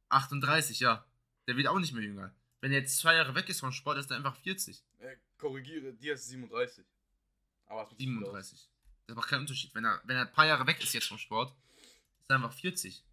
38, 0.09 0.81
ja. 0.81 1.05
Der 1.47 1.57
wird 1.57 1.67
auch 1.67 1.79
nicht 1.79 1.93
mehr 1.93 2.03
jünger. 2.03 2.35
Wenn 2.65 2.73
er 2.73 2.79
jetzt 2.79 2.97
zwei 2.97 3.15
Jahre 3.17 3.35
weg 3.35 3.47
ist 3.51 3.61
vom 3.61 3.73
Sport, 3.73 3.99
ist 3.99 4.11
er 4.11 4.17
einfach 4.17 4.35
40. 4.37 4.83
Äh, 4.99 5.17
korrigiere, 5.37 5.93
Diaz 5.93 6.21
ist 6.21 6.29
37. 6.29 6.83
Aber 7.67 7.83
es 7.83 7.89
sieht 7.91 7.99
gut 7.99 8.29
aus. 8.29 8.49
37. 8.49 8.71
Das 9.07 9.17
macht 9.17 9.29
keinen 9.29 9.41
Unterschied. 9.41 9.75
Wenn 9.75 9.85
er, 9.85 10.01
wenn 10.07 10.17
er 10.17 10.23
ein 10.23 10.33
paar 10.33 10.47
Jahre 10.47 10.67
weg 10.67 10.83
ist 10.83 10.95
jetzt 10.95 11.09
vom 11.09 11.19
Sport, 11.19 11.55
ist 12.21 12.31
er 12.31 12.37
einfach 12.37 12.55
40. 12.55 13.05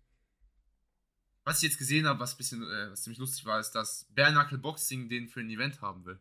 Was 1.44 1.58
ich 1.58 1.64
jetzt 1.64 1.78
gesehen 1.78 2.08
habe, 2.08 2.18
was, 2.22 2.38
bisschen, 2.38 2.64
äh, 2.64 2.92
was 2.92 3.04
ziemlich 3.04 3.20
lustig 3.20 3.44
war, 3.44 3.60
ist, 3.60 3.72
dass 3.72 4.06
Bare 4.12 4.32
Knuckle 4.32 4.58
Boxing 4.58 5.10
den 5.10 5.28
für 5.28 5.42
ein 5.42 5.50
Event 5.50 5.82
haben 5.82 6.06
will. 6.06 6.18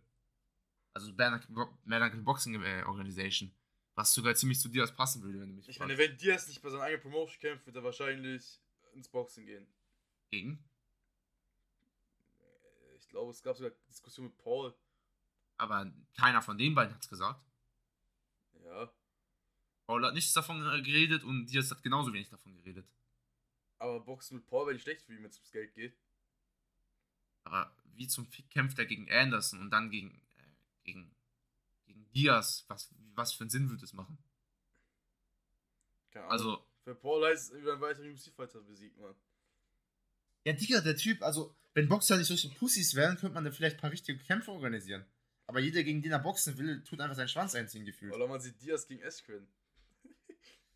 Also 0.93 1.15
Knuckle 1.15 2.23
Boxing 2.23 2.61
äh, 2.61 2.83
Organisation. 2.83 3.55
Was 3.95 4.13
sogar 4.13 4.35
ziemlich 4.35 4.59
zu 4.59 4.69
dir 4.69 4.85
passen 4.89 5.23
würde, 5.23 5.41
wenn 5.41 5.51
du 5.51 5.55
mich 5.55 5.69
Ich 5.69 5.79
meine, 5.79 5.95
fragst. 5.95 6.11
wenn 6.11 6.19
Diaz 6.19 6.49
nicht 6.49 6.61
bei 6.63 6.69
seiner 6.71 6.83
eigenen 6.83 7.03
Promotion 7.03 7.39
kämpft, 7.39 7.65
wird 7.65 7.77
er 7.77 7.85
wahrscheinlich 7.85 8.61
ins 8.93 9.09
Boxen 9.09 9.47
gehen. 9.47 9.69
Gegen. 10.33 10.65
Ich 13.11 13.13
glaube, 13.13 13.33
es 13.33 13.43
gab 13.43 13.57
sogar 13.57 13.73
Diskussion 13.89 14.27
mit 14.27 14.39
Paul. 14.39 14.73
Aber 15.57 15.93
keiner 16.17 16.41
von 16.43 16.57
den 16.57 16.77
beiden 16.77 16.95
hat 16.95 17.03
es 17.03 17.09
gesagt. 17.09 17.45
Ja. 18.65 18.89
Paul 19.85 20.07
hat 20.07 20.15
nichts 20.15 20.33
davon 20.33 20.61
geredet 20.85 21.25
und 21.25 21.47
Diaz 21.47 21.73
hat 21.73 21.83
genauso 21.83 22.13
wenig 22.13 22.29
davon 22.29 22.55
geredet. 22.55 22.87
Aber 23.81 23.99
Boxen 23.99 24.37
mit 24.37 24.47
Paul 24.47 24.67
wäre 24.67 24.75
nicht 24.75 24.85
schlecht 24.85 25.03
für 25.03 25.13
ihn, 25.13 25.25
wenn 25.25 25.31
es 25.31 25.39
ums 25.39 25.51
Geld 25.51 25.75
geht. 25.75 25.99
Aber 27.43 27.77
wie 27.97 28.07
zum 28.07 28.29
Fick 28.29 28.49
kämpft 28.49 28.79
er 28.79 28.87
gegen 28.87 29.11
Anderson 29.11 29.59
und 29.59 29.71
dann 29.71 29.91
gegen, 29.91 30.15
äh, 30.37 30.45
gegen, 30.85 31.13
gegen 31.87 32.09
Diaz? 32.13 32.65
Was, 32.69 32.95
was 33.17 33.33
für 33.33 33.43
einen 33.43 33.51
Sinn 33.51 33.71
würde 33.71 33.85
es 33.85 33.93
machen? 33.93 34.19
Keine 36.13 36.27
Ahnung. 36.27 36.33
Also, 36.33 36.67
Für 36.85 36.95
Paul 36.95 37.27
heißt 37.27 37.51
es, 37.51 37.61
wieder 37.61 37.73
einen 37.73 37.81
weiteren 37.81 38.13
UFC-Fighter 38.13 38.61
besiegt, 38.61 38.97
Mann. 38.99 39.17
Ja, 40.45 40.53
Digga, 40.53 40.81
der 40.81 40.97
Typ, 40.97 41.23
also, 41.23 41.55
wenn 41.75 41.89
Boxer 41.89 42.17
nicht 42.17 42.29
solche 42.29 42.49
Pussys 42.51 42.95
wären, 42.95 43.17
könnte 43.17 43.35
man 43.35 43.45
da 43.45 43.51
vielleicht 43.51 43.77
ein 43.77 43.81
paar 43.81 43.93
richtige 43.93 44.19
Kämpfe 44.19 44.51
organisieren. 44.51 45.05
Aber 45.47 45.61
jeder, 45.61 45.83
gegen 45.83 46.01
den 46.01 46.13
er 46.13 46.21
boxen 46.21 46.57
will, 46.59 46.83
tut 46.85 47.01
einfach 47.01 47.17
seinen 47.17 47.29
Schwanz 47.29 47.55
einziehen 47.55 47.85
gefühlt. 47.85 48.15
Oder 48.15 48.29
man 48.29 48.41
sieht 48.41 48.61
Diaz 48.63 48.87
gegen 48.87 49.03
Eskren. 49.03 49.49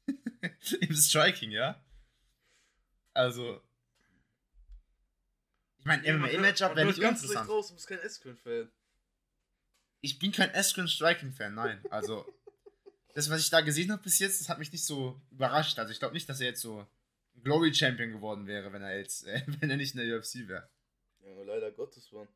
Im 0.81 0.95
Striking, 0.95 1.51
ja? 1.51 1.83
Also. 3.13 3.63
Ich 5.79 5.85
meine, 5.85 6.03
MMA-Matchup 6.13 6.75
wäre 6.75 6.87
nicht 6.89 7.01
ganz 7.01 7.23
leicht 7.23 7.31
uninteressant. 7.31 7.49
raus, 7.49 7.69
du 7.69 7.75
bist 7.75 7.87
kein 7.87 8.01
Eskren-Fan. 8.01 8.73
Ich 10.01 10.19
bin 10.19 10.33
kein 10.33 10.55
Askren 10.55 10.89
Striking-Fan, 10.89 11.55
nein. 11.55 11.83
Also, 11.91 12.27
das, 13.15 13.31
was 13.31 13.41
ich 13.41 13.51
da 13.51 13.61
gesehen 13.61 13.93
habe 13.93 14.03
bis 14.03 14.19
jetzt, 14.19 14.41
das 14.41 14.49
hat 14.49 14.59
mich 14.59 14.73
nicht 14.73 14.85
so 14.85 15.21
überrascht. 15.31 15.79
Also, 15.79 15.93
ich 15.93 15.99
glaube 15.99 16.15
nicht, 16.15 16.29
dass 16.29 16.41
er 16.41 16.49
jetzt 16.49 16.61
so 16.61 16.87
ein 17.37 17.43
Glory-Champion 17.43 18.13
geworden 18.13 18.47
wäre, 18.47 18.73
wenn 18.73 18.83
er 18.83 18.99
jetzt, 18.99 19.25
äh, 19.27 19.43
wenn 19.61 19.71
er 19.71 19.77
nicht 19.77 19.95
in 19.95 20.07
der 20.07 20.19
UFC 20.19 20.47
wäre. 20.49 20.69
Ja, 21.21 21.43
leider 21.43 21.71
Gottes, 21.73 22.11
Mann. 22.13 22.29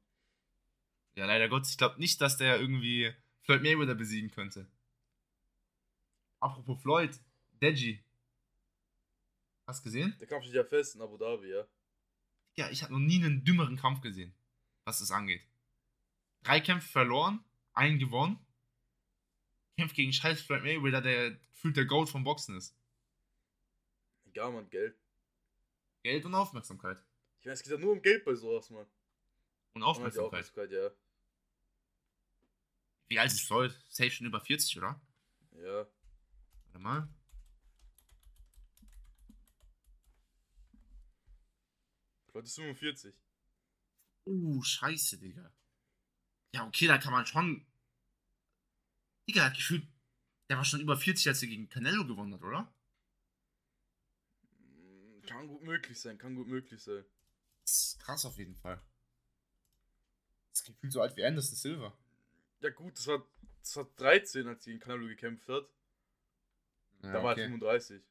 ja, 1.15 1.27
leider 1.27 1.49
Gott, 1.49 1.67
ich 1.69 1.77
glaube 1.77 1.99
nicht, 1.99 2.21
dass 2.21 2.37
der 2.37 2.59
irgendwie 2.61 3.13
Floyd 3.43 3.63
Mayweather 3.63 3.95
besiegen 3.95 4.31
könnte. 4.31 4.67
Apropos 6.41 6.81
Floyd, 6.81 7.19
Deji. 7.61 8.03
Hast 9.67 9.81
du 9.81 9.85
gesehen? 9.85 10.17
Der 10.21 10.27
Kampf 10.27 10.45
steht 10.45 10.55
ja 10.55 10.65
fest 10.65 10.95
in 10.95 11.03
Abu 11.03 11.19
Dhabi, 11.19 11.51
ja. 11.51 11.67
Ja, 12.57 12.71
ich 12.71 12.83
habe 12.83 12.93
noch 12.93 13.01
nie 13.01 13.23
einen 13.23 13.45
dümmeren 13.45 13.77
Kampf 13.77 14.01
gesehen, 14.01 14.35
was 14.85 15.01
das 15.01 15.11
angeht. 15.11 15.43
Drei 16.43 16.61
Kämpfe 16.61 16.89
verloren, 16.89 17.45
einen 17.73 17.99
gewonnen. 17.99 18.39
Kämpft 19.77 19.95
gegen 19.97 20.13
scheiß 20.13 20.41
Floyd 20.43 20.63
Mayweather, 20.63 21.03
der 21.03 21.31
gefühlt 21.33 21.77
der 21.77 21.85
Gold 21.85 22.09
vom 22.09 22.25
Boxen 22.25 22.57
ist. 22.57 22.75
Egal, 24.39 24.53
Mann, 24.53 24.71
Geld. 24.71 24.97
Geld 26.05 26.25
und 26.25 26.33
Aufmerksamkeit. 26.37 27.05
Ich 27.41 27.47
weiß, 27.47 27.59
es 27.59 27.65
geht 27.65 27.73
ja 27.73 27.79
nur 27.79 27.91
um 27.91 28.01
Geld 28.01 28.25
bei 28.25 28.37
sowas, 28.37 28.71
Mann. 28.71 28.87
Und 29.73 29.83
Und 29.83 29.83
Aufmerksamkeit. 29.83 30.45
Aufmerksamkeit, 30.45 30.71
ja. 30.71 30.91
Wie 33.09 33.19
alt 33.19 33.33
ist 33.33 33.45
Floyd? 33.45 33.77
Safe 33.89 34.13
schon 34.13 34.29
über 34.29 34.41
40, 34.41 34.79
oder? 34.79 35.01
Ja. 35.57 35.89
Warte 36.67 36.79
mal. 36.79 37.09
Floyd 42.31 42.45
ist 42.45 42.55
45. 42.55 43.17
Uh, 44.25 44.63
scheiße, 44.63 45.19
Digga. 45.19 45.53
Ja, 46.55 46.65
okay, 46.65 46.87
da 46.87 46.99
kann 46.99 47.13
man 47.13 47.27
schon. 47.27 47.67
Digga, 49.29 49.47
hat 49.47 49.57
gefühlt. 49.57 49.89
Der 50.49 50.59
war 50.59 50.65
schon 50.65 50.81
über 50.81 50.97
40, 50.97 51.27
als 51.27 51.43
er 51.43 51.49
gegen 51.49 51.69
Canelo 51.69 52.07
gewonnen 52.07 52.35
hat, 52.35 52.43
oder? 52.45 52.73
Kann 55.29 55.49
gut 55.49 55.63
möglich 55.63 56.01
sein, 56.01 56.19
kann 56.19 56.35
gut 56.35 56.49
möglich 56.49 56.83
sein. 56.83 57.05
Das 57.63 57.73
ist 57.73 58.01
krass 58.01 58.25
auf 58.25 58.39
jeden 58.39 58.57
Fall. 58.57 58.81
Das 60.51 60.61
ist 60.61 60.67
gefühlt 60.67 60.93
so 60.93 61.01
alt 61.01 61.17
wie 61.17 61.25
Anderson 61.25 61.57
Silva. 61.57 61.97
Ja 62.61 62.71
gut, 62.71 62.99
das 62.99 63.07
war, 63.07 63.25
das 63.61 63.77
war 63.77 63.85
13, 63.97 64.47
als 64.49 64.65
sie 64.65 64.71
gegen 64.71 64.81
Canelo 64.81 65.07
gekämpft 65.07 65.49
hat. 65.49 65.69
Ja, 67.03 67.13
da 67.13 67.23
war 67.23 67.37
er 67.37 67.45
35. 67.45 68.03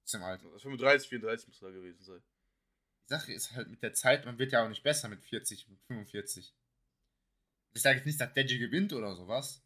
Trotzdem 0.00 0.22
alt. 0.22 0.42
Also 0.42 0.58
35, 0.58 1.08
34 1.08 1.48
muss 1.48 1.62
er 1.62 1.72
gewesen 1.72 2.02
sein. 2.02 2.22
Die 3.04 3.08
Sache 3.08 3.32
ist 3.32 3.52
halt 3.52 3.68
mit 3.68 3.82
der 3.82 3.94
Zeit, 3.94 4.26
man 4.26 4.38
wird 4.38 4.52
ja 4.52 4.64
auch 4.64 4.68
nicht 4.68 4.82
besser 4.82 5.08
mit 5.08 5.22
40, 5.24 5.68
mit 5.68 5.80
45. 5.82 6.54
Ich 7.74 7.82
sage 7.82 7.96
jetzt 7.98 8.06
nicht, 8.06 8.20
dass 8.20 8.34
Deji 8.34 8.58
gewinnt 8.58 8.92
oder 8.92 9.14
sowas. 9.14 9.62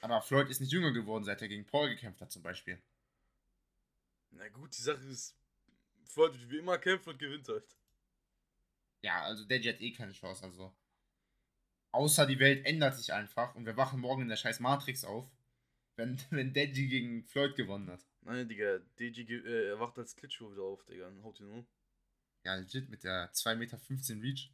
Aber 0.00 0.20
Floyd 0.20 0.50
ist 0.50 0.60
nicht 0.60 0.72
jünger 0.72 0.92
geworden, 0.92 1.24
seit 1.24 1.40
er 1.42 1.48
gegen 1.48 1.64
Paul 1.64 1.88
gekämpft 1.88 2.20
hat, 2.20 2.30
zum 2.30 2.42
Beispiel. 2.42 2.82
Na 4.30 4.48
gut, 4.48 4.76
die 4.76 4.82
Sache 4.82 5.04
ist, 5.04 5.36
Floyd 6.04 6.38
wird 6.38 6.50
wie 6.50 6.58
immer 6.58 6.78
kämpfen 6.78 7.10
und 7.10 7.18
gewinnt 7.18 7.48
halt. 7.48 7.76
Ja, 9.02 9.22
also 9.22 9.44
Deji 9.44 9.72
hat 9.72 9.80
eh 9.80 9.92
keine 9.92 10.12
Chance, 10.12 10.44
also. 10.44 10.72
Außer 11.92 12.26
die 12.26 12.38
Welt 12.38 12.64
ändert 12.64 12.96
sich 12.96 13.12
einfach 13.12 13.54
und 13.54 13.66
wir 13.66 13.76
wachen 13.76 14.00
morgen 14.00 14.22
in 14.22 14.28
der 14.28 14.36
scheiß 14.36 14.60
Matrix 14.60 15.04
auf, 15.04 15.28
wenn, 15.96 16.18
wenn 16.30 16.52
Deji 16.52 16.88
gegen 16.88 17.24
Floyd 17.24 17.56
gewonnen 17.56 17.90
hat. 17.90 18.06
Nein, 18.22 18.48
Digga, 18.48 18.78
ge- 18.96 19.44
äh, 19.44 19.68
er 19.70 19.80
wacht 19.80 19.98
als 19.98 20.14
Klitschko 20.14 20.52
wieder 20.52 20.62
auf, 20.62 20.84
Digga. 20.84 21.08
und 21.08 21.22
Haut 21.24 21.40
ihn 21.40 21.48
um. 21.50 21.66
Ja, 22.44 22.54
legit 22.54 22.88
mit 22.88 23.04
der 23.04 23.32
2,15 23.32 23.56
Meter 23.56 24.22
Reach. 24.22 24.52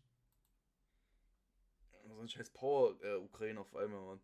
So 2.06 2.20
ein 2.20 2.28
scheiß 2.28 2.50
Power-Ukraine 2.50 3.60
auf 3.60 3.74
einmal, 3.76 4.00
Mann. 4.00 4.20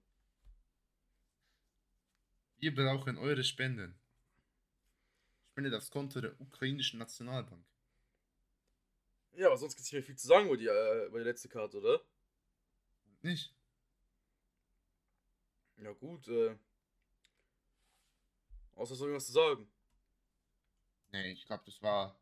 Wir 2.57 2.75
brauchen 2.75 3.18
eure 3.18 3.45
Spenden. 3.45 3.95
Spendet 5.55 5.75
aufs 5.75 5.89
Konto 5.93 6.21
der 6.21 6.41
ukrainischen 6.41 6.99
Nationalbank. 6.99 7.65
Ja, 9.37 9.47
aber 9.47 9.57
sonst 9.57 9.77
gibt's 9.77 9.87
nicht 9.93 9.93
mehr 9.93 10.03
viel 10.03 10.17
zu 10.19 10.27
sagen 10.27 10.47
über 10.49 10.57
die, 10.57 10.67
äh, 10.67 11.07
über 11.07 11.19
die 11.21 11.25
letzte 11.25 11.49
Karte, 11.49 11.79
oder? 11.79 12.01
Nicht? 13.23 13.55
Ja, 15.77 15.93
gut, 15.93 16.27
äh. 16.27 16.59
Außer 18.75 18.97
so 18.97 19.05
irgendwas 19.05 19.27
zu 19.27 19.33
sagen. 19.33 19.71
Nee, 21.13 21.31
ich 21.31 21.47
glaube, 21.47 21.63
das 21.67 21.81
war. 21.81 22.21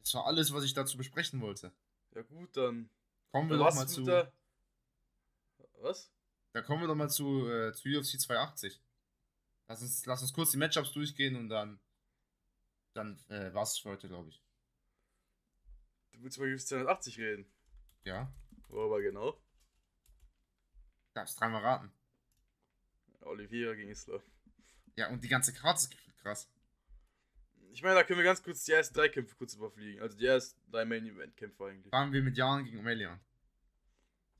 Das 0.00 0.12
war 0.14 0.26
alles, 0.26 0.52
was 0.52 0.64
ich 0.64 0.74
dazu 0.74 0.96
besprechen 0.96 1.40
wollte. 1.40 1.72
Ja, 2.16 2.22
gut, 2.22 2.56
dann. 2.56 2.90
Kommen 3.30 3.50
wir 3.50 3.56
doch 3.58 3.72
mal 3.72 3.86
zu. 3.86 4.02
der- 4.02 4.32
Was? 5.74 6.10
Da 6.54 6.62
kommen 6.62 6.82
wir 6.82 6.88
doch 6.88 6.96
mal 6.96 7.08
zu, 7.08 7.48
äh, 7.48 7.72
zu 7.72 7.88
UFC 7.88 8.18
280. 8.18 8.80
Lass 9.68 9.80
uns, 9.82 10.06
lass 10.06 10.22
uns 10.22 10.32
kurz 10.32 10.50
die 10.50 10.56
Matchups 10.56 10.90
durchgehen 10.92 11.36
und 11.36 11.48
dann. 11.50 11.78
Dann 12.94 13.18
äh, 13.28 13.52
war's 13.54 13.78
für 13.78 13.90
heute, 13.90 14.08
glaube 14.08 14.30
ich. 14.30 14.42
Du 16.12 16.22
willst 16.22 16.38
über 16.38 16.46
UFC 16.46 16.68
280 16.68 17.18
reden. 17.18 17.46
Ja? 18.04 18.32
Worüber 18.68 19.00
genau? 19.00 19.40
Darfst 21.14 21.40
dreimal 21.40 21.62
raten. 21.62 21.92
Oliveira 23.20 23.74
gegen 23.74 23.90
Islam. 23.90 24.20
Ja, 24.96 25.08
und 25.10 25.22
die 25.22 25.28
ganze 25.28 25.52
Karte 25.52 25.78
ist 25.78 25.90
gefühlt 25.90 26.18
krass. 26.18 26.50
Ich 27.70 27.82
meine, 27.82 27.94
da 27.94 28.04
können 28.04 28.18
wir 28.18 28.24
ganz 28.24 28.42
kurz 28.42 28.64
die 28.64 28.72
ersten 28.72 28.94
drei 28.94 29.08
Kämpfe 29.08 29.36
kurz 29.36 29.54
überfliegen. 29.54 30.02
Also 30.02 30.16
die 30.16 30.26
ersten 30.26 30.58
drei 30.70 30.84
Main-Event-Kämpfe 30.84 31.66
eigentlich. 31.66 31.90
Fangen 31.90 32.12
wir 32.12 32.22
mit 32.22 32.36
Jan 32.36 32.64
gegen 32.64 32.80
O'Malley 32.80 33.16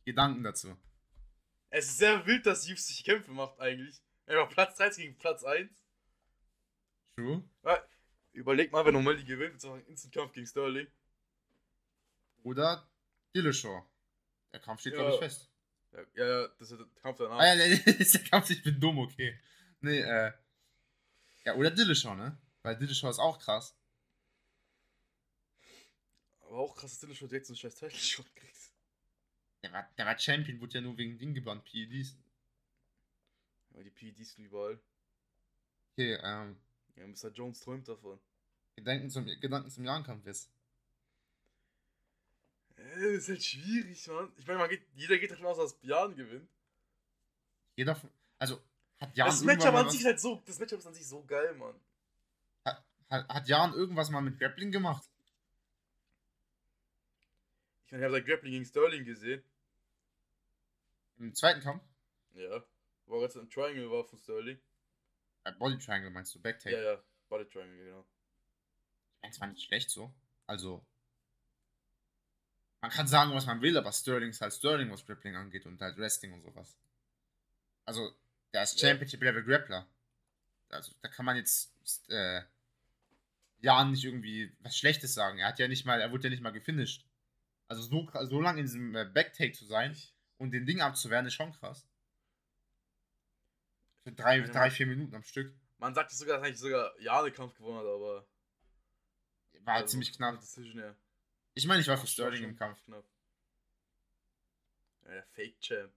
Gedanken 0.05 0.43
dazu. 0.43 0.77
Es 1.71 1.87
ist 1.87 1.99
sehr 1.99 2.25
wild, 2.27 2.47
dass 2.47 2.69
UFC 2.69 3.05
Kämpfe 3.05 3.31
macht 3.31 3.61
eigentlich. 3.61 4.01
Einfach 4.27 4.49
Platz 4.49 4.77
13 4.79 5.05
gegen 5.05 5.19
Platz 5.19 5.45
1. 5.45 5.71
True. 7.17 7.45
Überleg 8.39 8.71
mal, 8.71 8.85
wenn 8.87 8.95
O'Malley 8.95 9.25
gewinnt, 9.25 9.57
ist 9.57 9.65
auch 9.65 9.75
ein 9.75 9.85
Instant-Kampf 9.87 10.33
gegen 10.33 10.47
Sterling. 10.47 10.87
Oder 12.45 12.89
Dillashaw. 13.35 13.85
Der 14.53 14.61
Kampf 14.61 14.81
steht, 14.81 14.93
Ja. 14.93 15.01
glaube 15.01 15.15
ich, 15.15 15.19
fest. 15.19 15.51
Ja, 15.91 16.03
ja, 16.15 16.49
das 16.57 16.71
ist 16.71 16.79
der 16.79 16.87
Kampf 17.03 17.19
danach. 17.19 17.39
Ah 17.41 17.47
ja, 17.47 17.55
nee, 17.57 17.75
ist 17.99 18.15
der 18.15 18.23
Kampf, 18.23 18.49
ich 18.51 18.63
bin 18.63 18.79
dumm, 18.79 18.99
okay. 19.01 19.37
Nee, 19.81 20.01
äh. 20.01 20.33
Ja, 21.45 21.55
oder 21.57 21.73
Dillashaw, 21.73 22.15
ne? 22.15 22.39
Weil 22.63 22.77
Dillashaw 22.77 23.11
ist 23.11 23.19
auch 23.19 23.41
krass. 23.41 23.77
Aber 26.43 26.59
auch 26.59 26.77
krass, 26.77 26.93
dass 26.93 27.01
Dillashaw 27.01 27.27
direkt 27.27 27.47
so 27.47 27.53
einen 27.55 27.59
scheiß 27.59 27.75
Title-Shot 27.75 28.37
kriegt. 28.37 28.57
Der 29.65 29.73
war, 29.73 29.91
der 29.99 30.07
war 30.07 30.17
Champion, 30.17 30.61
wurde 30.61 30.75
ja 30.75 30.81
nur 30.81 30.97
wegen 30.97 31.19
Ding 31.19 31.35
gebannt, 31.35 31.65
PEDs. 31.65 32.17
Ja, 33.75 33.83
die 33.83 33.91
PEDs 33.91 34.35
sind 34.35 34.45
überall. 34.45 34.79
Okay, 35.93 36.15
ähm. 36.23 36.57
Ja, 36.95 37.07
Mr. 37.07 37.33
Jones 37.33 37.61
träumt 37.61 37.89
davon. 37.89 38.21
Gedanken 38.79 39.11
zum, 39.11 39.25
Gedanken 39.27 39.71
zum 39.71 39.85
Jahrenkampf 39.85 40.25
jetzt. 40.27 40.51
Äh, 42.77 42.83
das 42.95 43.23
ist 43.25 43.29
halt 43.29 43.45
schwierig, 43.45 44.07
Mann. 44.09 44.33
Ich 44.37 44.47
meine, 44.47 44.59
man 44.61 44.69
geht, 44.71 44.87
jeder 44.95 45.19
geht 45.19 45.31
davon 45.31 45.47
aus, 45.47 45.57
dass 45.59 45.75
Björn 45.79 46.15
gewinnt. 46.17 46.49
Jeder. 47.77 47.97
von- 47.97 48.11
Also, 48.39 48.63
hat 49.01 49.17
Jan 49.17 49.27
das 49.29 49.43
Matchup 49.43 49.75
an 49.75 49.91
sich 49.91 50.01
ist 50.01 50.07
halt 50.07 50.21
so, 50.21 50.43
das 50.47 50.59
Matchup 50.59 50.79
ist 50.79 50.87
an 50.87 50.95
sich 50.95 51.07
so 51.07 51.25
geil, 51.25 51.55
Mann. 51.55 51.75
hat, 52.65 52.85
hat 53.29 53.49
Jan 53.49 53.73
irgendwas 53.75 54.11
mal 54.11 54.21
mit 54.21 54.39
Grappling 54.39 54.71
gemacht? 54.71 55.09
Ich 57.87 57.93
meine, 57.93 58.05
ich 58.05 58.05
habe 58.13 58.19
sein 58.21 58.25
Grappling 58.27 58.53
gegen 58.53 58.65
Sterling 58.67 59.05
gesehen. 59.05 59.43
Im 61.19 61.35
zweiten 61.35 61.61
Kampf? 61.63 61.83
Ja. 62.35 62.63
Wo 63.07 63.17
er 63.17 63.23
jetzt 63.23 63.37
im 63.37 63.49
Triangle 63.51 63.91
war 63.91 64.05
von 64.05 64.19
Sterling. 64.19 64.61
Äh, 65.45 65.53
Body 65.53 65.79
Triangle 65.79 66.11
meinst 66.11 66.35
du, 66.35 66.41
Backtake? 66.41 66.77
Ja, 66.77 66.93
ja. 66.95 67.03
Body 67.29 67.47
Triangle, 67.49 67.77
genau. 67.85 68.07
Es 69.23 69.41
war 69.41 69.49
nicht 69.49 69.63
schlecht 69.63 69.91
so. 69.91 70.13
Also. 70.47 70.85
Man 72.81 72.91
kann 72.93 73.09
sagen, 73.09 73.33
was 73.35 73.47
man 73.47 73.61
will, 73.61 73.77
aber 73.77 73.91
Sterling 73.93 74.31
ist 74.31 74.41
halt 74.41 74.53
Sterling, 74.53 74.91
was 74.93 75.05
Grappling 75.05 75.35
angeht 75.35 75.67
und 75.67 75.81
halt 75.81 75.97
Wrestling 75.99 76.33
und 76.33 76.43
sowas. 76.43 76.77
Also, 77.85 78.13
der 78.53 78.63
ist 78.63 78.81
Ja. 78.81 78.89
Championship 78.89 79.21
Level 79.21 79.43
Grappler. 79.43 79.87
Also, 80.69 80.93
da 81.03 81.09
kann 81.09 81.27
man 81.27 81.37
jetzt 81.37 81.73
äh, 82.09 82.43
Jan 83.61 83.91
nicht 83.91 84.05
irgendwie 84.05 84.55
was 84.61 84.77
Schlechtes 84.77 85.13
sagen. 85.15 85.39
Er 85.39 85.49
hat 85.49 85.59
ja 85.59 85.67
nicht 85.67 85.85
mal, 85.87 86.01
er 86.01 86.13
wurde 86.13 86.25
ja 86.25 86.31
nicht 86.31 86.43
mal 86.43 86.53
gefinisht. 86.53 87.05
Also 87.67 87.83
so, 87.83 88.09
so 88.27 88.41
lange 88.41 88.61
in 88.61 88.67
diesem 88.67 88.95
äh, 88.95 89.05
Backtake 89.05 89.53
zu 89.53 89.67
sein 89.67 89.97
und 90.39 90.53
den 90.53 90.65
Ding 90.65 90.81
abzuwehren, 90.81 91.27
ist 91.27 91.35
schon 91.35 91.53
krass. 91.53 91.87
Für 94.05 94.13
drei, 94.13 94.39
Ja, 94.39 94.47
drei 94.47 94.71
vier 94.71 94.87
Minuten 94.87 95.15
am 95.15 95.23
Stück. 95.25 95.53
man 95.79 95.95
sagt 95.95 96.13
sogar, 96.13 96.37
dass 96.39 96.47
eigentlich 96.47 96.59
sogar 96.61 96.93
Jane 97.01 97.33
Kampf 97.33 97.55
gewonnen 97.57 97.79
hat, 97.79 97.87
aber. 97.87 98.27
War 99.69 99.75
halt 99.75 99.83
also, 99.83 99.93
ziemlich 99.93 100.13
knapp. 100.15 100.41
Decision, 100.41 100.81
ja. 100.81 100.97
Ich 101.53 101.67
meine, 101.67 101.83
ich 101.83 101.89
war 101.89 101.99
für 101.99 102.07
Sterling 102.07 102.43
im 102.43 102.57
Kampf. 102.57 102.83
Knapp. 102.87 103.05
Ja, 105.05 105.11
der 105.11 105.25
Fake 105.25 105.61
Champ. 105.61 105.93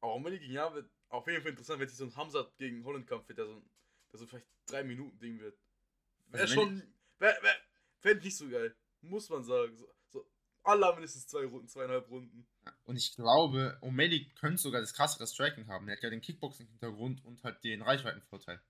Aber 0.00 0.14
O'Malley 0.14 0.38
gegen 0.38 0.54
Jan 0.54 0.72
wird 0.72 0.90
auf 1.10 1.26
jeden 1.26 1.42
Fall 1.42 1.50
interessant, 1.50 1.78
wenn 1.78 1.88
sich 1.88 1.98
so 1.98 2.04
ein 2.04 2.16
Hamza 2.16 2.50
gegen 2.56 2.82
Holland 2.84 3.06
Kampf 3.06 3.28
wird, 3.28 3.36
der 3.36 3.44
so, 3.44 3.62
der 4.10 4.18
so 4.18 4.26
vielleicht 4.26 4.46
drei 4.64 4.82
Minuten 4.82 5.18
Ding 5.18 5.38
wird. 5.40 5.58
Wäre 6.28 6.44
Also 6.44 6.54
schon. 6.54 6.82
Wär, 7.18 7.36
wär, 7.42 7.54
Fände 7.98 8.20
ich 8.20 8.24
nicht 8.24 8.36
so 8.38 8.48
geil. 8.48 8.74
Muss 9.02 9.28
man 9.28 9.44
sagen. 9.44 9.76
So, 9.76 9.94
so 10.08 10.26
alle 10.62 10.90
mindestens 10.94 11.26
zwei 11.26 11.44
Runden, 11.44 11.68
zweieinhalb 11.68 12.08
Runden. 12.08 12.48
Und 12.84 12.96
ich 12.96 13.14
glaube, 13.14 13.78
O'Malley 13.82 14.32
könnte 14.36 14.62
sogar 14.62 14.80
das 14.80 14.94
krassere 14.94 15.26
Striking 15.26 15.66
haben. 15.66 15.86
Er 15.86 15.96
hat 15.96 16.02
ja 16.02 16.08
den 16.08 16.22
Kickboxing-Hintergrund 16.22 17.22
und 17.26 17.44
halt 17.44 17.62
den 17.62 17.82
Reichweitenvorteil. 17.82 18.62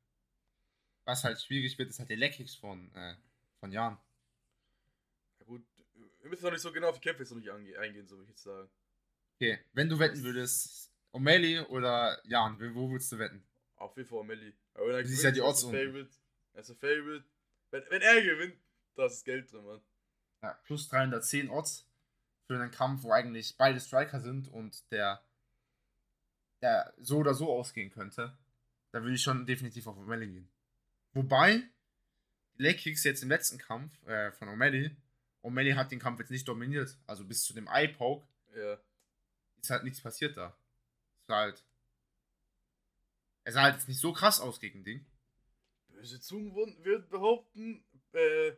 Was 1.08 1.24
halt 1.24 1.40
schwierig 1.40 1.78
wird, 1.78 1.88
ist 1.88 2.00
halt 2.00 2.10
der 2.10 2.18
Leckkicks 2.18 2.54
von, 2.54 2.94
äh, 2.94 3.14
von 3.60 3.72
Jan. 3.72 3.96
Ja 5.40 5.46
gut, 5.46 5.64
wir 6.20 6.28
müssen 6.28 6.44
noch 6.44 6.50
nicht 6.50 6.60
so 6.60 6.70
genau 6.70 6.90
auf 6.90 6.96
die 6.96 7.00
Kämpfe 7.00 7.22
jetzt 7.22 7.32
noch 7.32 7.38
nicht 7.38 7.78
eingehen, 7.78 8.06
so 8.06 8.16
würde 8.16 8.24
ich 8.24 8.28
jetzt 8.28 8.42
sagen. 8.42 8.68
Okay, 9.36 9.58
wenn 9.72 9.88
du 9.88 9.98
wetten 9.98 10.22
würdest, 10.22 10.92
O'Malley 11.14 11.64
oder 11.68 12.20
Jan, 12.26 12.60
wo 12.74 12.90
würdest 12.90 13.10
du 13.10 13.18
wetten? 13.18 13.42
Auf 13.76 13.96
jeden 13.96 14.06
Fall 14.06 14.18
O'Malley. 14.18 14.52
Aber 14.74 14.98
er 14.98 15.06
siehst 15.06 15.22
gewinnt, 15.22 15.36
ja 15.38 15.42
die 15.44 15.56
ist 15.56 15.62
er 15.62 15.70
Odds. 15.70 15.78
Favorite. 15.78 16.10
Er 16.52 16.60
ist 16.60 16.70
ein 16.70 16.76
Favorite. 16.76 17.24
Wenn, 17.70 17.84
wenn 17.88 18.02
er 18.02 18.22
gewinnt, 18.22 18.58
da 18.94 19.06
ist 19.06 19.14
das 19.14 19.24
Geld 19.24 19.50
drin, 19.50 19.64
Mann. 19.64 19.80
Ja, 20.42 20.60
plus 20.64 20.88
310 20.90 21.48
Odds 21.48 21.88
für 22.48 22.60
einen 22.60 22.70
Kampf, 22.70 23.02
wo 23.04 23.12
eigentlich 23.12 23.56
beide 23.56 23.80
Striker 23.80 24.20
sind 24.20 24.48
und 24.48 24.84
der, 24.92 25.22
der 26.60 26.92
so 26.98 27.16
oder 27.16 27.32
so 27.32 27.50
ausgehen 27.50 27.90
könnte. 27.90 28.36
Da 28.92 29.02
würde 29.02 29.14
ich 29.14 29.22
schon 29.22 29.46
definitiv 29.46 29.86
auf 29.86 29.96
O'Malley 29.96 30.26
gehen. 30.26 30.50
Wobei, 31.18 31.62
die 32.56 32.62
Leg-Kicks 32.62 33.02
jetzt 33.02 33.24
im 33.24 33.28
letzten 33.28 33.58
Kampf 33.58 33.92
äh, 34.06 34.30
von 34.30 34.48
O'Malley, 34.48 34.94
O'Malley 35.42 35.74
hat 35.74 35.90
den 35.90 35.98
Kampf 35.98 36.20
jetzt 36.20 36.30
nicht 36.30 36.46
dominiert. 36.46 36.96
Also 37.08 37.24
bis 37.24 37.42
zu 37.44 37.52
dem 37.54 37.66
Eye-Poke 37.66 38.24
Ja. 38.54 38.78
ist 39.60 39.70
halt 39.70 39.82
nichts 39.82 40.00
passiert 40.00 40.36
da. 40.36 40.56
Es 41.22 41.28
war 41.28 41.40
halt. 41.40 41.64
Er 43.42 43.52
sah 43.52 43.62
halt 43.62 43.74
jetzt 43.74 43.88
nicht 43.88 43.98
so 44.00 44.12
krass 44.12 44.38
aus 44.40 44.60
gegen 44.60 44.84
Ding. 44.84 45.04
Böse 45.88 46.20
Zungen 46.20 46.54
würden- 46.54 46.84
würden 46.84 47.08
behaupten, 47.08 47.84
äh, 48.12 48.52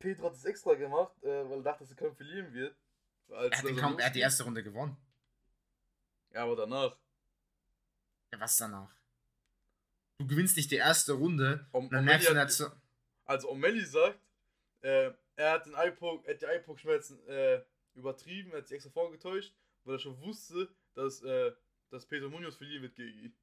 Pedro 0.00 0.26
hat 0.26 0.34
es 0.34 0.44
extra 0.44 0.74
gemacht, 0.74 1.14
äh, 1.22 1.48
weil 1.48 1.58
er 1.58 1.62
dachte, 1.62 1.84
dass 1.84 1.90
er 1.90 1.96
Kampf 1.96 2.16
verlieren 2.16 2.52
wird. 2.52 2.76
Er 3.28 3.50
hat, 3.56 3.62
den 3.64 3.76
so 3.76 3.80
Kampf, 3.80 4.00
er 4.00 4.06
hat 4.06 4.14
die 4.16 4.20
erste 4.20 4.42
Runde 4.42 4.64
gewonnen. 4.64 4.96
Ja, 6.32 6.42
aber 6.42 6.56
danach. 6.56 6.98
Ja, 8.32 8.40
was 8.40 8.56
danach? 8.56 8.92
Du 10.24 10.28
gewinnst 10.34 10.56
nicht 10.56 10.70
die 10.70 10.76
erste 10.76 11.12
Runde 11.12 11.66
Um, 11.72 11.90
dann 11.90 12.04
merkst 12.06 12.30
du 12.30 12.48
Zo- 12.48 12.72
Also 13.26 13.50
O'Malley 13.52 13.84
sagt, 13.84 14.18
äh, 14.80 15.12
er 15.36 15.50
hat 15.52 15.66
den 15.66 15.74
Eye-Poke, 15.74 16.30
hat 16.30 16.40
die 16.40 16.46
Eye-Poke-Schmerzen 16.46 17.26
äh, 17.28 17.62
übertrieben, 17.94 18.52
er 18.52 18.58
hat 18.58 18.68
sich 18.68 18.76
extra 18.76 18.90
vorgetäuscht, 18.90 19.54
weil 19.84 19.96
er 19.96 19.98
schon 19.98 20.18
wusste, 20.20 20.68
dass, 20.94 21.22
äh, 21.22 21.52
dass 21.90 22.06
Pedro 22.06 22.30
Munoz 22.30 22.56
verlieren 22.56 22.82
wird 22.82 22.94
gegen 22.94 23.18
ihn. 23.18 23.36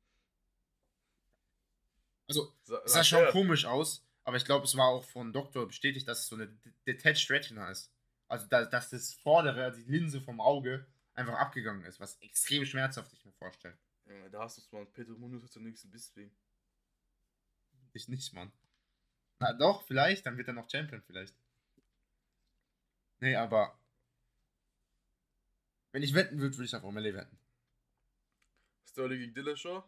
Also, 2.30 2.54
Sa 2.64 2.82
es 2.86 2.94
sah 2.94 3.04
schon 3.04 3.28
komisch 3.30 3.66
aus, 3.66 4.04
aber 4.24 4.38
ich 4.38 4.46
glaube, 4.46 4.66
es 4.66 4.76
war 4.76 4.88
auch 4.88 5.04
von 5.04 5.34
Doktor 5.34 5.68
bestätigt, 5.68 6.08
dass 6.08 6.20
es 6.22 6.28
so 6.28 6.36
eine 6.36 6.48
De- 6.48 6.74
Detached 6.88 7.30
Retina 7.30 7.70
ist. 7.70 7.92
Also, 8.28 8.48
da, 8.48 8.66
dass 8.66 8.90
das 8.90 9.14
vordere, 9.14 9.72
die 9.72 9.84
Linse 9.84 10.22
vom 10.22 10.40
Auge, 10.40 10.88
einfach 11.14 11.34
abgegangen 11.36 11.84
ist, 11.86 12.00
was 12.00 12.16
extrem 12.22 12.66
schmerzhaft 12.66 13.12
ich 13.14 13.26
mir 13.26 13.34
vorstelle. 13.34 13.78
Ja, 14.06 14.30
da 14.30 14.40
hast 14.44 14.58
du 14.58 14.62
es 14.62 14.72
mal. 14.72 14.86
Pedro 14.86 15.18
Munoz 15.18 15.44
hat 15.44 15.52
zum 15.52 15.64
nächsten 15.64 15.90
Biss 15.90 16.16
wegen. 16.16 16.34
Ich 17.94 18.08
nicht, 18.08 18.34
Mann. 18.34 18.52
Na 19.40 19.54
doch, 19.54 19.86
vielleicht, 19.86 20.26
dann 20.26 20.38
wird 20.38 20.48
er 20.48 20.54
noch 20.54 20.70
Champion, 20.70 21.02
vielleicht. 21.02 21.36
Nee, 23.20 23.36
aber. 23.36 23.78
Wenn 25.92 26.04
ich 26.04 26.14
wetten 26.14 26.40
würde, 26.40 26.56
würde 26.58 26.66
ich 26.66 26.76
auf 26.76 26.84
O'Malley 26.84 27.14
wetten. 27.14 27.38
Sterling 28.86 29.20
gegen 29.20 29.34
Dillashaw. 29.34 29.84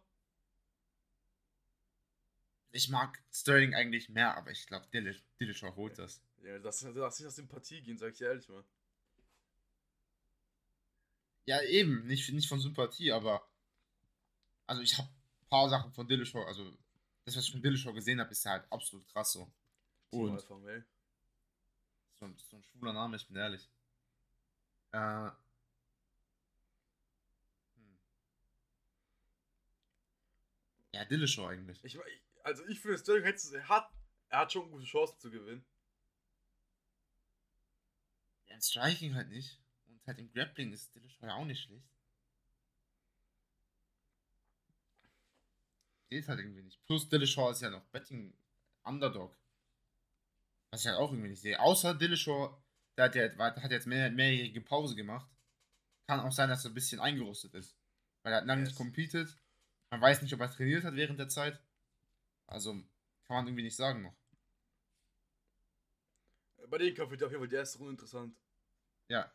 Ich 2.71 2.89
mag 2.89 3.21
Sterling 3.31 3.75
eigentlich 3.75 4.09
mehr, 4.09 4.35
aber 4.35 4.51
ich 4.51 4.65
glaube, 4.65 4.87
Dillish, 4.87 5.23
Dillashaw 5.39 5.75
holt 5.75 5.97
das. 5.99 6.21
Ja, 6.41 6.57
das, 6.59 6.79
das 6.79 7.19
ist 7.19 7.25
nach 7.25 7.31
Sympathie 7.31 7.81
gehen, 7.81 7.97
sag 7.97 8.11
ich 8.11 8.17
dir 8.17 8.29
ehrlich 8.29 8.49
mal. 8.49 8.63
Ja, 11.45 11.61
eben, 11.61 12.05
nicht, 12.07 12.31
nicht 12.33 12.47
von 12.47 12.59
Sympathie, 12.59 13.11
aber. 13.11 13.47
Also, 14.65 14.81
ich 14.81 14.97
habe 14.97 15.09
ein 15.09 15.47
paar 15.49 15.69
Sachen 15.69 15.91
von 15.93 16.07
Dillashaw, 16.07 16.43
also. 16.45 16.75
Das, 17.25 17.35
was 17.37 17.45
ich 17.45 17.51
von 17.51 17.61
Dillashaw 17.61 17.93
gesehen 17.93 18.19
habe, 18.19 18.31
ist 18.31 18.45
halt 18.45 18.69
absolut 18.71 19.07
krass 19.07 19.31
so. 19.33 19.49
Und 20.11 20.41
so, 22.19 22.25
ein- 22.25 22.37
so 22.37 22.55
ein 22.57 22.63
schwuler 22.63 22.93
Name, 22.93 23.15
ich 23.17 23.27
bin 23.27 23.35
ehrlich. 23.37 23.69
Äh. 24.91 24.97
Hm. 27.75 27.97
Ja, 30.93 31.05
Dillashaw 31.05 31.47
eigentlich. 31.47 31.83
Ich, 31.83 31.95
ich- 31.95 32.21
also 32.43 32.65
ich 32.67 32.79
finde, 32.79 32.97
Sterling 32.97 33.23
er 33.53 33.69
hat, 33.69 33.89
er 34.29 34.39
hat 34.39 34.51
schon 34.51 34.69
gute 34.69 34.85
Chancen 34.85 35.17
zu 35.19 35.31
gewinnen. 35.31 35.63
Ja, 38.47 38.55
im 38.55 38.61
Striking 38.61 39.15
halt 39.15 39.29
nicht. 39.29 39.59
Und 39.87 40.05
halt 40.05 40.19
im 40.19 40.31
Grappling 40.31 40.73
ist 40.73 40.93
Dillashaw 40.93 41.25
ja 41.27 41.35
auch 41.35 41.45
nicht 41.45 41.63
schlecht. 41.63 41.87
Geht 46.13 46.27
halt 46.27 46.37
irgendwie 46.41 46.61
nicht. 46.61 46.79
Plus 46.85 47.09
Dillashaw 47.09 47.49
ist 47.49 47.61
ja 47.63 47.71
noch 47.71 47.83
Betting 47.85 48.37
Underdog. 48.83 49.35
Was 50.69 50.81
ich 50.81 50.87
halt 50.87 50.99
auch 50.99 51.09
irgendwie 51.11 51.29
nicht 51.29 51.41
sehe. 51.41 51.59
Außer 51.59 51.95
Dillashaw, 51.95 52.55
der 52.95 53.05
hat, 53.05 53.15
ja, 53.15 53.35
hat 53.39 53.71
jetzt 53.71 53.87
mehr, 53.87 54.11
mehrjährige 54.11 54.61
Pause 54.61 54.93
gemacht. 54.95 55.27
Kann 56.05 56.19
auch 56.19 56.31
sein, 56.31 56.49
dass 56.49 56.65
er 56.65 56.69
ein 56.69 56.75
bisschen 56.75 56.99
eingerostet 56.99 57.55
ist. 57.55 57.75
Weil 58.21 58.33
er 58.33 58.37
hat 58.41 58.45
lange 58.45 58.61
nicht 58.61 58.73
Yes. 58.73 58.77
competed. 58.77 59.35
Man 59.89 60.01
weiß 60.01 60.21
nicht, 60.21 60.31
ob 60.35 60.39
er 60.41 60.51
trainiert 60.51 60.83
hat 60.83 60.93
während 60.93 61.17
der 61.17 61.29
Zeit. 61.29 61.59
Also 62.45 62.73
kann 62.73 63.35
man 63.37 63.47
irgendwie 63.47 63.63
nicht 63.63 63.75
sagen 63.75 64.03
noch. 64.03 64.15
Bei 66.67 66.77
dem 66.77 66.93
Kampf 66.93 67.09
wird 67.09 67.23
auf 67.23 67.31
jeden 67.31 67.41
Fall 67.41 67.49
die 67.49 67.55
erste 67.55 67.79
Runde 67.79 67.93
interessant. 67.93 68.35
Ja. 69.07 69.33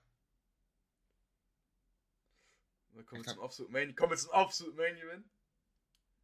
Dann 2.93 3.05
kommen 3.05 3.21
wir 3.21 3.25
glaub- 3.25 3.35
zum 3.35 3.45
absoluten 3.45 3.73
Main, 3.73 3.97
kommen 3.97 4.13
wir 4.13 4.17
zum 4.17 4.31
absoluten 4.31 4.77
Main 4.77 4.97
Event. 4.97 5.27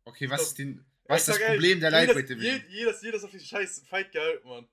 Okay, 0.06 0.28
was 0.30 0.42
ist, 0.42 0.58
den, 0.58 0.84
was 1.06 1.20
ist 1.22 1.28
das 1.28 1.36
sag 1.38 1.46
Problem 1.48 1.80
der 1.80 1.90
jedes- 1.90 2.06
Lightweight 2.06 2.28
Division? 2.28 2.60
je- 2.70 2.76
Jedes, 2.78 3.02
jedes 3.02 3.24
auf 3.24 3.30
die 3.30 3.40
scheiß 3.40 3.80
Fight 3.88 4.12
gehalten, 4.12 4.48
Mann. 4.48 4.68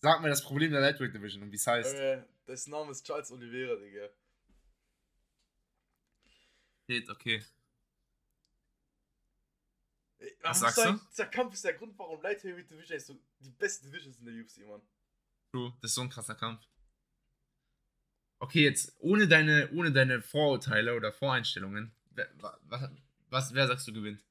Sag 0.00 0.22
mir 0.22 0.28
das 0.28 0.42
Problem 0.42 0.70
der 0.70 0.80
Lightweight 0.80 1.12
Division 1.14 1.42
und 1.42 1.50
wie 1.50 1.56
es 1.56 1.66
heißt. 1.66 1.94
Äh, 1.96 2.22
dessen 2.46 2.70
Name 2.70 2.92
ist 2.92 3.04
Charles 3.04 3.30
Oliveira, 3.32 3.74
Digga. 3.76 4.08
Geht, 6.86 7.08
okay. 7.10 7.44
Ey, 10.18 10.36
Was 10.42 10.60
sagst 10.60 10.76
sagen, 10.76 10.98
du? 10.98 11.06
Dieser 11.10 11.26
Kampf 11.26 11.54
ist 11.54 11.64
der 11.64 11.74
Grund, 11.74 11.98
warum 11.98 12.22
Light 12.22 12.42
Heavyweight 12.42 12.70
Division 12.70 12.96
ist 12.96 13.06
so 13.06 13.18
die 13.40 13.50
beste 13.50 13.86
Division 13.86 14.14
in 14.20 14.24
der 14.24 14.34
UFC, 14.44 14.58
Mann. 14.66 14.82
True, 15.52 15.72
das 15.80 15.90
ist 15.90 15.94
so 15.96 16.02
ein 16.02 16.08
krasser 16.10 16.34
Kampf. 16.34 16.64
Okay, 18.40 18.62
jetzt 18.62 18.94
ohne 19.00 19.26
deine, 19.26 19.68
ohne 19.72 19.90
deine 19.92 20.22
Vorurteile 20.22 20.94
oder 20.94 21.12
Voreinstellungen, 21.12 21.92
was, 22.36 22.90
was, 23.28 23.54
wer 23.54 23.66
sagst 23.66 23.86
du 23.88 23.92
gewinnt? 23.92 24.24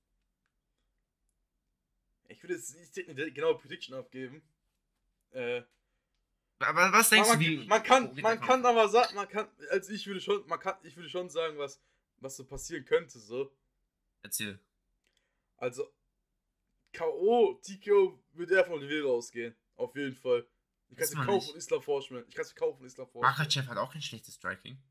Ich 2.28 2.42
würde 2.44 2.56
jetzt 2.56 2.76
nicht 2.76 3.10
eine 3.10 3.32
genaue 3.32 3.58
Prediction 3.58 3.96
abgeben. 3.96 4.42
Äh, 5.32 5.64
Aber 6.60 6.92
was 6.92 7.10
denkst 7.10 7.30
man, 7.30 7.40
du, 7.40 7.46
wie. 7.46 7.68
man 7.68 7.84
kann, 7.84 8.16
man 8.22 8.40
kann 8.40 8.66
aber 8.66 8.90
sagen, 8.90 9.16
man 9.16 9.28
kann, 9.28 9.48
also 9.70 9.92
ich 9.92 10.06
würde 10.08 10.22
schon, 10.22 10.46
man 10.48 10.60
kann, 10.60 10.76
ich 10.84 10.96
würde 10.96 11.10
schon 11.10 11.30
sagen, 11.30 11.58
was, 11.58 11.82
was 12.18 12.36
so 12.36 12.46
passieren 12.46 12.86
könnte, 12.86 13.20
so. 13.20 13.56
Erzähl. 14.22 14.60
Also, 15.58 15.94
K.O., 16.94 17.60
TKO 17.64 18.24
würde 18.34 18.56
er 18.56 18.66
von 18.66 18.74
Oliveira 18.76 19.08
ausgehen. 19.08 19.56
Auf 19.76 19.96
jeden 19.96 20.16
Fall. 20.16 20.48
Ich 20.90 20.98
kann 20.98 21.04
es 21.04 21.16
kaufen 21.16 21.52
und 21.52 21.58
Islam 21.58 21.82
vorstellen. 21.82 22.26
Ich 22.28 22.36
kann 22.36 22.46
es 22.46 22.56
kaufen 22.56 22.82
und 22.82 22.88
Islam 22.88 23.08
vorstellen. 23.08 23.38
Makachev 23.38 23.68
hat 23.68 23.78
auch 23.78 23.92
kein 23.92 24.02
schlechtes 24.02 24.36
Striking. 24.36 24.82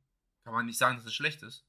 Kann 0.44 0.52
man 0.52 0.66
nicht 0.66 0.78
sagen, 0.78 0.96
dass 0.96 1.06
es 1.06 1.14
schlecht 1.14 1.42
ist. 1.42 1.66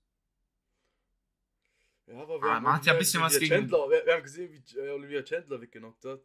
Ja, 2.07 2.21
aber 2.21 2.41
Ah, 2.43 2.59
man 2.59 2.73
hat 2.73 2.85
ja 2.85 2.93
ein 2.93 2.99
bisschen 2.99 3.21
was 3.21 3.37
gegen- 3.37 3.53
Chandler, 3.53 3.89
wir, 3.89 4.05
wir 4.05 4.13
haben 4.13 4.23
gesehen, 4.23 4.51
wie 4.51 4.79
äh, 4.79 4.89
Olivia 4.91 5.21
Chandler 5.23 5.59
weggenockt 5.61 6.05
hat. 6.05 6.21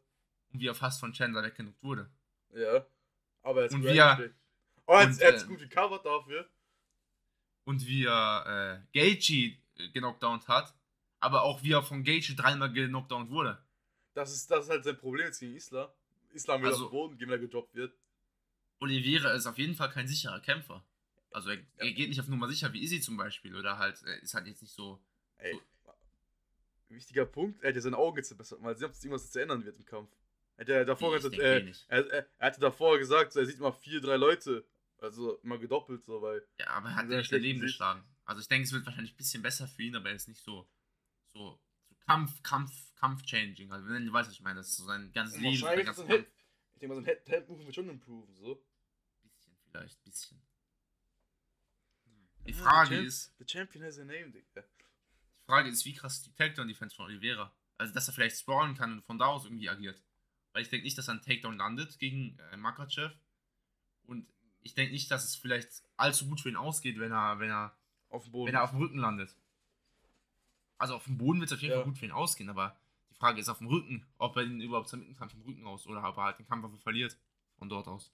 Und 0.52 0.60
wie 0.60 0.66
er 0.68 0.74
fast 0.74 1.00
von 1.00 1.12
Chandler 1.12 1.42
weggenockt 1.42 1.82
wurde. 1.82 2.08
Ja. 2.54 2.86
Aber 3.42 3.60
er 3.62 3.64
hat 3.64 3.72
Und 3.72 3.82
wie 3.84 3.96
er-. 3.98 4.30
Oh, 4.86 4.92
er 4.92 4.98
hat 5.00 5.08
und, 5.08 5.20
er 5.20 5.32
hat's 5.32 5.42
äh, 5.42 5.46
gut 5.46 5.58
gecovert 5.58 6.04
dafür. 6.06 6.48
Und 7.64 7.84
wie 7.86 8.04
er 8.04 8.82
äh, 8.92 8.98
Gaethje 8.98 9.56
äh, 9.78 9.88
genockdownt 9.90 10.46
hat. 10.48 10.74
Aber 11.20 11.42
auch 11.42 11.62
wie 11.62 11.72
er 11.72 11.82
von 11.82 12.02
Gaethje 12.04 12.34
dreimal 12.34 12.72
genockdownt 12.72 13.30
wurde. 13.30 13.64
Das 14.14 14.32
ist, 14.32 14.50
das 14.50 14.64
ist 14.64 14.70
halt 14.70 14.84
sein 14.84 14.98
Problem 14.98 15.26
jetzt 15.26 15.40
gegen 15.40 15.56
Islam. 15.56 15.88
Islam 16.32 16.62
will 16.62 16.68
Also- 16.70 16.84
auf 16.84 16.90
den 16.90 16.96
Boden 16.96 17.18
gehen, 17.18 17.28
wenn 17.28 17.34
er 17.38 17.46
gedroppt 17.46 17.74
wird. 17.74 17.94
Oliveira 18.80 19.30
ist 19.32 19.46
auf 19.46 19.58
jeden 19.58 19.74
Fall 19.74 19.90
kein 19.90 20.06
sicherer 20.08 20.40
Kämpfer. 20.40 20.84
Also 21.30 21.50
er, 21.50 21.58
er 21.76 21.92
geht 21.92 22.08
nicht 22.08 22.20
auf 22.20 22.28
Nummer 22.28 22.48
sicher 22.48 22.72
wie 22.72 22.82
Izzy 22.82 23.00
zum 23.00 23.16
Beispiel. 23.16 23.54
Oder 23.56 23.78
halt, 23.78 24.00
ist 24.02 24.34
halt 24.34 24.46
jetzt 24.46 24.62
nicht 24.62 24.74
so. 24.74 25.00
Ey. 25.38 25.58
Wichtiger 26.94 27.26
Punkt, 27.26 27.62
er 27.62 27.68
hat 27.68 27.74
ja 27.76 27.80
seine 27.80 27.96
Augen 27.96 28.16
jetzt 28.18 28.28
verbessert, 28.28 28.58
weil 28.62 28.76
sie 28.76 28.84
ob 28.84 28.92
es 28.92 29.02
irgendwas 29.04 29.30
zu 29.30 29.40
ändern 29.40 29.64
wird 29.64 29.78
im 29.78 29.84
Kampf. 29.84 30.10
Er 30.56 30.60
hat 30.62 30.68
ja 30.68 30.84
davor 30.84 31.12
gesagt, 31.14 31.34
eh 31.38 31.58
äh, 31.58 31.62
nicht. 31.62 31.84
er, 31.88 32.06
er, 32.10 32.26
er 32.38 32.46
hatte 32.46 32.60
davor 32.60 32.98
gesagt, 32.98 33.32
so, 33.32 33.40
er 33.40 33.46
sieht 33.46 33.58
mal 33.58 33.72
vier, 33.72 34.00
drei 34.00 34.16
Leute. 34.16 34.66
Also 34.98 35.38
immer 35.38 35.58
gedoppelt, 35.58 36.04
so, 36.04 36.22
weil. 36.22 36.46
Ja, 36.60 36.68
aber 36.68 36.90
er 36.90 36.94
hat 36.96 37.08
Sehr 37.08 37.20
ja 37.20 37.26
daneben 37.28 37.58
Sicht. 37.60 37.72
geschlagen. 37.72 38.04
Also 38.24 38.40
ich 38.40 38.46
denke, 38.48 38.66
es 38.66 38.72
wird 38.72 38.86
wahrscheinlich 38.86 39.14
ein 39.14 39.16
bisschen 39.16 39.42
besser 39.42 39.66
für 39.66 39.82
ihn, 39.82 39.96
aber 39.96 40.10
er 40.10 40.14
ist 40.14 40.28
nicht 40.28 40.40
so. 40.44 40.68
So, 41.26 41.58
so 41.88 41.94
Kampf, 42.06 42.40
Kampf, 42.44 42.94
Kampf-changing. 42.94 43.72
Also 43.72 43.88
wenn 43.88 44.06
du 44.06 44.12
weißt, 44.12 44.28
was 44.28 44.34
ich 44.36 44.42
meine, 44.42 44.60
das 44.60 44.68
ist 44.68 44.76
so 44.76 44.84
sein 44.84 45.10
ganzes 45.12 45.40
Leben. 45.40 45.56
Ganzes 45.84 46.04
ist 46.04 46.10
ein 46.10 46.16
Kampf. 46.16 46.28
Ich 46.74 46.78
denke 46.78 46.88
mal, 46.88 46.94
so 46.94 47.00
ein 47.00 47.04
Head- 47.06 47.28
Head-Move 47.28 47.64
wird 47.64 47.74
schon 47.74 47.88
improven, 47.88 48.32
so. 48.36 48.64
Bisschen 49.24 49.56
vielleicht, 49.70 50.04
bisschen. 50.04 50.40
Die 52.46 52.50
Ja, 52.52 52.56
Frage 52.58 52.94
Champ- 52.96 53.06
ist, 53.06 53.34
The 53.38 53.44
Champion 53.48 53.84
has 53.84 53.98
a 53.98 54.04
name, 54.04 54.30
Digga. 54.30 54.64
Die 55.52 55.56
Frage 55.56 55.68
ist, 55.68 55.84
wie 55.84 55.92
krass 55.92 56.22
die 56.22 56.32
Takedown-Defense 56.32 56.96
von 56.96 57.04
Oliveira? 57.04 57.52
Also, 57.76 57.92
dass 57.92 58.08
er 58.08 58.14
vielleicht 58.14 58.38
spawnen 58.38 58.74
kann 58.74 58.92
und 58.92 59.02
von 59.04 59.18
da 59.18 59.26
aus 59.26 59.44
irgendwie 59.44 59.68
agiert. 59.68 60.02
Weil 60.52 60.62
ich 60.62 60.70
denke 60.70 60.84
nicht, 60.84 60.96
dass 60.96 61.08
er 61.08 61.12
einen 61.12 61.20
Takedown 61.22 61.58
landet 61.58 61.98
gegen 61.98 62.38
äh, 62.50 62.56
Makachev. 62.56 63.14
Und 64.06 64.26
ich 64.60 64.74
denke 64.74 64.92
nicht, 64.94 65.10
dass 65.10 65.24
es 65.24 65.36
vielleicht 65.36 65.82
allzu 65.98 66.26
gut 66.26 66.40
für 66.40 66.48
ihn 66.48 66.56
ausgeht, 66.56 66.98
wenn 66.98 67.12
er, 67.12 67.38
wenn 67.38 67.50
er, 67.50 67.76
Auf 68.08 68.24
dem 68.24 68.32
Boden. 68.32 68.48
wenn 68.48 68.54
er 68.54 68.62
auf 68.64 68.70
dem 68.70 68.78
Rücken 68.78 68.98
landet. 68.98 69.36
Also 70.78 70.94
auf 70.94 71.04
dem 71.04 71.18
Boden 71.18 71.40
wird 71.40 71.50
es 71.50 71.54
auf 71.56 71.60
jeden 71.60 71.72
Ja. 71.72 71.78
Fall 71.80 71.84
gut 71.90 71.98
für 71.98 72.06
ihn 72.06 72.12
ausgehen, 72.12 72.48
aber 72.48 72.80
die 73.10 73.14
Frage 73.14 73.38
ist 73.38 73.50
auf 73.50 73.58
dem 73.58 73.66
Rücken, 73.66 74.06
ob 74.16 74.34
er 74.36 74.44
ihn 74.44 74.60
überhaupt 74.62 74.88
submitten 74.88 75.16
kann 75.16 75.28
vom 75.28 75.42
Rücken 75.42 75.66
aus 75.66 75.86
oder 75.86 76.02
ob 76.08 76.16
er 76.16 76.24
halt 76.24 76.38
den 76.38 76.46
Kampf 76.46 76.64
einfach 76.64 76.80
verliert 76.80 77.18
von 77.58 77.68
dort 77.68 77.88
aus. 77.88 78.10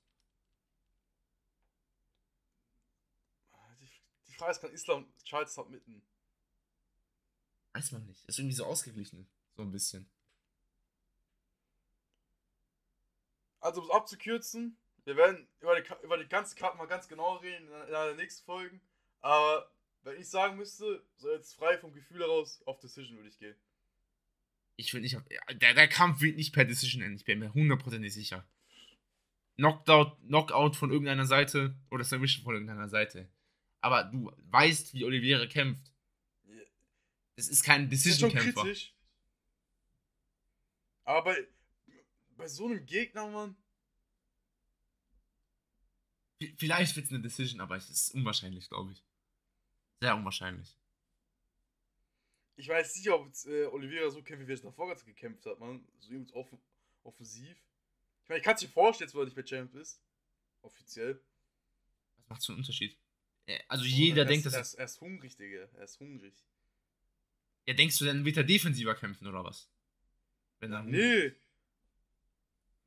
die, 3.81 3.89
die 4.27 4.33
Frage 4.35 4.51
ist, 4.53 4.61
kann 4.61 4.73
Islam 4.73 5.07
Charles 5.25 5.55
submitten? 5.55 6.03
Weiß 7.79 7.93
man 7.93 8.05
nicht. 8.07 8.25
Ist 8.25 8.39
irgendwie 8.39 8.57
so 8.57 8.65
ausgeglichen. 8.67 9.29
So 9.57 9.63
ein 9.63 9.71
bisschen. 9.71 10.11
Also, 13.61 13.81
um 13.81 13.87
es 13.89 13.93
abzukürzen, 13.93 14.77
wir 15.05 15.17
werden 15.17 15.47
über 15.61 15.81
die, 15.81 15.89
über 16.05 16.19
die 16.19 16.29
ganze 16.29 16.55
Karte 16.57 16.77
mal 16.77 16.87
ganz 16.87 17.09
genau 17.09 17.37
reden 17.37 17.67
in 17.69 17.73
einer 17.75 18.07
der 18.07 18.15
nächsten 18.17 18.45
Folgen. 18.45 18.81
Aber 19.21 19.71
wenn 20.03 20.21
ich 20.21 20.29
sagen 20.29 20.57
müsste, 20.57 21.05
so 21.17 21.31
jetzt 21.33 21.55
frei 21.55 21.79
vom 21.79 21.93
Gefühl 21.93 22.21
heraus, 22.21 22.63
auf 22.67 22.79
Decision 22.81 23.17
würde 23.17 23.29
ich 23.29 23.39
gehen. 23.39 23.57
Ich 24.77 24.93
will 24.95 25.01
nicht. 25.01 25.17
auf- 25.17 25.25
Der, 25.55 25.75
der 25.75 25.89
Kampf 25.89 26.21
wird 26.21 26.37
nicht 26.37 26.53
per 26.53 26.65
Decision 26.65 27.03
enden. 27.03 27.17
Ich 27.17 27.25
bin 27.25 27.39
mir 27.41 27.53
hundertprozentig 27.53 28.13
sicher. 28.15 28.49
Knockout, 29.57 30.17
Knockout 30.27 30.77
von 30.77 30.91
irgendeiner 30.93 31.27
Seite 31.27 31.77
oder 31.91 32.05
Submission 32.05 32.45
von 32.45 32.55
irgendeiner 32.55 32.89
Seite. 32.89 33.29
Aber 33.81 34.05
du 34.05 34.33
weißt, 34.51 34.95
wie 34.95 35.05
Oliveira 35.05 35.47
kämpft. 35.47 35.93
Es 37.39 37.47
ist 37.49 37.63
kein 37.63 37.89
Decision-Kämpfer. 37.89 38.67
Aber 41.05 41.23
bei, 41.33 41.47
bei 42.37 42.49
so 42.49 42.67
einem 42.67 42.85
Gegner, 42.85 43.29
Mann, 43.31 43.57
V- 46.41 46.49
Vielleicht 46.57 46.97
wird 46.97 47.07
es 47.07 47.13
eine 47.13 47.23
Decision, 47.23 47.61
aber 47.61 47.77
es 47.77 47.89
ist 47.91 48.13
unwahrscheinlich, 48.15 48.69
glaube 48.69 48.93
ich. 48.93 49.03
Sehr 50.01 50.15
unwahrscheinlich. 50.17 50.77
ich 52.57 52.67
weiß 52.69 52.97
nicht, 52.97 53.09
ob 53.11 53.27
jetzt, 53.27 53.47
äh, 53.47 53.67
Oliveira 53.67 54.11
so 54.11 54.21
kämpft, 54.23 54.47
wie 54.49 54.53
er 54.53 54.55
es 54.57 54.63
davor 54.63 54.89
ganz 54.89 55.05
gekämpft 55.05 55.47
hat, 55.47 55.61
man. 55.61 55.87
So 56.01 56.11
übelst 56.11 56.35
off 56.35 56.49
offensiv. 57.05 57.57
Ich 58.25 58.29
meine, 58.29 58.39
ich 58.41 58.45
kann 58.45 58.55
es 58.57 58.61
dir 58.61 58.69
vorstellen, 58.69 59.07
jetzt, 59.09 59.15
wo 59.15 59.21
er 59.21 59.25
nicht 59.27 59.37
mehr 59.37 59.45
Champ 59.45 59.75
ist. 59.77 60.01
Offiziell. 60.63 61.21
Was 62.17 62.29
macht 62.29 62.43
so 62.43 62.53
einen 62.53 62.61
Unterschied? 62.61 62.99
Äh, 63.47 63.61
Also 63.69 63.85
jeder 63.85 64.23
er 64.23 64.25
denkt, 64.27 64.45
ist, 64.47 64.53
dass 64.55 64.55
er, 64.55 64.61
ist, 64.61 64.75
er 64.75 64.85
ist 64.87 65.01
hungrig, 65.01 65.37
Digga. 65.37 65.69
Er 65.75 65.85
ist 65.85 65.99
hungrig. 66.01 66.35
Ja, 67.69 67.75
denkst 67.75 67.99
du, 67.99 68.07
dann 68.07 68.25
wird 68.25 68.39
er 68.39 68.45
defensiver 68.45 68.95
kämpfen 68.95 69.27
oder 69.27 69.45
was? 69.45 69.69
Wenn 70.61 70.73
er 70.73 70.83
Nee. 70.83 71.33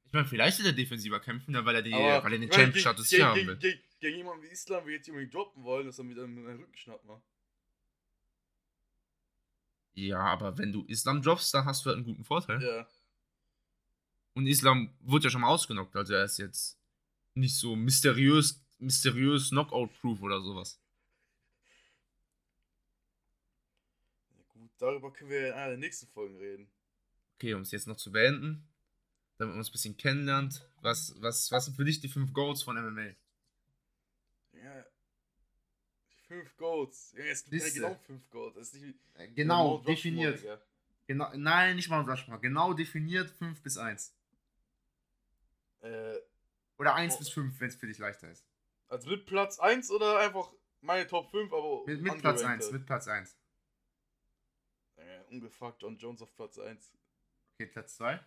Ich 0.05 0.11
meine, 0.11 0.27
vielleicht 0.27 0.57
wird 0.57 0.67
er 0.69 0.73
defensiver 0.73 1.19
kämpfen, 1.19 1.53
weil 1.53 1.75
er, 1.75 1.81
die, 1.83 1.93
Aber 1.93 2.23
weil 2.25 2.33
er 2.33 2.39
den 2.39 2.49
gegen- 2.49 2.73
hier 2.73 3.25
haben 3.25 3.47
will. 3.47 3.57
gegen, 3.57 3.79
gegen 3.99 4.17
jemanden 4.17 4.43
wie 4.43 4.47
Islam, 4.47 4.85
wie 4.87 4.91
jetzt 4.93 5.07
unbedingt 5.07 5.33
droppen 5.33 5.63
wollen, 5.63 5.85
dass 5.85 5.99
er 5.99 6.03
mit 6.03 6.17
einem 6.19 6.45
Rücken 6.45 6.75
schnappt, 6.75 7.05
man. 7.05 7.21
Ja, 9.93 10.19
aber 10.19 10.57
wenn 10.57 10.73
du 10.73 10.83
Islam 10.87 11.21
droppst, 11.21 11.53
dann 11.53 11.65
hast 11.65 11.85
du 11.85 11.89
halt 11.89 11.97
einen 11.97 12.05
guten 12.05 12.23
Vorteil. 12.25 12.61
Ja. 12.61 12.87
Und 14.33 14.47
Islam 14.47 14.93
wurde 15.01 15.25
ja 15.25 15.29
schon 15.29 15.41
mal 15.41 15.49
ausgenockt, 15.49 15.95
also 15.95 16.13
er 16.13 16.23
ist 16.25 16.39
jetzt 16.39 16.79
nicht 17.35 17.55
so 17.55 17.75
mysteriös, 17.75 18.59
mysteriös 18.79 19.49
Knockout-proof 19.49 20.21
oder 20.21 20.41
sowas. 20.41 20.79
Ja, 24.35 24.43
gut, 24.49 24.70
darüber 24.81 25.11
können 25.13 25.29
wir 25.29 25.47
in 25.49 25.53
einer 25.53 25.69
der 25.69 25.77
nächsten 25.77 26.07
Folgen 26.07 26.37
reden. 26.37 26.69
Okay, 27.37 27.53
um 27.53 27.61
es 27.61 27.71
jetzt 27.71 27.87
noch 27.87 27.97
zu 27.97 28.11
beenden, 28.11 28.67
damit 29.37 29.53
man 29.53 29.59
uns 29.59 29.69
ein 29.69 29.73
bisschen 29.73 29.97
kennenlernt, 29.97 30.67
was, 30.81 31.15
was, 31.21 31.51
was 31.51 31.65
sind 31.65 31.75
für 31.75 31.85
dich 31.85 31.99
die 31.99 32.07
fünf 32.09 32.33
Goals 32.33 32.63
von 32.63 32.75
MMA? 32.75 33.11
Ja. 34.53 34.85
Die 36.11 36.27
fünf 36.27 36.55
Goats. 36.57 37.13
Ja, 37.17 37.23
es 37.25 37.45
gibt 37.45 37.63
ja 37.63 37.69
genau 37.69 37.95
fünf 38.05 38.23
wie 38.73 38.95
Äh, 39.15 39.27
Genau, 39.29 39.79
definiert. 39.79 40.43
Genau, 41.07 41.29
nein, 41.35 41.75
nicht 41.75 41.89
mal 41.89 42.01
Rushmore. 42.09 42.39
Genau 42.39 42.73
definiert 42.73 43.29
5 43.31 43.61
bis 43.61 43.77
1. 43.77 44.13
Äh, 45.81 46.15
Oder 46.77 46.95
1 46.95 47.15
Oh. 47.15 47.17
bis 47.19 47.29
5, 47.29 47.59
wenn 47.59 47.67
es 47.67 47.75
für 47.75 47.87
dich 47.87 47.97
leichter 47.97 48.29
ist. 48.31 48.45
also 48.87 49.09
mit 49.09 49.25
Platz 49.25 49.59
1 49.59 49.91
oder 49.91 50.19
einfach 50.19 50.51
meine 50.81 51.07
Top 51.07 51.29
5, 51.31 51.51
aber. 51.51 51.83
Mit, 51.85 52.01
mit 52.01 52.17
Platz 52.19 52.41
1, 52.43 52.43
ungerankte? 52.43 52.71
mit 52.73 52.85
Platz 52.85 53.07
1. 53.07 53.35
Äh, 55.31 55.35
ungefuckt 55.35 55.81
John 55.81 55.97
Jones 55.97 56.21
auf 56.21 56.35
Platz 56.35 56.59
1. 56.59 56.93
Okay, 57.55 57.67
Platz 57.67 57.95
2. 57.95 58.19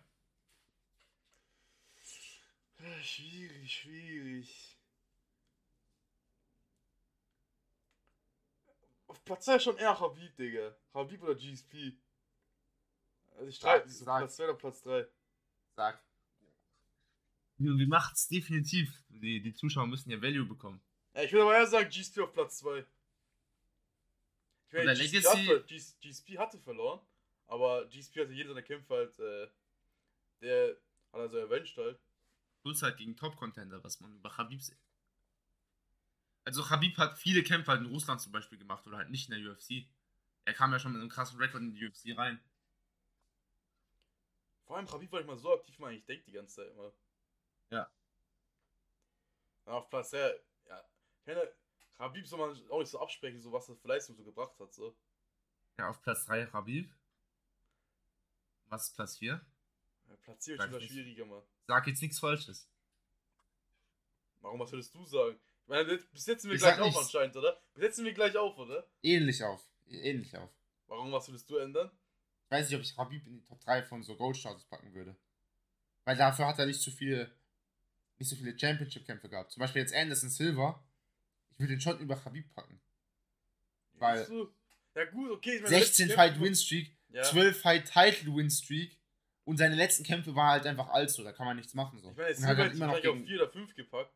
Äh, 2.77 3.03
Schwierig, 3.03 3.71
schwierig. 3.71 4.79
Auf 9.07 9.23
Platz 9.23 9.45
2 9.45 9.59
schon 9.59 9.77
eher 9.77 9.99
Habib, 9.99 10.35
Digga. 10.35 10.75
Habib 10.93 11.23
oder 11.23 11.35
GSP. 11.35 11.93
Also 13.35 13.47
ich 13.47 13.55
streite 13.55 13.87
nicht 13.87 13.97
so. 13.97 14.05
Platz 14.05 14.35
2 14.35 14.43
oder 14.43 14.53
Platz 14.55 14.81
3. 14.81 15.07
Sag. 15.75 16.03
Wie 17.57 17.85
macht's 17.85 18.27
definitiv. 18.27 18.91
Die, 19.09 19.41
die 19.41 19.53
Zuschauer 19.53 19.87
müssen 19.87 20.09
ja 20.09 20.21
Value 20.21 20.45
bekommen. 20.45 20.81
Ja, 21.13 21.23
ich 21.23 21.31
würde 21.31 21.43
aber 21.43 21.55
eher 21.55 21.67
sagen 21.67 21.89
GSP 21.89 22.19
auf 22.19 22.33
Platz 22.33 22.57
2. 22.57 22.85
Ich 24.79 24.85
meine, 24.85 24.93
der 24.95 25.05
GSP, 25.07 25.17
Legacy- 25.19 25.47
hatte, 25.47 25.63
GS 25.67 25.99
GSP 25.99 26.37
hatte 26.37 26.59
verloren, 26.59 26.99
aber 27.47 27.85
GSP 27.87 28.21
hatte 28.21 28.33
jede 28.33 28.49
seiner 28.49 28.61
Kämpfe 28.61 28.93
halt, 28.93 29.19
äh, 29.19 29.47
der 30.41 30.69
hat 31.13 31.19
also 31.21 31.37
erwünscht 31.37 31.77
halt. 31.77 31.99
Plus 32.61 32.81
halt 32.81 32.97
gegen 32.97 33.15
Top-Contender, 33.15 33.83
was 33.83 33.99
man 34.01 34.13
über 34.15 34.35
Habib 34.37 34.61
sieht. 34.61 34.77
Also 36.43 36.69
Habib 36.69 36.97
hat 36.97 37.17
viele 37.17 37.41
Kämpfe 37.43 37.71
halt 37.71 37.81
in 37.81 37.87
Russland 37.87 38.21
zum 38.21 38.31
Beispiel 38.31 38.57
gemacht 38.57 38.85
oder 38.87 38.97
halt 38.97 39.09
nicht 39.09 39.29
in 39.29 39.41
der 39.41 39.51
UFC. 39.51 39.87
Er 40.45 40.53
kam 40.53 40.71
ja 40.71 40.79
schon 40.79 40.91
mit 40.91 41.01
einem 41.01 41.09
krassen 41.09 41.39
Rekord 41.39 41.61
in 41.63 41.73
die 41.73 41.85
UFC 41.87 42.15
rein. 42.17 42.39
Vor 44.65 44.77
allem 44.77 44.91
Habib 44.91 45.11
war 45.11 45.19
nicht 45.19 45.27
mal 45.27 45.37
so 45.37 45.53
aktiv, 45.53 45.77
man 45.79 45.91
eigentlich 45.91 46.05
denkt 46.05 46.27
die 46.27 46.31
ganze 46.31 46.55
Zeit 46.55 46.71
immer. 46.71 46.91
Ja. 47.69 47.89
Ja, 49.65 49.71
auf 49.73 49.89
Platz 49.89 50.11
3, 50.11 50.39
ja. 50.67 50.83
Habib 51.99 52.27
soll 52.27 52.39
man 52.39 52.69
auch 52.69 52.79
nicht 52.79 52.89
so 52.89 52.99
absprechen, 52.99 53.41
so 53.41 53.51
was 53.51 53.69
er 53.69 53.75
für 53.75 53.87
Leistung 53.87 54.15
so 54.15 54.23
gebracht 54.23 54.59
hat, 54.59 54.73
so. 54.73 54.95
Ja, 55.77 55.89
auf 55.89 56.01
Platz 56.01 56.25
3 56.25 56.47
Habib. 56.47 56.91
Was 58.67 58.87
ist 58.89 58.95
Platz 58.95 59.17
4? 59.17 59.39
Ja, 60.09 60.15
Platzierung 60.23 60.57
Sag 60.59 60.67
ist 60.67 60.71
immer 60.71 60.79
nicht. 60.81 60.91
schwieriger, 60.91 61.25
Mann. 61.25 61.41
Sag 61.67 61.87
jetzt 61.87 62.01
nichts 62.01 62.19
Falsches. 62.19 62.69
Warum, 64.41 64.59
was 64.59 64.71
würdest 64.71 64.93
du 64.93 65.05
sagen? 65.05 65.39
Ich 65.63 65.67
meine, 65.69 65.97
bis 65.97 66.25
jetzt 66.25 66.41
sind 66.43 66.51
wir 66.51 66.55
Ich 66.55 66.61
gleich 66.61 66.79
auf 66.79 66.85
nichts. 66.87 67.01
anscheinend, 67.01 67.35
oder? 67.37 67.59
Bis 67.73 67.83
jetzt 67.83 67.95
sind 67.95 68.05
wir 68.05 68.13
gleich 68.13 68.35
auf, 68.37 68.57
oder? 68.57 68.85
Ähnlich 69.01 69.43
auf. 69.43 69.65
Ähnlich 69.87 70.35
auf. 70.37 70.49
Warum, 70.87 71.11
was 71.11 71.27
würdest 71.27 71.49
du 71.49 71.57
ändern? 71.57 71.89
Ich 72.45 72.51
weiß 72.51 72.69
nicht, 72.69 72.75
ob 72.77 72.81
ich 72.83 72.97
Habib 72.97 73.25
in 73.25 73.33
die 73.33 73.43
Top 73.43 73.59
3 73.61 73.81
von 73.83 74.03
so 74.03 74.15
Gold-Status 74.15 74.65
packen 74.65 74.93
würde. 74.93 75.15
Weil 76.03 76.15
dafür 76.15 76.45
hat 76.47 76.59
er 76.59 76.67
nicht 76.67 76.79
so 76.81 76.91
viele, 76.91 77.31
nicht 78.19 78.29
so 78.29 78.35
viele 78.35 78.57
Championship-Kämpfe 78.57 79.27
gehabt. 79.29 79.51
Zum 79.51 79.61
Beispiel 79.61 79.81
jetzt 79.81 79.95
Anderson 79.95 80.29
Silva. 80.29 80.83
Ich 81.55 81.59
würde 81.59 81.73
den 81.73 81.81
schon 81.81 81.99
über 81.99 82.23
Habib 82.23 82.53
packen. 82.53 82.81
Weil-? 83.93 84.27
Ja 84.93 85.05
gut, 85.05 85.31
okay. 85.31 85.55
Ich 85.55 85.61
meine, 85.63 85.75
16 85.75 86.07
letzte 86.07 86.15
Fight 86.15 86.33
Kämpfe- 86.33 86.41
Win-Streak, 86.45 86.97
Ja. 87.09 87.23
12 87.23 87.61
Fight 87.61 87.85
Title 87.91 88.35
Win-Streak 88.35 88.99
und 89.45 89.57
seine 89.57 89.75
letzten 89.75 90.03
Kämpfe 90.03 90.35
war 90.35 90.51
halt 90.51 90.65
einfach 90.65 90.89
allzu, 90.89 91.23
da 91.23 91.31
kann 91.31 91.45
man 91.45 91.55
nichts 91.57 91.73
machen 91.73 91.99
so. 92.01 92.11
Ich 92.11 92.17
meine, 92.17 92.29
jetzt 92.29 92.45
hat 92.45 92.57
halt 92.57 92.73
immer 92.73 92.87
noch 92.87 92.93
gleich 92.99 93.07
auf 93.07 93.15
gegen, 93.15 93.25
4 93.27 93.41
oder 93.43 93.51
5 93.51 93.75
gepackt. 93.75 94.13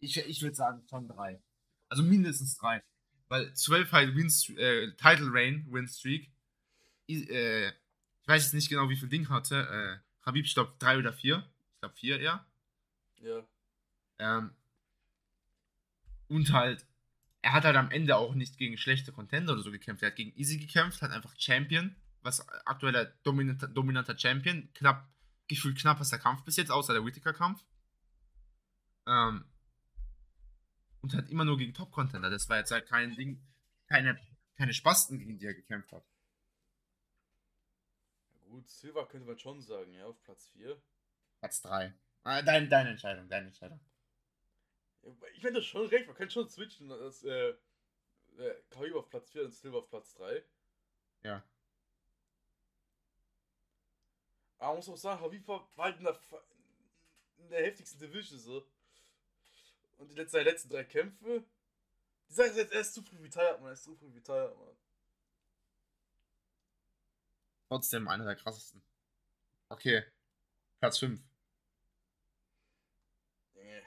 Ich, 0.00 0.16
ich 0.16 0.42
würde 0.42 0.54
sagen 0.54 0.84
schon 0.88 1.08
3. 1.08 1.42
Also 1.88 2.02
mindestens 2.02 2.56
3. 2.58 2.82
Weil 3.28 3.52
12 3.54 3.92
halt 3.92 4.16
Wins, 4.16 4.48
äh, 4.50 4.92
Title 4.92 5.28
Reign 5.32 5.66
Win 5.70 5.86
Streak. 5.88 6.30
Äh, 7.08 7.68
ich 7.68 8.28
weiß 8.28 8.44
jetzt 8.44 8.54
nicht 8.54 8.68
genau, 8.68 8.88
wie 8.88 8.96
viel 8.96 9.08
Ding 9.08 9.28
hatte. 9.28 10.00
Äh, 10.02 10.26
Habib, 10.26 10.44
ich 10.46 10.54
glaube 10.54 10.74
3 10.78 10.98
oder 10.98 11.12
4. 11.12 11.38
Ich 11.74 11.80
glaube 11.80 11.94
4 11.96 12.20
eher. 12.20 12.46
Ja. 13.20 13.46
Ähm, 14.18 14.54
und 16.30 16.52
halt, 16.52 16.86
er 17.42 17.52
hat 17.52 17.64
halt 17.64 17.76
am 17.76 17.90
Ende 17.90 18.16
auch 18.16 18.34
nicht 18.34 18.56
gegen 18.56 18.78
schlechte 18.78 19.12
Contender 19.12 19.52
oder 19.54 19.62
so 19.62 19.72
gekämpft. 19.72 20.02
Er 20.02 20.10
hat 20.10 20.16
gegen 20.16 20.32
Easy 20.38 20.58
gekämpft, 20.58 21.02
hat 21.02 21.10
einfach 21.10 21.34
Champion, 21.36 21.96
was 22.22 22.48
aktueller 22.66 23.06
dominanter, 23.24 23.66
dominanter 23.66 24.16
Champion. 24.16 24.72
Knapp, 24.74 25.08
gefühlt 25.48 25.78
knappester 25.78 26.18
Kampf 26.18 26.44
bis 26.44 26.56
jetzt, 26.56 26.70
außer 26.70 26.92
der 26.92 27.04
Whittaker-Kampf. 27.04 27.64
Ähm, 29.06 29.44
und 31.00 31.14
hat 31.14 31.28
immer 31.30 31.44
nur 31.44 31.58
gegen 31.58 31.74
Top-Contender. 31.74 32.30
Das 32.30 32.48
war 32.48 32.58
jetzt 32.58 32.70
halt 32.70 32.86
kein 32.86 33.16
Ding, 33.16 33.42
keine, 33.88 34.20
keine 34.56 34.72
Spasten, 34.72 35.18
gegen 35.18 35.38
die 35.38 35.46
er 35.46 35.54
gekämpft 35.54 35.90
hat. 35.92 36.04
ja. 38.34 38.48
Gut, 38.50 38.68
Silva 38.68 39.04
könnte 39.06 39.26
man 39.26 39.38
schon 39.38 39.60
sagen, 39.62 39.92
ja, 39.94 40.06
auf 40.06 40.22
Platz 40.22 40.48
4. 40.50 40.80
Platz 41.40 41.62
3. 41.62 41.92
Ah, 42.22 42.42
dein, 42.42 42.68
deine 42.68 42.90
Entscheidung, 42.90 43.28
deine 43.28 43.46
Entscheidung. 43.48 43.80
Ich 45.32 45.40
finde 45.40 45.60
das 45.60 45.66
schon 45.66 45.86
recht, 45.86 46.06
man 46.06 46.16
kann 46.16 46.30
schon 46.30 46.48
switchen. 46.48 46.88
Das, 46.88 47.22
äh, 47.24 47.54
äh, 48.38 48.62
Khabib 48.70 48.94
auf 48.94 49.08
Platz 49.08 49.30
4 49.30 49.44
und 49.44 49.52
Silva 49.52 49.78
auf 49.78 49.88
Platz 49.88 50.14
3. 50.14 50.44
Ja. 51.22 51.44
Aber 54.58 54.68
man 54.68 54.76
muss 54.76 54.88
auch 54.88 54.96
sagen, 54.96 55.20
Habib 55.20 55.46
war 55.48 55.68
halt 55.78 55.98
in 55.98 56.04
der, 56.04 56.20
in 57.38 57.50
der 57.50 57.64
heftigsten 57.64 57.98
Division 57.98 58.38
so. 58.38 58.66
Und 59.96 60.10
die 60.10 60.14
letzten, 60.14 60.32
seine 60.32 60.50
letzten 60.50 60.68
drei 60.68 60.84
Kämpfe. 60.84 61.44
Die 62.28 62.34
sagen 62.34 62.56
jetzt, 62.56 62.72
er 62.72 62.80
ist 62.80 62.94
zu 62.94 63.02
früh 63.02 63.16
retired, 63.18 63.60
man. 63.60 63.70
Er 63.70 63.72
ist 63.72 63.84
zu 63.84 63.96
früh 63.96 64.10
retired, 64.12 64.56
man. 64.56 64.76
Trotzdem 67.68 68.08
einer 68.08 68.24
der 68.24 68.36
krassesten. 68.36 68.82
Okay. 69.68 70.04
Platz 70.78 70.98
5. 70.98 71.20
Nee. 73.54 73.82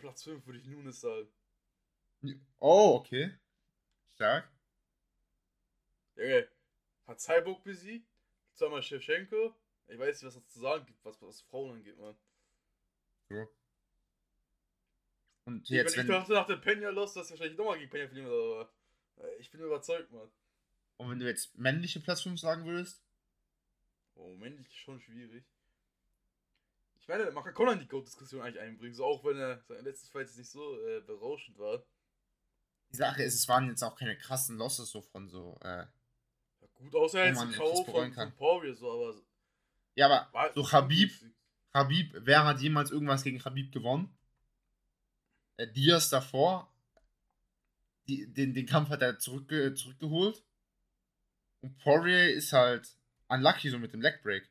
Platz 0.00 0.24
5 0.24 0.46
würde 0.46 0.58
ich 0.58 0.66
Nunes 0.66 1.00
sagen. 1.00 1.28
Oh, 2.58 2.96
okay. 2.96 3.34
Stark. 4.14 4.50
Junge, 6.16 6.48
hat 7.06 7.20
Cyborg 7.20 7.62
besiegt, 7.64 8.06
zweimal 8.54 8.82
Shevchenko. 8.82 9.54
Ich 9.88 9.98
weiß 9.98 10.22
nicht, 10.22 10.26
was 10.26 10.34
das 10.34 10.52
zu 10.52 10.60
sagen 10.60 10.86
gibt, 10.86 11.04
was, 11.04 11.20
was 11.22 11.40
Frauen 11.42 11.76
angeht, 11.76 11.98
man. 11.98 12.14
So. 13.28 13.48
Und 15.44 15.62
Ich, 15.64 15.70
jetzt, 15.70 15.96
wenn, 15.96 16.04
ich 16.04 16.08
wenn, 16.08 16.16
dachte 16.16 16.32
nach 16.32 16.46
dem 16.46 16.60
Pena 16.60 16.90
los, 16.90 17.14
dass 17.14 17.28
er 17.28 17.30
wahrscheinlich 17.32 17.58
nochmal 17.58 17.78
gegen 17.78 17.90
Pena 17.90 18.06
verlieren 18.06 18.30
aber 18.30 18.72
äh, 19.16 19.36
ich 19.38 19.50
bin 19.50 19.60
überzeugt, 19.60 20.12
man. 20.12 20.30
und 20.98 21.10
wenn 21.10 21.18
du 21.18 21.26
jetzt 21.26 21.56
männliche 21.58 22.00
Platz 22.00 22.22
5 22.22 22.38
sagen 22.38 22.66
würdest? 22.66 23.02
Oh, 24.14 24.36
männlich 24.36 24.78
schon 24.78 25.00
schwierig. 25.00 25.44
Man 27.10 27.44
kann 27.44 27.54
Conan 27.54 27.80
die 27.80 27.88
Goat-Diskussion 27.88 28.40
eigentlich 28.40 28.60
einbringen, 28.60 28.94
so 28.94 29.04
auch 29.04 29.24
wenn 29.24 29.36
er 29.36 29.62
sein 29.66 29.84
letztes 29.84 30.10
Fight 30.10 30.26
jetzt 30.26 30.38
nicht 30.38 30.50
so 30.50 30.78
äh, 30.86 31.00
berauschend 31.00 31.58
war. 31.58 31.82
Die 32.92 32.96
Sache 32.96 33.22
ist, 33.22 33.34
es 33.34 33.48
waren 33.48 33.68
jetzt 33.68 33.82
auch 33.82 33.96
keine 33.96 34.16
krassen 34.16 34.56
Losses 34.56 34.90
so 34.90 35.02
von 35.02 35.28
so, 35.28 35.58
äh, 35.62 35.86
Ja, 36.60 36.68
gut, 36.74 36.94
außer 36.94 37.24
jetzt 37.24 37.40
ein 37.40 37.52
K.O. 37.52 37.84
von, 37.84 38.12
von 38.12 38.32
Poirier, 38.36 38.74
so, 38.74 38.90
aber. 38.90 39.20
Ja, 39.94 40.06
aber 40.06 40.32
War, 40.32 40.52
so 40.54 40.70
Habib, 40.70 41.12
Habib, 41.72 42.14
wer 42.18 42.44
hat 42.44 42.60
jemals 42.60 42.90
irgendwas 42.90 43.22
gegen 43.22 43.44
Habib 43.44 43.72
gewonnen? 43.72 44.16
Äh, 45.56 45.68
Diaz 45.72 46.08
davor, 46.10 46.72
die, 48.08 48.32
den, 48.32 48.54
den 48.54 48.66
Kampf 48.66 48.88
hat 48.88 49.02
er 49.02 49.18
zurückge 49.18 49.74
zurückgeholt. 49.74 50.44
Und 51.60 51.76
Poirier 51.78 52.32
ist 52.32 52.52
halt 52.52 52.96
unlucky 53.28 53.70
so 53.70 53.78
mit 53.78 53.92
dem 53.92 54.00
Legbreak. 54.00 54.49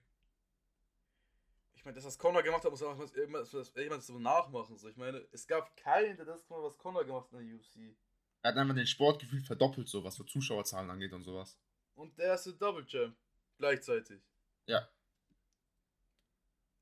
Ich 1.80 1.86
meine, 1.86 1.96
das, 1.96 2.04
was 2.04 2.20
Conor 2.20 2.44
gemacht 2.44 2.66
hat, 2.66 2.72
muss 2.72 2.84
auch 2.84 2.98
das 2.98 4.06
so 4.06 4.20
nachmachen. 4.20 4.78
So. 4.78 4.90
Ich 4.90 4.98
meine, 4.98 5.26
es 5.32 5.48
gab 5.48 5.78
keinen, 5.78 6.18
der 6.18 6.26
das 6.26 6.46
gemacht 6.46 6.62
hat, 6.62 6.72
was 6.72 6.78
Conor 6.78 7.06
gemacht 7.06 7.32
hat 7.32 7.40
in 7.40 7.48
der 7.48 7.56
UFC. 7.56 7.96
Er 8.42 8.52
hat 8.52 8.58
einfach 8.58 8.76
den 8.76 8.86
Sport 8.86 9.22
gefühlt 9.22 9.46
verdoppelt, 9.46 9.88
so 9.88 10.04
was 10.04 10.16
so 10.16 10.26
Zuschauerzahlen 10.26 10.90
angeht 10.90 11.14
und 11.14 11.24
sowas. 11.24 11.58
Und 11.96 12.18
der 12.18 12.26
erste 12.26 12.54
Double 12.54 12.86
Champ. 12.86 13.16
Gleichzeitig. 13.58 14.22
Ja. 14.66 14.90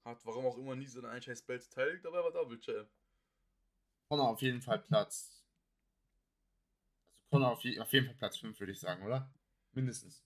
Hat 0.04 0.26
warum 0.26 0.48
auch 0.48 0.58
immer 0.58 0.76
nie 0.76 0.88
so 0.88 0.98
eine 0.98 1.10
einscheiß 1.10 1.44
Belt 1.44 1.70
teilt, 1.70 2.04
aber 2.04 2.18
er 2.18 2.24
war 2.24 2.32
Double 2.32 2.60
Champ. 2.60 2.90
Conor 4.10 4.30
auf 4.30 4.42
jeden 4.42 4.64
Fall 4.64 4.80
Platz. 4.80 5.46
Also 7.14 7.28
Conor 7.30 7.52
auf, 7.52 7.64
je, 7.64 7.80
auf 7.80 7.94
jeden 7.94 8.08
Fall 8.08 8.16
Platz 8.16 8.38
5, 8.38 8.60
würde 8.60 8.72
ich 8.72 8.80
sagen, 8.80 9.06
oder? 9.06 9.32
Mindestens. 9.74 10.24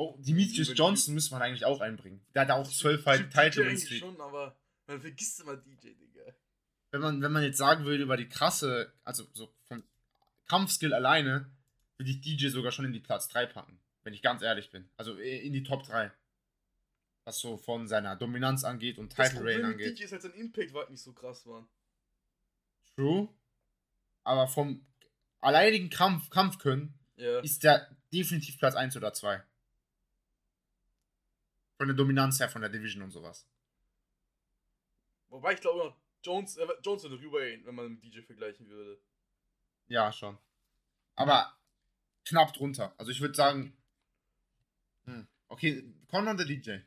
Oh, 0.00 0.16
Demetrius 0.20 0.70
Johnson 0.76 1.12
müsste 1.14 1.32
man 1.34 1.42
eigentlich 1.42 1.64
auch 1.64 1.80
einbringen. 1.80 2.20
Der 2.32 2.42
hat 2.42 2.50
auch 2.52 2.70
zwölf 2.70 3.02
Title 3.02 3.66
Wins 3.66 3.88
schon, 3.88 4.20
aber 4.20 4.56
man 4.86 5.00
vergisst 5.00 5.40
immer 5.40 5.56
DJ, 5.56 5.88
Digga. 5.94 6.22
Wenn 6.92 7.00
man, 7.00 7.20
wenn 7.20 7.32
man 7.32 7.42
jetzt 7.42 7.58
sagen 7.58 7.84
würde 7.84 8.04
über 8.04 8.16
die 8.16 8.28
krasse, 8.28 8.92
also 9.02 9.26
so 9.32 9.52
vom 9.66 9.82
Kampfskill 10.46 10.94
alleine, 10.94 11.50
würde 11.96 12.12
ich 12.12 12.20
DJ 12.20 12.46
sogar 12.46 12.70
schon 12.70 12.84
in 12.84 12.92
die 12.92 13.00
Platz 13.00 13.26
3 13.26 13.46
packen. 13.46 13.80
Wenn 14.04 14.14
ich 14.14 14.22
ganz 14.22 14.40
ehrlich 14.42 14.70
bin. 14.70 14.88
Also 14.96 15.18
äh, 15.18 15.38
in 15.44 15.52
die 15.52 15.64
Top 15.64 15.82
3. 15.82 16.12
Was 17.24 17.40
so 17.40 17.56
von 17.56 17.88
seiner 17.88 18.14
Dominanz 18.14 18.62
angeht 18.62 18.98
und 18.98 19.16
Title 19.16 19.44
Reign 19.44 19.64
angeht. 19.64 19.98
DJ 19.98 20.04
ist 20.04 20.12
halt 20.12 20.22
sein 20.22 20.34
Impact 20.34 20.72
war 20.74 20.82
halt 20.82 20.90
nicht 20.90 21.02
so 21.02 21.12
krass, 21.12 21.44
Mann. 21.44 21.68
True. 22.94 23.28
Aber 24.22 24.46
vom 24.46 24.86
alleinigen 25.40 25.90
Kampf, 25.90 26.30
Kampfkönnen 26.30 26.94
Ja. 27.16 27.40
ist 27.40 27.64
der 27.64 27.90
definitiv 28.12 28.58
Platz 28.58 28.76
1 28.76 28.96
oder 28.96 29.12
2. 29.12 29.42
Von 31.78 31.86
der 31.88 31.96
Dominanz 31.96 32.40
her, 32.40 32.48
von 32.48 32.60
der 32.60 32.70
Division 32.70 33.02
und 33.04 33.12
sowas. 33.12 33.46
Wobei 35.28 35.54
ich 35.54 35.60
glaube 35.60 35.78
noch, 35.78 35.96
Jones, 36.24 36.56
äh, 36.56 36.66
Jones 36.82 37.04
würde 37.04 37.20
rüber 37.20 37.40
gehen, 37.40 37.64
wenn 37.64 37.74
man 37.74 37.92
mit 37.92 38.02
DJ 38.02 38.20
vergleichen 38.22 38.68
würde. 38.68 39.00
Ja, 39.86 40.12
schon. 40.12 40.36
Aber 41.14 41.56
knapp 42.24 42.52
drunter. 42.52 42.94
Also 42.98 43.12
ich 43.12 43.20
würde 43.20 43.34
sagen. 43.34 43.76
Hm. 45.04 45.26
Okay, 45.48 45.84
Conor 46.08 46.34
der 46.34 46.46
DJ. 46.46 46.78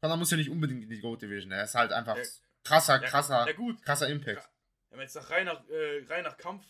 Conor 0.00 0.16
muss 0.16 0.30
ja 0.30 0.36
nicht 0.36 0.50
unbedingt 0.50 0.84
in 0.84 0.90
die 0.90 1.00
Goat 1.00 1.22
Division. 1.22 1.50
Er 1.50 1.64
ist 1.64 1.74
halt 1.74 1.90
einfach 1.92 2.16
Ja. 2.16 2.22
krasser, 2.62 3.02
Ja, 3.02 3.08
krasser, 3.08 3.46
Ja 3.46 3.52
gut, 3.54 3.82
krasser 3.82 4.08
Impact. 4.08 4.48
wenn 4.90 4.98
man 4.98 5.04
jetzt 5.06 5.16
nach 5.16 5.28
rein 5.30 5.46
nach, 5.46 5.66
äh, 5.68 6.04
rein 6.06 6.22
nach 6.22 6.36
Kampf, 6.36 6.64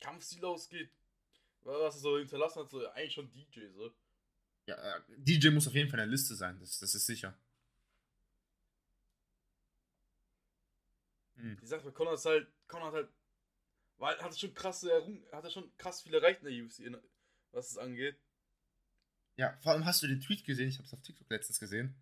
Kampfstil 0.00 0.44
ausgeht, 0.44 0.90
was 1.62 1.94
er 1.94 2.00
so 2.00 2.18
hinterlassen 2.18 2.60
hat, 2.64 2.70
so 2.70 2.84
eigentlich 2.90 3.14
schon 3.14 3.30
DJ, 3.30 3.68
so. 3.72 3.94
Ja, 4.70 4.76
äh, 4.76 5.00
DJ 5.16 5.48
muss 5.48 5.66
auf 5.66 5.74
jeden 5.74 5.90
Fall 5.90 5.98
in 5.98 6.06
der 6.06 6.12
Liste 6.12 6.36
sein. 6.36 6.56
Das, 6.60 6.78
das 6.78 6.94
ist 6.94 7.06
sicher. 7.06 7.36
Hm. 11.34 11.58
Die 11.60 11.66
Sache 11.66 11.82
bei 11.82 11.90
Conor 11.90 12.14
ist 12.14 12.24
halt, 12.24 12.46
Conor 12.68 12.86
hat 12.86 12.94
halt, 12.94 13.08
war, 13.98 14.16
hat 14.18 14.38
schon 14.38 14.54
krasse, 14.54 14.92
hat 15.32 15.42
er 15.42 15.50
schon 15.50 15.76
krass 15.76 16.02
viel 16.02 16.14
erreicht 16.14 16.42
in 16.42 16.54
der 16.54 16.64
UFC, 16.64 16.80
in, 16.80 16.96
was 17.50 17.72
es 17.72 17.78
angeht. 17.78 18.16
Ja, 19.36 19.58
vor 19.60 19.72
allem 19.72 19.84
hast 19.84 20.04
du 20.04 20.06
den 20.06 20.20
Tweet 20.20 20.44
gesehen, 20.44 20.68
ich 20.68 20.78
habe 20.78 20.86
es 20.86 20.92
auf 20.92 21.02
TikTok 21.02 21.28
letztens 21.30 21.58
gesehen. 21.58 21.96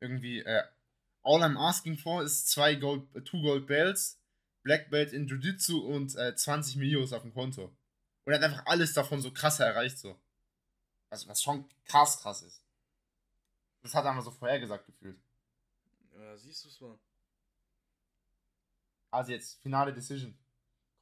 Irgendwie, 0.00 0.40
äh, 0.40 0.62
all 1.24 1.42
I'm 1.42 1.58
asking 1.58 1.98
for 1.98 2.22
ist 2.22 2.48
zwei 2.48 2.76
Gold, 2.76 3.02
äh, 3.16 3.22
two 3.22 3.42
Gold 3.42 3.66
Belts, 3.66 4.22
Black 4.62 4.90
Belt 4.90 5.12
in 5.12 5.26
Jiu-Jitsu 5.26 5.78
und 5.80 6.14
äh, 6.14 6.36
20 6.36 6.76
Millios 6.76 7.12
auf 7.12 7.22
dem 7.22 7.34
Konto. 7.34 7.76
Und 8.24 8.32
er 8.32 8.38
hat 8.38 8.44
einfach 8.44 8.66
alles 8.66 8.92
davon 8.92 9.20
so 9.20 9.32
krass 9.32 9.58
erreicht, 9.58 9.98
so. 9.98 10.16
Was, 11.16 11.26
was 11.28 11.42
schon 11.42 11.66
krass 11.86 12.20
krass 12.20 12.42
ist. 12.42 12.62
Das 13.80 13.94
hat 13.94 14.04
er 14.04 14.10
einfach 14.10 14.24
so 14.24 14.30
vorhergesagt 14.30 14.84
gefühlt. 14.84 15.18
Ja, 16.12 16.36
siehst 16.36 16.64
du 16.64 16.68
es 16.68 16.80
mal. 16.80 16.98
Also 19.10 19.32
jetzt, 19.32 19.62
finale 19.62 19.94
Decision. 19.94 20.38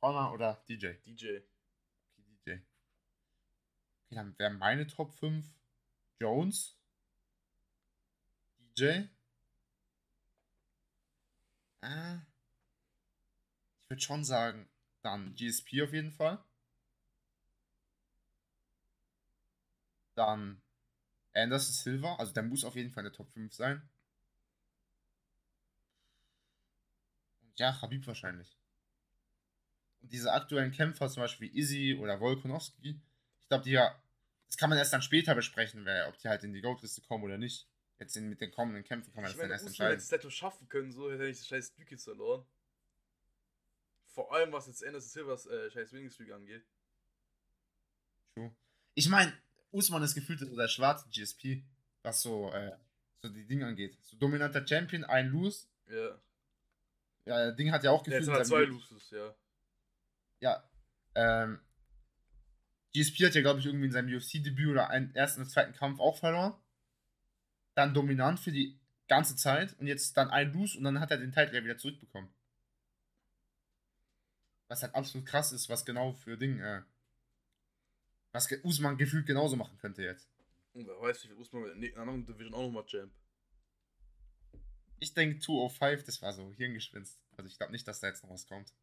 Connor 0.01 0.33
oder 0.33 0.63
DJ? 0.69 0.93
DJ. 1.05 1.39
Okay, 2.13 2.23
DJ. 2.23 2.53
Okay, 2.53 2.65
dann 4.11 4.39
wären 4.39 4.59
meine 4.59 4.87
Top 4.87 5.13
5 5.15 5.45
Jones, 6.21 6.79
DJ. 8.59 9.09
Äh, 11.81 12.19
ich 13.83 13.91
würde 13.91 14.03
schon 14.03 14.25
sagen, 14.25 14.71
dann 15.03 15.35
GSP 15.35 15.83
auf 15.83 15.93
jeden 15.93 16.13
Fall. 16.13 16.45
Dann 20.15 20.63
Anderson 21.33 21.73
Silva, 21.75 22.17
also 22.17 22.33
der 22.33 22.43
muss 22.43 22.65
auf 22.65 22.77
jeden 22.77 22.91
Fall 22.91 23.05
in 23.05 23.11
der 23.11 23.17
Top 23.17 23.31
5 23.31 23.53
sein. 23.53 23.89
Und 27.43 27.59
ja, 27.59 27.81
Habib 27.83 28.07
wahrscheinlich. 28.07 28.57
Und 30.01 30.13
diese 30.13 30.33
aktuellen 30.33 30.73
Kämpfer, 30.73 31.09
zum 31.09 31.23
Beispiel 31.23 31.55
Izzy 31.57 31.99
oder 32.01 32.21
Volkonowski, 32.21 33.01
ich 33.41 33.49
glaube, 33.49 33.65
die 33.65 33.73
ja, 33.73 34.01
das 34.47 34.57
kann 34.57 34.71
man 34.71 34.79
erst 34.79 34.93
dann 34.93 35.03
später 35.03 35.35
besprechen, 35.35 35.85
wer, 35.85 36.09
ob 36.09 36.19
die 36.19 36.29
halt 36.29 36.45
in 36.45 36.53
die 36.53 36.61
Goat-Liste 36.61 37.03
kommen 37.03 37.25
oder 37.25 37.39
nicht. 37.39 37.69
Jetzt 37.99 38.17
in, 38.17 38.29
mit 38.29 38.41
den 38.41 38.51
kommenden 38.51 38.85
Kämpfen 38.85 39.13
kann 39.13 39.23
man 39.23 39.31
Ich 39.31 39.37
das 39.37 39.41
dann 39.41 39.49
meine, 39.49 39.55
erst 39.55 39.65
Usman 39.67 39.87
hätte 39.89 39.95
entscheiden. 39.95 40.05
es 40.05 40.13
hätte 40.13 40.31
schaffen 40.31 40.69
können, 40.69 40.93
so 40.93 41.11
hätte 41.11 41.25
nicht 41.25 41.41
das 41.41 41.47
scheiß 41.47 41.75
jetzt 41.91 42.05
verloren. 42.05 42.45
Vor 44.07 44.33
allem, 44.33 44.53
was 44.53 44.67
jetzt 44.67 44.85
Anderson 44.85 45.11
Silvers 45.11 45.47
äh, 45.47 45.71
scheiß 45.71 45.93
Winning 45.93 46.11
Streak 46.11 46.33
angeht. 46.33 46.65
True. 48.35 48.55
Ich 48.95 49.09
meine, 49.09 49.37
Usman 49.75 50.03
ist 50.03 50.15
gefühlt 50.15 50.39
so 50.39 50.57
der 50.57 50.69
schwarze 50.69 51.09
GSP, 51.11 51.65
was 52.03 52.23
so, 52.23 52.53
äh, 52.53 52.73
so 53.21 53.29
die 53.29 53.47
Dinge 53.47 53.67
angeht. 53.67 53.99
So 54.03 54.17
dominanter 54.17 54.67
Champion, 54.67 55.05
ein 55.05 55.29
Lose. 55.29 55.67
Ja. 55.91 56.19
Ja, 57.27 57.51
Ding 57.53 57.73
hat 57.73 57.83
ja 57.85 57.91
auch 57.91 58.03
gefühlt. 58.03 58.27
jetzt 58.27 58.33
hat 58.33 58.47
zwei 58.47 58.65
Loses, 58.65 59.11
ja. 59.11 59.35
Ja. 60.41 60.71
Ähm, 61.15 61.61
GSP 62.95 63.27
hat 63.27 63.35
ja, 63.35 63.41
glaube 63.41 63.61
ich, 63.61 63.67
irgendwie 63.67 63.87
in 63.87 63.93
seinem 63.93 64.15
UFC-Debüt 64.15 64.69
oder 64.69 64.91
einen 64.91 65.15
ersten 65.15 65.41
oder 65.41 65.51
zweiten 65.51 65.73
Kampf 65.73 66.01
auch 66.01 66.19
verloren. 66.19 66.55
Dann 67.75 67.95
dominant 67.95 68.39
für 68.39 68.53
die 68.53 68.79
ganze 69.09 69.37
Zeit 69.37 69.79
und 69.79 69.87
jetzt 69.87 70.17
dann 70.17 70.31
ein 70.31 70.53
Lose 70.53 70.79
und 70.79 70.85
dann 70.85 71.01
hat 71.01 71.11
er 71.11 71.19
den 71.19 71.33
Titel 71.33 71.55
ja 71.55 71.65
wieder 71.65 71.79
zurückbekommen. 71.79 72.33
Was 74.69 74.83
halt 74.83 74.95
absolut 74.95 75.27
krass 75.27 75.53
ist, 75.53 75.69
was 75.69 75.85
genau 75.85 76.13
für 76.13 76.37
Ding, 76.37 76.61
äh, 76.61 76.83
was 78.35 78.51
Usman 78.65 78.99
gefühlt 78.99 79.27
genauso 79.27 79.55
machen 79.57 79.79
könnte 79.79 80.03
jetzt. 80.03 80.29
Und 80.73 80.89
wer 80.89 81.01
weiß, 81.01 81.23
wie 81.23 81.29
viel 81.29 81.37
Usman 81.37 81.71
in 81.71 81.81
der 81.81 81.97
anderen 81.97 82.27
Division 82.27 82.53
auch 82.55 82.63
nochmal 82.63 82.85
Champ. 82.85 83.13
Ich 84.99 85.15
denke 85.15 85.39
205, 85.39 86.05
das 86.05 86.21
war 86.21 86.33
so 86.33 86.53
Hirngespinst. 86.53 87.21
Also 87.37 87.49
ich 87.49 87.57
glaube 87.57 87.73
nicht, 87.73 87.87
dass 87.87 88.01
da 88.01 88.09
jetzt 88.09 88.25
noch 88.25 88.31
was 88.31 88.47
kommt. 88.47 88.75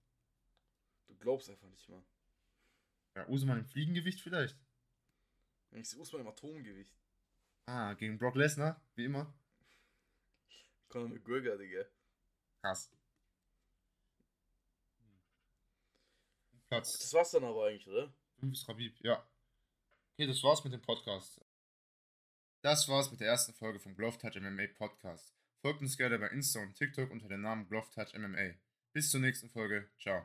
Du 1.08 1.16
glaubst 1.16 1.50
einfach 1.50 1.68
nicht 1.68 1.90
mal. 1.90 2.02
Ja, 3.16 3.28
Usman 3.28 3.60
im 3.60 3.66
Fliegengewicht 3.66 4.22
vielleicht. 4.22 4.58
Ich 5.72 5.90
sehe 5.90 6.00
Usman 6.00 6.22
im 6.22 6.28
Atomgewicht. 6.30 6.96
Ah, 7.66 7.94
gegen 7.94 8.18
Brock 8.18 8.36
Lesnar, 8.36 8.82
wie 8.96 9.06
immer. 9.06 9.34
Conor 10.88 11.10
McGregor, 11.10 11.58
Digga. 11.58 11.86
Krass. 12.62 12.90
Platz 16.70 17.00
Das 17.00 17.14
war's 17.14 17.32
dann 17.32 17.44
aber 17.44 17.66
eigentlich, 17.66 17.88
oder? 17.88 18.14
5 18.40 18.54
ist 18.54 18.70
Rabib, 18.70 18.98
ja. 19.02 19.28
Okay, 20.22 20.28
das 20.28 20.44
war's 20.44 20.64
mit 20.64 20.72
dem 20.72 20.84
Podcast. 20.84 21.42
Das 22.62 22.88
war's 22.88 23.10
mit 23.10 23.22
der 23.22 23.30
ersten 23.30 23.56
Folge 23.56 23.80
vom 23.80 23.96
Glove 23.96 24.20
Touch 24.20 24.40
MMA 24.40 24.68
Podcast. 24.78 25.34
Folgt 25.64 25.82
uns 25.82 25.98
gerne 25.98 26.20
bei 26.20 26.28
Insta 26.28 26.62
und 26.62 26.76
TikTok 26.76 27.10
unter 27.10 27.28
dem 27.28 27.42
Namen 27.42 27.68
Glove 27.68 27.90
Touch 27.90 28.14
MMA. 28.16 28.54
Bis 28.94 29.10
zur 29.10 29.20
nächsten 29.20 29.50
Folge. 29.50 29.90
Ciao. 30.00 30.24